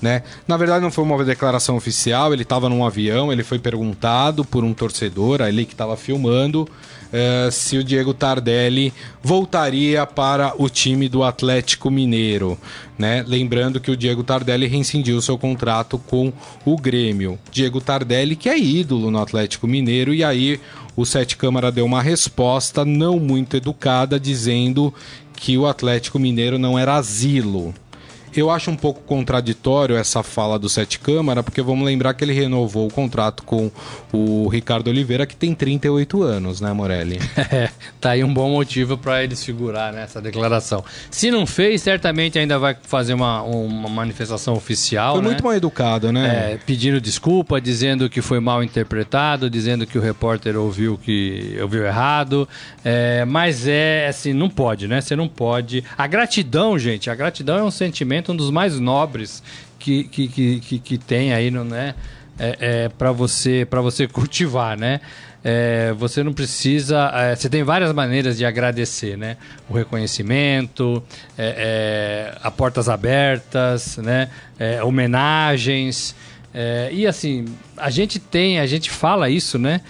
né? 0.00 0.22
Na 0.48 0.56
verdade 0.56 0.82
não 0.82 0.90
foi 0.90 1.04
uma 1.04 1.22
declaração 1.22 1.76
oficial, 1.76 2.32
ele 2.32 2.42
estava 2.42 2.70
num 2.70 2.86
avião, 2.86 3.30
ele 3.30 3.44
foi 3.44 3.58
perguntado 3.58 4.46
por 4.46 4.64
um 4.64 4.72
torcedor 4.72 5.42
ali 5.42 5.66
que 5.66 5.74
estava 5.74 5.94
filmando 5.94 6.66
uh, 7.14 7.50
se 7.50 7.78
o 7.78 7.84
Diego 7.84 8.12
Tardelli 8.12 8.92
voltaria 9.22 10.04
para 10.04 10.52
o 10.58 10.68
time 10.68 11.08
do 11.08 11.22
Atlético 11.22 11.90
Mineiro. 11.90 12.58
Né? 12.98 13.24
Lembrando 13.26 13.80
que 13.80 13.90
o 13.90 13.96
Diego 13.96 14.24
Tardelli 14.24 14.66
rescindiu 14.66 15.20
seu 15.22 15.38
contrato 15.38 15.98
com 15.98 16.32
o 16.64 16.76
Grêmio. 16.76 17.38
Diego 17.50 17.80
Tardelli, 17.80 18.36
que 18.36 18.48
é 18.48 18.58
ídolo 18.58 19.10
no 19.10 19.20
Atlético 19.20 19.66
Mineiro, 19.66 20.12
e 20.12 20.24
aí 20.24 20.60
o 20.96 21.04
Sete 21.04 21.36
Câmara 21.36 21.72
deu 21.72 21.84
uma 21.84 22.02
resposta 22.02 22.84
não 22.84 23.18
muito 23.18 23.56
educada, 23.56 24.18
dizendo 24.18 24.92
que 25.36 25.58
o 25.58 25.66
Atlético 25.66 26.18
Mineiro 26.18 26.58
não 26.58 26.78
era 26.78 26.94
asilo. 26.94 27.74
Eu 28.36 28.50
acho 28.50 28.70
um 28.70 28.76
pouco 28.76 29.00
contraditório 29.02 29.96
essa 29.96 30.22
fala 30.22 30.58
do 30.58 30.68
Sete 30.68 30.98
Câmara, 30.98 31.42
porque 31.42 31.62
vamos 31.62 31.84
lembrar 31.84 32.14
que 32.14 32.24
ele 32.24 32.32
renovou 32.32 32.86
o 32.86 32.92
contrato 32.92 33.42
com 33.44 33.70
o 34.12 34.48
Ricardo 34.48 34.88
Oliveira, 34.88 35.26
que 35.26 35.36
tem 35.36 35.54
38 35.54 36.22
anos, 36.22 36.60
né, 36.60 36.72
Morelli? 36.72 37.18
É, 37.54 37.68
tá 38.00 38.10
aí 38.10 38.24
um 38.24 38.32
bom 38.32 38.50
motivo 38.50 38.96
para 38.96 39.22
ele 39.22 39.36
figurar 39.36 39.92
nessa 39.92 40.20
declaração. 40.20 40.82
Se 41.10 41.30
não 41.30 41.46
fez, 41.46 41.82
certamente 41.82 42.38
ainda 42.38 42.58
vai 42.58 42.74
fazer 42.82 43.12
uma, 43.14 43.42
uma 43.42 43.88
manifestação 43.88 44.54
oficial. 44.54 45.14
Foi 45.14 45.22
né? 45.22 45.28
muito 45.28 45.44
mal 45.44 45.54
educado, 45.54 46.10
né? 46.10 46.52
É, 46.54 46.56
pedindo 46.56 47.00
desculpa, 47.00 47.60
dizendo 47.60 48.08
que 48.08 48.22
foi 48.22 48.40
mal 48.40 48.62
interpretado, 48.64 49.48
dizendo 49.50 49.86
que 49.86 49.98
o 49.98 50.00
repórter 50.00 50.56
ouviu 50.56 50.98
que 50.98 51.56
ouviu 51.60 51.84
errado. 51.84 52.48
É, 52.84 53.24
mas 53.24 53.68
é 53.68 54.08
assim, 54.08 54.32
não 54.32 54.48
pode, 54.48 54.88
né? 54.88 55.00
Você 55.00 55.14
não 55.14 55.28
pode. 55.28 55.84
A 55.96 56.06
gratidão, 56.06 56.78
gente, 56.78 57.10
a 57.10 57.14
gratidão 57.14 57.58
é 57.58 57.62
um 57.62 57.70
sentimento 57.70 58.23
um 58.32 58.36
dos 58.36 58.50
mais 58.50 58.78
nobres 58.78 59.42
que, 59.78 60.04
que, 60.04 60.28
que, 60.28 60.60
que, 60.60 60.78
que 60.78 60.98
tem 60.98 61.32
aí, 61.32 61.50
não 61.50 61.64
né? 61.64 61.94
É, 62.38 62.56
é 62.60 62.88
para 62.88 63.12
você 63.12 63.66
para 63.68 63.80
você 63.80 64.06
cultivar, 64.08 64.76
né? 64.76 65.00
É, 65.42 65.92
você 65.92 66.22
não 66.22 66.32
precisa. 66.32 67.10
É, 67.14 67.36
você 67.36 67.50
tem 67.50 67.62
várias 67.62 67.92
maneiras 67.92 68.38
de 68.38 68.46
agradecer, 68.46 69.16
né? 69.16 69.36
O 69.68 69.74
reconhecimento, 69.74 71.02
é, 71.36 72.32
é 72.34 72.38
a 72.42 72.50
portas 72.50 72.88
abertas, 72.88 73.98
né? 73.98 74.30
Homenagens. 74.84 76.14
E 76.92 77.04
assim, 77.04 77.46
a 77.76 77.90
gente 77.90 78.20
tem, 78.20 78.60
a 78.60 78.66
gente 78.66 78.88
fala 78.88 79.28
isso, 79.28 79.58
né? 79.58 79.80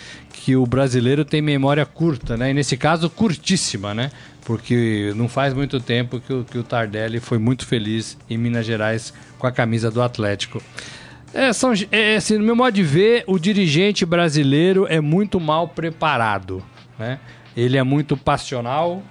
que 0.45 0.55
o 0.55 0.67
brasileiro 0.67 1.25
tem 1.25 1.41
memória 1.41 1.87
curta, 1.87 2.37
né? 2.37 2.51
E 2.51 2.55
nesse 2.55 2.77
caso, 2.77 3.09
curtíssima, 3.09 3.95
né? 3.95 4.11
Porque 4.45 5.13
não 5.17 5.29
faz 5.29 5.55
muito 5.55 5.81
tempo 5.81 6.21
que 6.21 6.33
o, 6.33 6.45
que 6.45 6.59
o 6.59 6.63
Tardelli 6.63 7.19
foi 7.19 7.39
muito 7.39 7.67
feliz 7.67 8.19
em 8.29 8.37
Minas 8.37 8.67
Gerais 8.67 9.13
com 9.39 9.47
a 9.47 9.53
camisa 9.53 9.91
do 9.91 10.03
Atlético. 10.03 10.63
É, 11.33 11.53
são, 11.53 11.73
é, 11.91 12.17
assim, 12.17 12.39
no 12.39 12.45
meu 12.45 12.55
modo 12.55 12.73
de 12.73 12.83
ver, 12.83 13.25
o 13.27 13.39
dirigente 13.39 14.07
brasileiro 14.07 14.87
é 14.89 15.01
muito 15.01 15.41
mal 15.41 15.67
preparado, 15.67 16.63
né? 16.97 17.19
Ele 17.57 17.77
é 17.77 17.83
muito 17.83 18.17
passional, 18.17 19.03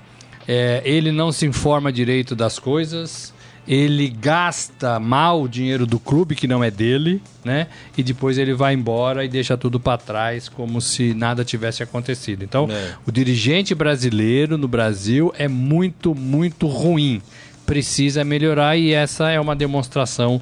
é, 0.47 0.81
ele 0.85 1.11
não 1.11 1.31
se 1.31 1.45
informa 1.45 1.91
direito 1.91 2.35
das 2.35 2.59
coisas, 2.59 3.32
ele 3.67 4.09
gasta 4.09 4.99
mal 4.99 5.41
o 5.41 5.47
dinheiro 5.47 5.85
do 5.85 5.99
clube 5.99 6.35
que 6.35 6.47
não 6.47 6.63
é 6.63 6.69
dele, 6.69 7.21
né? 7.43 7.67
E 7.97 8.03
depois 8.03 8.37
ele 8.37 8.53
vai 8.53 8.73
embora 8.73 9.23
e 9.23 9.29
deixa 9.29 9.57
tudo 9.57 9.79
para 9.79 9.97
trás 9.97 10.49
como 10.49 10.81
se 10.81 11.13
nada 11.13 11.45
tivesse 11.45 11.81
acontecido. 11.81 12.43
Então, 12.43 12.67
é. 12.69 12.95
o 13.05 13.11
dirigente 13.11 13.73
brasileiro 13.73 14.57
no 14.57 14.67
Brasil 14.67 15.33
é 15.37 15.47
muito, 15.47 16.13
muito 16.13 16.67
ruim. 16.67 17.21
Precisa 17.65 18.25
melhorar 18.25 18.75
e 18.75 18.91
essa 18.91 19.29
é 19.29 19.39
uma 19.39 19.55
demonstração 19.55 20.41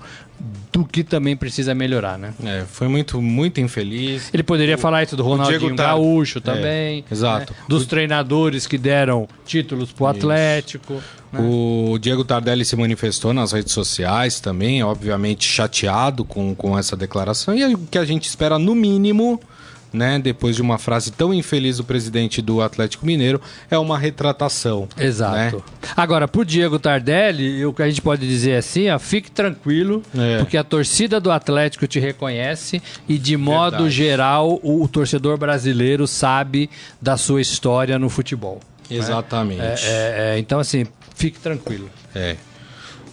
do 0.71 0.85
que 0.85 1.03
também 1.03 1.35
precisa 1.35 1.75
melhorar, 1.75 2.17
né? 2.17 2.33
É, 2.43 2.63
foi 2.69 2.87
muito, 2.87 3.21
muito 3.21 3.59
infeliz. 3.59 4.29
Ele 4.33 4.43
poderia 4.43 4.75
o, 4.75 4.77
falar 4.77 5.03
isso 5.03 5.15
do 5.15 5.23
Ronaldinho 5.23 5.75
tá... 5.75 5.87
Gaúcho 5.87 6.37
é, 6.37 6.41
também. 6.41 7.05
É, 7.09 7.13
exato. 7.13 7.53
Né? 7.53 7.59
Dos 7.67 7.83
o... 7.83 7.87
treinadores 7.87 8.65
que 8.65 8.77
deram 8.77 9.27
títulos 9.45 9.91
pro 9.91 10.07
Atlético. 10.07 11.01
Né? 11.31 11.39
O 11.39 11.97
Diego 11.99 12.23
Tardelli 12.23 12.63
se 12.65 12.75
manifestou 12.75 13.33
nas 13.33 13.51
redes 13.51 13.73
sociais 13.73 14.39
também, 14.39 14.83
obviamente 14.83 15.45
chateado 15.45 16.23
com, 16.23 16.55
com 16.55 16.77
essa 16.77 16.95
declaração. 16.95 17.55
E 17.55 17.61
é 17.61 17.67
o 17.67 17.77
que 17.77 17.97
a 17.97 18.05
gente 18.05 18.27
espera, 18.27 18.57
no 18.57 18.73
mínimo, 18.73 19.39
né, 19.93 20.19
depois 20.19 20.55
de 20.55 20.61
uma 20.61 20.77
frase 20.77 21.11
tão 21.11 21.33
infeliz 21.33 21.77
do 21.77 21.83
presidente 21.83 22.41
do 22.41 22.61
Atlético 22.61 23.05
Mineiro, 23.05 23.41
é 23.69 23.77
uma 23.77 23.97
retratação. 23.97 24.87
Exato. 24.97 25.57
Né? 25.57 25.63
Agora, 25.95 26.27
pro 26.27 26.45
Diego 26.45 26.79
Tardelli, 26.79 27.65
o 27.65 27.73
que 27.73 27.83
a 27.83 27.89
gente 27.89 28.01
pode 28.01 28.27
dizer 28.27 28.51
é 28.51 28.57
assim, 28.57 28.89
ó, 28.89 28.97
fique 28.97 29.29
tranquilo, 29.29 30.01
é. 30.17 30.37
porque 30.39 30.57
a 30.57 30.63
torcida 30.63 31.19
do 31.19 31.31
Atlético 31.31 31.87
te 31.87 31.99
reconhece 31.99 32.81
e 33.07 33.17
de 33.17 33.35
modo 33.35 33.71
Verdade. 33.71 33.91
geral 33.91 34.59
o, 34.63 34.83
o, 34.83 34.87
torcedor 34.87 35.37
brasileiro 35.37 36.07
sabe 36.07 36.69
da 37.01 37.17
sua 37.17 37.41
história 37.41 37.99
no 37.99 38.09
futebol. 38.09 38.59
Né? 38.89 38.97
Exatamente. 38.97 39.61
Né? 39.61 39.75
É, 39.83 40.33
é, 40.35 40.39
então, 40.39 40.59
assim, 40.59 40.85
fique 41.15 41.39
tranquilo. 41.39 41.89
É. 42.15 42.35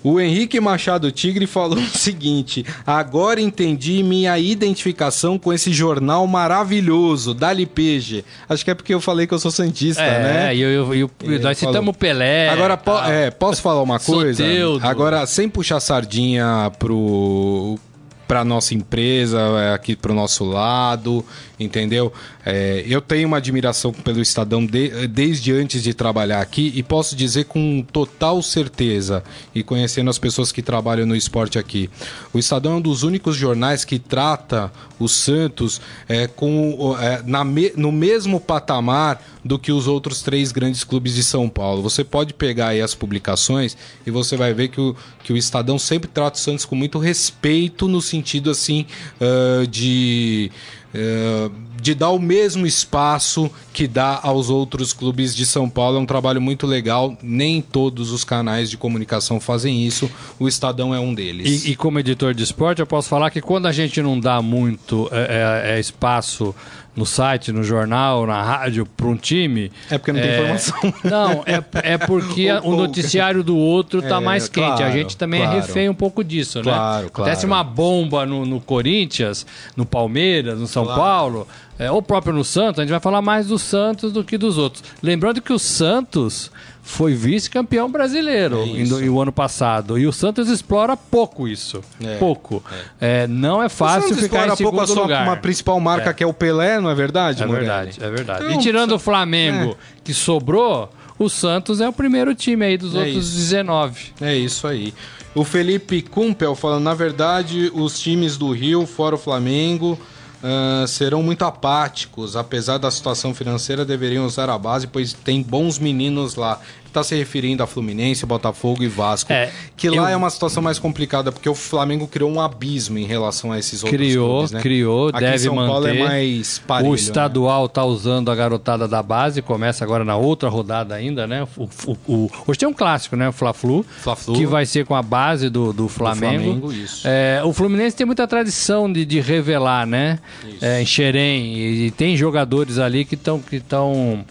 O 0.02 0.20
Henrique 0.20 0.60
Machado 0.60 1.10
Tigre 1.10 1.46
falou 1.46 1.78
o 1.78 1.86
seguinte: 1.86 2.64
agora 2.86 3.40
entendi 3.40 4.02
minha 4.02 4.38
identificação 4.38 5.38
com 5.38 5.52
esse 5.52 5.72
jornal 5.72 6.26
maravilhoso, 6.26 7.34
Dali 7.34 7.66
Pege. 7.66 8.24
Acho 8.48 8.64
que 8.64 8.70
é 8.70 8.74
porque 8.74 8.94
eu 8.94 9.00
falei 9.00 9.26
que 9.26 9.34
eu 9.34 9.38
sou 9.38 9.50
Santista, 9.50 10.02
é, 10.02 10.22
né? 10.22 10.48
É, 10.48 10.56
e, 10.56 10.60
eu, 10.60 10.94
eu, 10.94 11.10
eu, 11.22 11.40
nós 11.40 11.58
citamos 11.58 11.96
Pelé. 11.96 12.48
Agora, 12.48 12.76
po 12.76 12.92
é, 13.04 13.30
posso 13.30 13.60
falar 13.62 13.82
uma 13.82 13.98
coisa? 13.98 14.44
Soteudo. 14.44 14.86
Agora, 14.86 15.26
sem 15.26 15.48
puxar 15.48 15.80
sardinha 15.80 16.70
pro, 16.78 17.78
para 18.26 18.44
nossa 18.44 18.74
empresa, 18.74 19.38
é, 19.38 19.74
aqui 19.74 19.96
para 19.96 20.12
o 20.12 20.14
nosso 20.14 20.44
lado, 20.44 21.24
entendeu? 21.58 22.12
É, 22.44 22.84
eu 22.86 23.00
tenho 23.00 23.28
uma 23.28 23.38
admiração 23.38 23.92
pelo 23.92 24.20
Estadão 24.20 24.64
de, 24.64 25.06
desde 25.08 25.52
antes 25.52 25.82
de 25.82 25.92
trabalhar 25.94 26.40
aqui 26.40 26.72
e 26.74 26.82
posso 26.82 27.16
dizer 27.16 27.44
com 27.44 27.84
total 27.92 28.42
certeza, 28.42 29.22
e 29.54 29.62
conhecendo 29.62 30.10
as 30.10 30.18
pessoas 30.18 30.52
que 30.52 30.62
trabalham 30.62 31.06
no 31.06 31.16
esporte 31.16 31.58
aqui, 31.58 31.90
o 32.32 32.38
Estadão 32.38 32.72
é 32.72 32.76
um 32.76 32.80
dos 32.80 33.02
únicos 33.02 33.36
jornais 33.36 33.84
que 33.84 33.98
trata 33.98 34.72
o 34.98 35.08
Santos 35.08 35.80
é, 36.08 36.26
com, 36.26 36.96
é, 37.00 37.22
na 37.24 37.44
no 37.76 37.90
mesmo 37.90 38.40
patamar 38.40 39.22
do 39.44 39.58
que 39.58 39.72
os 39.72 39.86
outros 39.86 40.22
três 40.22 40.52
grandes 40.52 40.84
clubes 40.84 41.14
de 41.14 41.22
São 41.22 41.48
Paulo. 41.48 41.82
Você 41.82 42.04
pode 42.04 42.34
pegar 42.34 42.68
aí 42.68 42.82
as 42.82 42.94
publicações 42.94 43.76
e 44.06 44.10
você 44.10 44.36
vai 44.36 44.52
ver 44.52 44.68
que 44.68 44.80
o, 44.80 44.94
que 45.24 45.32
o 45.32 45.36
Estadão 45.36 45.78
sempre 45.78 46.08
trata 46.08 46.36
o 46.36 46.40
Santos 46.40 46.64
com 46.64 46.74
muito 46.74 46.98
respeito 46.98 47.88
no 47.88 48.02
sentido 48.02 48.50
assim 48.50 48.86
uh, 49.20 49.66
de 49.66 50.50
uh, 50.94 51.52
de 51.80 51.94
dar 51.94 52.10
o 52.10 52.18
mesmo 52.18 52.66
espaço 52.66 53.50
que 53.72 53.86
dá 53.86 54.18
aos 54.22 54.50
outros 54.50 54.92
clubes 54.92 55.34
de 55.34 55.46
São 55.46 55.68
Paulo. 55.70 55.96
É 55.96 56.00
um 56.00 56.06
trabalho 56.06 56.40
muito 56.40 56.66
legal. 56.66 57.16
Nem 57.22 57.60
todos 57.60 58.10
os 58.10 58.24
canais 58.24 58.68
de 58.68 58.76
comunicação 58.76 59.40
fazem 59.40 59.86
isso. 59.86 60.10
O 60.38 60.48
Estadão 60.48 60.94
é 60.94 61.00
um 61.00 61.14
deles. 61.14 61.64
E, 61.64 61.70
e 61.70 61.76
como 61.76 61.98
editor 61.98 62.34
de 62.34 62.42
esporte, 62.42 62.80
eu 62.80 62.86
posso 62.86 63.08
falar 63.08 63.30
que 63.30 63.40
quando 63.40 63.66
a 63.66 63.72
gente 63.72 64.02
não 64.02 64.18
dá 64.18 64.42
muito 64.42 65.08
é, 65.12 65.72
é, 65.72 65.76
é 65.76 65.80
espaço 65.80 66.54
no 66.98 67.06
site, 67.06 67.52
no 67.52 67.62
jornal, 67.62 68.26
na 68.26 68.42
rádio 68.42 68.84
para 68.84 69.06
um 69.06 69.16
time. 69.16 69.70
É 69.88 69.96
porque 69.96 70.10
não 70.10 70.20
tem 70.20 70.30
é... 70.30 70.34
informação. 70.34 70.94
Não, 71.04 71.44
é, 71.46 71.92
é 71.92 71.96
porque 72.04 72.50
o 72.64 72.74
noticiário 72.74 73.44
do 73.44 73.56
outro 73.56 74.02
tá 74.02 74.16
é, 74.16 74.20
mais 74.20 74.48
quente. 74.48 74.66
Claro, 74.66 74.84
a 74.84 74.90
gente 74.90 75.16
também 75.16 75.40
é 75.40 75.44
claro. 75.44 75.58
é 75.58 75.60
refém 75.62 75.88
um 75.88 75.94
pouco 75.94 76.24
disso, 76.24 76.60
claro, 76.60 76.66
né? 76.66 76.76
Claro, 76.76 77.06
Acontece 77.06 77.46
uma 77.46 77.62
bomba 77.62 78.26
no, 78.26 78.44
no, 78.44 78.60
Corinthians, 78.60 79.46
no 79.76 79.86
Palmeiras, 79.86 80.58
no 80.58 80.66
São 80.66 80.84
Paulo, 80.84 81.46
é, 81.78 81.90
ou 81.90 82.02
próprio 82.02 82.32
no 82.32 82.44
Santos, 82.44 82.80
a 82.80 82.82
gente 82.82 82.90
vai 82.90 83.00
falar 83.00 83.22
mais 83.22 83.46
do 83.46 83.58
Santos 83.58 84.12
do 84.12 84.24
que 84.24 84.36
dos 84.36 84.58
outros. 84.58 84.82
Lembrando 85.02 85.40
que 85.40 85.52
o 85.52 85.58
Santos 85.58 86.50
foi 86.82 87.14
vice-campeão 87.14 87.90
brasileiro 87.90 88.64
é 88.64 89.08
o 89.08 89.20
ano 89.20 89.30
passado. 89.30 89.98
E 89.98 90.06
o 90.06 90.12
Santos 90.12 90.48
explora 90.48 90.96
pouco 90.96 91.46
isso. 91.46 91.82
É, 92.02 92.16
pouco. 92.16 92.64
É. 92.98 93.24
é 93.24 93.26
não 93.26 93.62
é 93.62 93.68
fácil 93.68 94.16
ficar 94.16 94.48
em 94.48 94.56
segundo 94.56 94.76
pouco 94.76 94.80
a 94.80 94.86
sua 94.86 95.02
lugar. 95.02 95.22
uma 95.22 95.36
principal 95.36 95.78
marca 95.78 96.10
é. 96.10 96.12
que 96.14 96.24
é 96.24 96.26
o 96.26 96.32
Pelé, 96.32 96.80
não 96.80 96.90
é 96.90 96.94
verdade, 96.94 97.42
É 97.42 97.46
verdade, 97.46 97.98
é 98.02 98.10
verdade. 98.10 98.44
Então, 98.44 98.58
e 98.58 98.62
tirando 98.62 98.92
o 98.92 98.98
Flamengo, 98.98 99.72
é. 99.72 99.76
que 100.02 100.14
sobrou, 100.14 100.90
o 101.18 101.28
Santos 101.28 101.80
é 101.80 101.88
o 101.88 101.92
primeiro 101.92 102.34
time 102.34 102.64
aí 102.64 102.78
dos 102.78 102.94
outros 102.94 103.28
isso. 103.28 103.36
19. 103.36 104.12
É 104.20 104.34
isso 104.34 104.66
aí. 104.66 104.94
O 105.34 105.44
Felipe 105.44 106.00
Kumpel 106.00 106.54
falando, 106.54 106.84
na 106.84 106.94
verdade, 106.94 107.70
os 107.74 108.00
times 108.00 108.36
do 108.36 108.50
Rio, 108.50 108.86
fora 108.86 109.14
o 109.14 109.18
Flamengo, 109.18 109.98
uh, 110.42 110.86
serão 110.86 111.22
muito 111.22 111.44
apáticos. 111.44 112.36
Apesar 112.36 112.78
da 112.78 112.90
situação 112.90 113.34
financeira, 113.34 113.84
deveriam 113.84 114.24
usar 114.24 114.50
a 114.50 114.58
base, 114.58 114.86
pois 114.86 115.12
tem 115.12 115.42
bons 115.42 115.78
meninos 115.78 116.34
lá 116.34 116.60
está 116.88 117.04
se 117.04 117.14
referindo 117.14 117.62
a 117.62 117.66
Fluminense, 117.66 118.26
Botafogo 118.26 118.82
e 118.82 118.88
Vasco. 118.88 119.32
É, 119.32 119.50
que 119.76 119.88
lá 119.88 120.08
eu... 120.10 120.14
é 120.14 120.16
uma 120.16 120.30
situação 120.30 120.62
mais 120.62 120.78
complicada, 120.78 121.30
porque 121.30 121.48
o 121.48 121.54
Flamengo 121.54 122.06
criou 122.08 122.30
um 122.30 122.40
abismo 122.40 122.98
em 122.98 123.04
relação 123.04 123.52
a 123.52 123.58
esses 123.58 123.82
outros 123.84 124.00
criou, 124.00 124.28
clubes, 124.30 124.50
né? 124.52 124.60
Criou, 124.60 125.08
Aqui 125.10 125.20
deve 125.20 125.38
São 125.38 125.54
manter. 125.54 125.68
Paulo 125.70 125.86
é 125.86 125.94
mais 125.94 126.58
parelho, 126.58 126.90
O 126.90 126.94
estadual 126.94 127.66
está 127.66 127.82
né? 127.82 127.88
usando 127.88 128.30
a 128.30 128.34
garotada 128.34 128.88
da 128.88 129.02
base, 129.02 129.40
começa 129.40 129.84
agora 129.84 130.04
na 130.04 130.16
outra 130.16 130.48
rodada 130.48 130.94
ainda, 130.94 131.26
né? 131.26 131.46
O, 131.56 131.68
o, 131.86 131.98
o... 132.08 132.30
hoje 132.46 132.58
tem 132.58 132.68
um 132.68 132.74
clássico, 132.74 133.14
né? 133.14 133.28
O 133.28 133.32
Fla-Flu, 133.32 133.84
Fla 134.00 134.16
que 134.34 134.44
vai 134.46 134.66
ser 134.66 134.84
com 134.84 134.94
a 134.94 135.02
base 135.02 135.48
do, 135.48 135.72
do 135.72 135.88
Flamengo. 135.88 136.54
Do 136.54 136.72
Flamengo 136.72 136.88
é, 137.04 137.42
o 137.44 137.52
Fluminense 137.52 137.96
tem 137.96 138.06
muita 138.06 138.26
tradição 138.26 138.90
de, 138.92 139.04
de 139.04 139.20
revelar, 139.20 139.86
né? 139.86 140.18
É, 140.60 140.82
em 140.82 140.86
Xerém, 140.86 141.54
e, 141.54 141.86
e 141.86 141.90
tem 141.90 142.16
jogadores 142.16 142.78
ali 142.78 143.04
que 143.04 143.14
estão... 143.14 143.38
Que 143.38 143.60
tão 143.60 144.24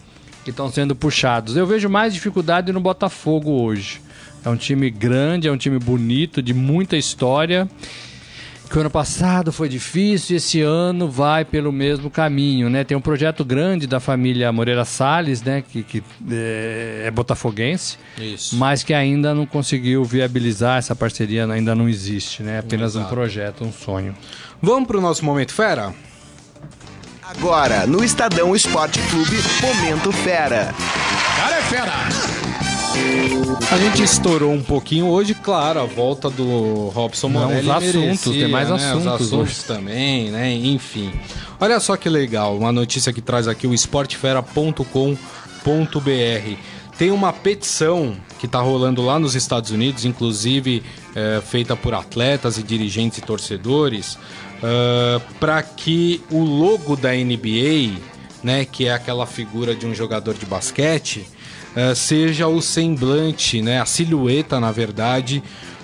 que 0.48 0.52
estão 0.52 0.72
sendo 0.72 0.96
puxados. 0.96 1.56
Eu 1.56 1.66
vejo 1.66 1.90
mais 1.90 2.14
dificuldade 2.14 2.72
no 2.72 2.80
Botafogo 2.80 3.50
hoje. 3.50 4.00
É 4.42 4.48
um 4.48 4.56
time 4.56 4.88
grande, 4.88 5.46
é 5.46 5.52
um 5.52 5.58
time 5.58 5.78
bonito, 5.78 6.40
de 6.40 6.54
muita 6.54 6.96
história. 6.96 7.68
Que 8.70 8.76
o 8.76 8.80
ano 8.80 8.90
passado 8.90 9.52
foi 9.52 9.68
difícil 9.68 10.34
e 10.34 10.36
esse 10.36 10.60
ano 10.62 11.08
vai 11.08 11.44
pelo 11.44 11.70
mesmo 11.70 12.10
caminho, 12.10 12.68
né? 12.70 12.82
Tem 12.84 12.96
um 12.96 13.00
projeto 13.00 13.44
grande 13.44 13.86
da 13.86 13.98
família 14.00 14.50
Moreira 14.50 14.84
Salles, 14.84 15.42
né? 15.42 15.62
Que, 15.66 15.82
que 15.82 16.02
é, 16.30 17.04
é 17.06 17.10
botafoguense, 17.10 17.98
Isso. 18.18 18.56
mas 18.56 18.82
que 18.82 18.92
ainda 18.92 19.34
não 19.34 19.46
conseguiu 19.46 20.04
viabilizar 20.04 20.78
essa 20.78 20.94
parceria, 20.94 21.46
ainda 21.46 21.74
não 21.74 21.88
existe, 21.88 22.42
né? 22.42 22.56
É 22.56 22.58
apenas 22.58 22.92
Exato. 22.94 23.06
um 23.06 23.08
projeto, 23.08 23.64
um 23.64 23.72
sonho. 23.72 24.14
Vamos 24.62 24.86
para 24.86 24.98
o 24.98 25.00
nosso 25.00 25.24
momento 25.24 25.52
fera? 25.52 25.94
Agora, 27.36 27.86
no 27.86 28.02
Estadão 28.02 28.56
Esporte 28.56 28.98
Clube, 29.10 29.36
Momento 29.60 30.10
Fera. 30.10 30.74
Cara 31.36 31.58
é 31.58 31.62
fera! 31.62 31.92
A 33.70 33.76
gente 33.76 34.02
estourou 34.02 34.50
um 34.50 34.62
pouquinho 34.62 35.08
hoje, 35.08 35.34
claro, 35.34 35.78
a 35.78 35.84
volta 35.84 36.30
do 36.30 36.88
Robson 36.88 37.28
Morelli. 37.28 37.66
Não, 37.66 37.76
os 37.76 37.84
assuntos, 37.84 38.00
merecia, 38.00 38.32
tem 38.32 38.48
mais 38.48 38.70
né? 38.70 38.76
assuntos. 38.76 39.06
Os 39.06 39.12
assuntos 39.12 39.62
também, 39.64 40.30
né? 40.30 40.54
Enfim. 40.54 41.12
Olha 41.60 41.78
só 41.80 41.98
que 41.98 42.08
legal, 42.08 42.56
uma 42.56 42.72
notícia 42.72 43.12
que 43.12 43.20
traz 43.20 43.46
aqui 43.46 43.66
o 43.66 43.74
esportefera.com.br. 43.74 45.18
Tem 46.96 47.10
uma 47.10 47.32
petição 47.32 48.16
que 48.38 48.46
está 48.46 48.60
rolando 48.60 49.04
lá 49.04 49.18
nos 49.18 49.34
Estados 49.34 49.70
Unidos, 49.70 50.06
inclusive 50.06 50.82
é, 51.14 51.42
feita 51.42 51.76
por 51.76 51.92
atletas 51.92 52.56
e 52.56 52.62
dirigentes 52.62 53.18
e 53.18 53.20
torcedores, 53.20 54.18
uh, 54.62 55.16
ah, 55.18 55.20
para 55.40 55.62
que 55.62 56.22
o 56.30 56.42
logo 56.42 56.96
da 56.96 57.12
NBA, 57.12 58.00
né, 58.42 58.64
que 58.64 58.86
é 58.86 58.92
aquela 58.92 59.26
figura 59.26 59.74
de 59.74 59.86
um 59.86 59.94
jogador 59.94 60.34
de 60.34 60.46
basquete, 60.46 61.26
uh, 61.76 61.94
seja 61.94 62.46
o 62.46 62.60
semblante, 62.60 63.62
né, 63.62 63.80
a 63.80 63.86
silhueta, 63.86 64.60
na 64.60 64.72
verdade, 64.72 65.42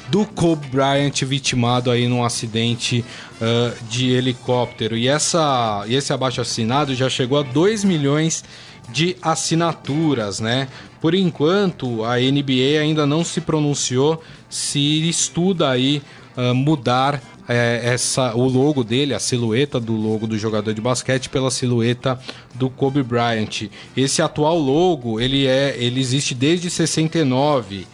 do 0.08 0.26
Kobe 0.26 0.66
Bryant 0.68 1.22
vitimado 1.22 1.90
aí 1.90 2.06
num 2.06 2.24
acidente 2.24 3.04
uh, 3.40 3.84
de 3.88 4.10
helicóptero. 4.10 4.96
E, 4.96 5.08
essa, 5.08 5.84
esse 5.88 6.12
abaixo 6.12 6.40
assinado 6.40 6.94
já 6.94 7.08
chegou 7.08 7.38
a 7.38 7.42
2 7.42 7.84
milhões 7.84 8.44
de 8.90 9.16
assinaturas, 9.22 10.40
né? 10.40 10.68
Por 11.00 11.14
enquanto, 11.14 12.04
a 12.04 12.16
NBA 12.16 12.80
ainda 12.80 13.06
não 13.06 13.24
se 13.24 13.40
pronunciou 13.40 14.22
se 14.48 15.08
estuda 15.08 15.70
aí 15.70 16.02
uh, 16.36 16.54
mudar 16.54 17.20
é, 17.48 17.80
essa, 17.84 18.34
o 18.34 18.48
logo 18.48 18.82
dele, 18.82 19.14
a 19.14 19.18
silhueta 19.18 19.78
do 19.78 19.94
logo 19.94 20.26
do 20.26 20.38
jogador 20.38 20.72
de 20.72 20.80
basquete 20.80 21.28
pela 21.28 21.50
silhueta 21.50 22.18
do 22.54 22.70
Kobe 22.70 23.02
Bryant. 23.02 23.68
Esse 23.96 24.22
atual 24.22 24.58
logo, 24.58 25.20
ele 25.20 25.46
é, 25.46 25.76
ele 25.78 26.00
existe 26.00 26.34
desde 26.34 26.70
69 26.70 27.86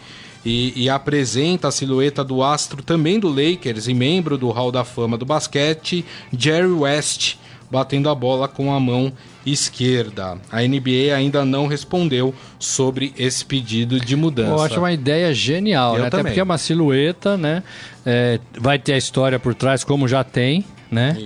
e, 0.45 0.73
e, 0.85 0.89
apresenta 0.89 1.69
a 1.69 1.71
silhueta 1.71 2.25
do 2.25 2.43
astro 2.43 2.83
também 2.83 3.19
do 3.19 3.29
Lakers 3.29 3.89
e 3.89 3.95
membro 3.95 4.39
do 4.39 4.49
Hall 4.51 4.73
da 4.73 4.85
Fama 4.85 5.19
do 5.19 5.27
basquete, 5.27 6.05
Jerry 6.33 6.73
West, 6.73 7.37
batendo 7.71 8.09
a 8.09 8.15
bola 8.15 8.49
com 8.49 8.73
a 8.73 8.81
mão 8.81 9.13
esquerda. 9.47 10.39
A 10.51 10.61
NBA 10.63 11.15
ainda 11.17 11.45
não 11.45 11.67
respondeu 11.67 12.35
sobre 12.59 13.15
esse 13.17 13.45
pedido 13.45 13.99
de 14.01 14.17
mudança. 14.17 14.51
Eu 14.51 14.63
acho 14.63 14.79
uma 14.79 14.93
ideia 14.93 15.33
genial, 15.33 15.99
né? 15.99 16.07
Até 16.07 16.23
porque 16.23 16.41
é 16.41 16.43
uma 16.43 16.59
silhueta, 16.59 17.37
né? 17.37 17.63
É, 18.05 18.41
vai 18.59 18.79
ter 18.79 18.95
a 18.95 18.99
história 18.99 19.39
por 19.39 19.55
trás, 19.55 19.85
como 19.85 20.09
já 20.09 20.25
tem, 20.25 20.65
né? 20.91 21.17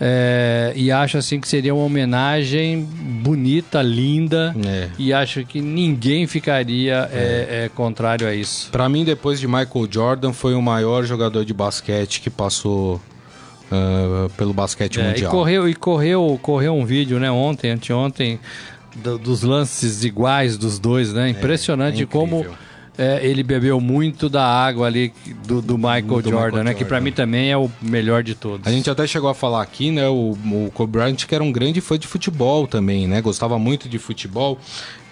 É, 0.00 0.72
e 0.74 0.90
acho 0.90 1.18
assim 1.18 1.38
que 1.38 1.46
seria 1.46 1.74
uma 1.74 1.84
homenagem 1.84 2.82
bonita, 2.82 3.82
linda. 3.82 4.54
É. 4.66 4.88
E 4.98 5.12
acho 5.12 5.44
que 5.44 5.60
ninguém 5.60 6.26
ficaria 6.26 7.08
é. 7.12 7.46
é, 7.62 7.64
é 7.64 7.68
contrário 7.68 8.26
a 8.26 8.34
isso. 8.34 8.70
Para 8.70 8.88
mim, 8.88 9.04
depois 9.04 9.38
de 9.38 9.46
Michael 9.46 9.88
Jordan, 9.90 10.32
foi 10.32 10.54
o 10.54 10.62
maior 10.62 11.04
jogador 11.04 11.44
de 11.44 11.52
basquete 11.52 12.20
que 12.20 12.30
passou 12.30 13.00
Uh, 13.70 14.28
pelo 14.30 14.52
basquete 14.52 15.00
é, 15.00 15.08
mundial. 15.08 15.30
E 15.30 15.34
correu, 15.34 15.68
e 15.68 15.74
correu, 15.74 16.38
correu 16.42 16.74
um 16.74 16.84
vídeo, 16.84 17.20
né, 17.20 17.30
ontem, 17.30 17.70
anteontem, 17.70 18.40
do, 18.96 19.16
dos 19.16 19.42
lances 19.42 20.04
iguais 20.04 20.56
dos 20.56 20.78
dois, 20.78 21.12
né? 21.12 21.28
Impressionante 21.30 22.02
é, 22.02 22.06
como 22.06 22.44
é, 22.98 23.24
ele 23.24 23.42
bebeu 23.42 23.80
muito 23.80 24.28
da 24.28 24.44
água 24.44 24.86
ali 24.86 25.12
do, 25.46 25.62
do 25.62 25.78
Michael 25.78 26.02
do 26.20 26.30
Jordan, 26.30 26.58
Michael 26.58 26.64
né? 26.64 26.74
Que 26.74 26.84
para 26.84 27.00
mim 27.00 27.12
também 27.12 27.50
é 27.50 27.56
o 27.56 27.70
melhor 27.80 28.22
de 28.22 28.34
todos. 28.34 28.66
A 28.66 28.70
gente 28.70 28.90
até 28.90 29.06
chegou 29.06 29.30
a 29.30 29.34
falar 29.34 29.62
aqui, 29.62 29.90
né? 29.90 30.08
O, 30.08 30.32
o 30.32 30.70
Kobe 30.74 30.92
Bryant 30.92 31.16
que 31.16 31.34
era 31.34 31.42
um 31.42 31.52
grande 31.52 31.80
fã 31.80 31.98
de 31.98 32.06
futebol 32.06 32.66
também, 32.66 33.06
né? 33.06 33.20
Gostava 33.22 33.58
muito 33.58 33.88
de 33.88 33.98
futebol. 33.98 34.58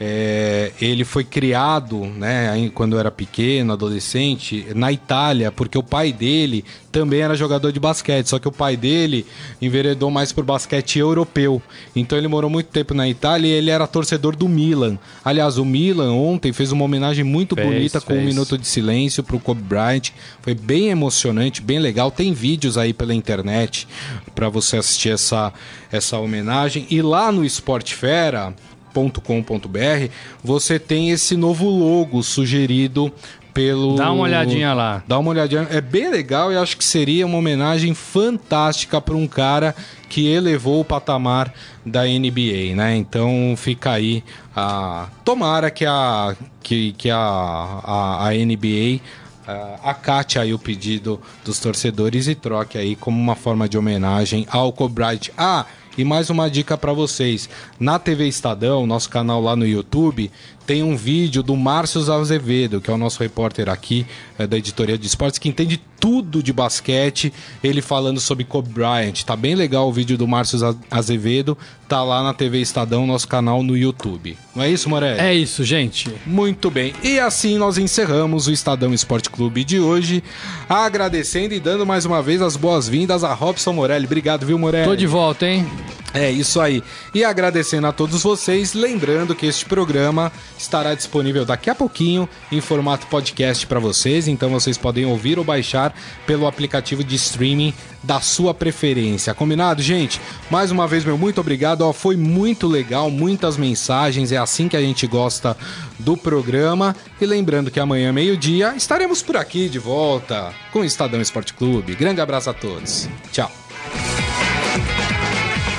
É, 0.01 0.71
ele 0.81 1.05
foi 1.05 1.25
criado, 1.25 2.05
né, 2.05 2.71
quando 2.73 2.99
era 2.99 3.11
pequeno, 3.11 3.73
adolescente, 3.73 4.67
na 4.75 4.93
Itália, 4.93 5.51
porque 5.51 5.77
o 5.77 5.83
pai 5.83 6.13
dele 6.13 6.65
também 6.93 7.21
era 7.21 7.35
jogador 7.35 7.73
de 7.73 7.81
basquete, 7.81 8.27
só 8.27 8.39
que 8.39 8.47
o 8.47 8.53
pai 8.53 8.77
dele 8.77 9.27
enveredou 9.61 10.11
mais 10.11 10.33
por 10.33 10.45
basquete 10.45 10.99
europeu. 10.99 11.61
Então 11.95 12.17
ele 12.17 12.29
morou 12.29 12.49
muito 12.49 12.69
tempo 12.69 12.95
na 12.95 13.09
Itália 13.09 13.49
e 13.49 13.51
ele 13.51 13.71
era 13.71 13.87
torcedor 13.87 14.37
do 14.37 14.49
Milan. 14.49 14.99
Aliás, 15.25 15.59
o 15.59 15.65
Milan 15.65 16.13
ontem 16.13 16.53
fez 16.53 16.71
uma 16.71 16.85
homenagem 16.85 17.25
muito 17.25 17.55
fez, 17.55 17.67
bonita 17.67 18.01
com 18.01 18.13
fez. 18.13 18.23
um 18.23 18.25
minuto 18.25 18.57
de 18.57 18.67
silêncio 18.67 19.23
para 19.23 19.37
o 19.37 19.41
Kobe 19.41 19.63
Bryant. 19.63 20.11
Foi 20.41 20.55
bem 20.55 20.89
emocionante, 20.89 21.61
bem 21.61 21.79
legal. 21.79 22.11
Tem 22.11 22.33
vídeos 22.33 22.79
aí 22.79 22.93
pela 22.93 23.15
internet 23.15 23.87
para 24.35 24.49
você 24.49 24.77
assistir 24.77 25.11
essa, 25.11 25.53
essa 25.91 26.19
homenagem. 26.19 26.87
E 26.91 27.03
lá 27.03 27.31
no 27.31 27.45
Sport 27.45 27.93
Fera 27.93 28.55
com.br 28.93 30.11
você 30.43 30.79
tem 30.79 31.11
esse 31.11 31.37
novo 31.37 31.69
logo 31.69 32.23
sugerido 32.23 33.13
pelo. 33.59 33.97
Dá 33.97 34.13
uma 34.13 34.23
olhadinha 34.23 34.73
lá. 34.73 35.03
Dá 35.09 35.19
uma 35.19 35.31
olhadinha. 35.31 35.67
É 35.71 35.81
bem 35.81 36.09
legal 36.09 36.53
e 36.53 36.57
acho 36.57 36.77
que 36.77 36.85
seria 36.85 37.27
uma 37.27 37.39
homenagem 37.39 37.93
fantástica 37.93 39.01
para 39.01 39.17
um 39.17 39.27
cara 39.27 39.75
que 40.09 40.29
elevou 40.29 40.81
o 40.81 40.85
patamar 40.85 41.53
da 41.85 42.05
NBA, 42.05 42.77
né? 42.77 42.97
Então 42.97 43.55
fica 43.57 43.93
aí 43.93 44.23
a. 44.55 45.09
Tomara 45.25 45.71
que 45.73 45.85
a, 45.85 46.37
que, 46.63 46.93
que 46.93 47.11
a, 47.11 47.19
a, 47.19 48.29
a 48.29 48.31
NBA 48.33 49.01
uh, 49.49 49.81
acate 49.83 50.39
aí 50.39 50.55
o 50.55 50.59
pedido 50.59 51.21
dos 51.45 51.59
torcedores 51.59 52.29
e 52.29 52.37
troque 52.37 52.79
aí 52.79 52.95
como 52.95 53.21
uma 53.21 53.35
forma 53.35 53.69
de 53.69 53.77
homenagem 53.77 54.47
ao 54.51 54.73
Bryant. 54.89 55.31
Ah, 55.37 55.67
e 55.99 56.05
mais 56.05 56.31
uma 56.31 56.49
dica 56.49 56.79
para 56.79 56.93
vocês: 56.93 57.51
na 57.79 57.99
TV 57.99 58.29
Estadão, 58.29 58.87
nosso 58.87 59.11
canal 59.11 59.43
lá 59.43 59.57
no 59.57 59.67
YouTube, 59.67 60.31
tem 60.69 60.83
um 60.83 60.95
vídeo 60.95 61.43
do 61.43 61.57
Márcio 61.57 62.13
Azevedo, 62.13 62.79
que 62.79 62.91
é 62.91 62.93
o 62.93 62.99
nosso 62.99 63.23
repórter 63.23 63.71
aqui 63.71 64.07
é, 64.39 64.47
da 64.47 64.59
editoria 64.59 64.99
de 64.99 65.07
esportes, 65.07 65.39
que 65.39 65.49
entende 65.49 65.81
tudo 65.99 66.43
de 66.43 66.53
basquete, 66.53 67.33
ele 67.65 67.81
falando 67.81 68.21
sobre 68.21 68.45
Kobe 68.45 68.69
Bryant. 68.69 69.23
Tá 69.25 69.35
bem 69.35 69.55
legal 69.55 69.89
o 69.89 69.93
vídeo 69.93 70.19
do 70.19 70.29
Márcio 70.29 70.59
Azevedo, 70.91 71.57
tá 71.89 72.05
lá 72.05 72.23
na 72.23 72.35
TV 72.35 72.61
Estadão, 72.61 73.07
nosso 73.07 73.27
canal 73.27 73.63
no 73.63 73.79
YouTube. 73.79 74.37
Não 74.55 74.63
é 74.63 74.71
isso, 74.71 74.91
Morelli? 74.91 75.19
É 75.19 75.35
isso, 75.35 75.65
gente. 75.65 76.15
Muito 76.27 76.71
bem. 76.71 76.93
E 77.03 77.19
assim 77.19 77.57
nós 77.57 77.79
encerramos 77.79 78.47
o 78.47 78.53
Estadão 78.53 78.93
Esporte 78.93 79.31
Clube 79.31 79.65
de 79.65 79.81
hoje, 79.81 80.23
agradecendo 80.69 81.55
e 81.55 81.61
dando 81.61 81.87
mais 81.87 82.05
uma 82.05 82.23
vez 82.23 82.43
as 82.43 82.57
boas-vindas 82.59 83.25
a 83.25 83.33
Robson 83.33 83.73
Morelli. 83.73 84.05
Obrigado, 84.05 84.45
viu, 84.45 84.59
Morelli? 84.59 84.87
Tô 84.87 84.95
de 84.95 85.07
volta, 85.07 85.47
hein? 85.47 85.67
É 86.15 86.31
isso 86.31 86.61
aí. 86.61 86.83
E 87.15 87.23
agradecendo 87.23 87.87
a 87.87 87.93
todos 87.93 88.23
vocês, 88.23 88.73
lembrando 88.73 89.35
que 89.35 89.47
este 89.47 89.65
programa 89.67 90.33
estará 90.59 90.95
disponível 90.95 91.45
daqui 91.45 91.71
a 91.71 91.75
pouquinho 91.75 92.29
em 92.51 92.61
formato 92.61 93.07
podcast 93.07 93.67
para 93.67 93.79
vocês, 93.79 94.29
então 94.29 94.51
vocês 94.51 94.77
podem 94.77 95.07
ouvir 95.07 95.39
ou 95.39 95.45
baixar 95.45 95.95
pelo 96.27 96.47
aplicativo 96.47 97.05
de 97.05 97.15
streaming 97.15 97.73
da 98.03 98.21
sua 98.21 98.55
preferência. 98.55 99.35
Combinado, 99.35 99.83
gente? 99.83 100.21
Mais 100.51 100.71
uma 100.71 100.87
vez, 100.87 101.05
meu 101.05 101.19
muito 101.19 101.41
obrigado. 101.41 101.83
Ó, 101.83 101.93
foi 101.93 102.17
muito 102.17 102.67
legal, 102.67 103.11
muitas 103.11 103.57
mensagens, 103.57 104.33
é 104.33 104.37
assim 104.37 104.69
que 104.69 104.77
a 104.77 104.81
gente 104.81 105.07
gosta 105.07 105.57
do 105.99 106.17
programa. 106.17 106.95
E 107.21 107.27
lembrando 107.27 107.71
que 107.71 107.81
amanhã, 107.81 108.13
meio-dia, 108.13 108.75
estaremos 108.77 109.23
por 109.23 109.37
aqui 109.37 109.69
de 109.69 109.79
volta 109.79 110.53
com 110.73 110.81
o 110.81 110.85
Estadão 110.85 111.21
Esporte 111.21 111.55
Clube. 111.55 111.95
Grande 111.95 112.21
abraço 112.21 112.51
a 112.51 112.55
todos. 112.55 113.09
Tchau. 113.33 113.51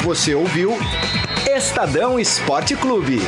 Você 0.03 0.33
ouviu 0.33 0.77
Estadão 1.55 2.19
Esporte 2.19 2.75
Clube. 2.75 3.19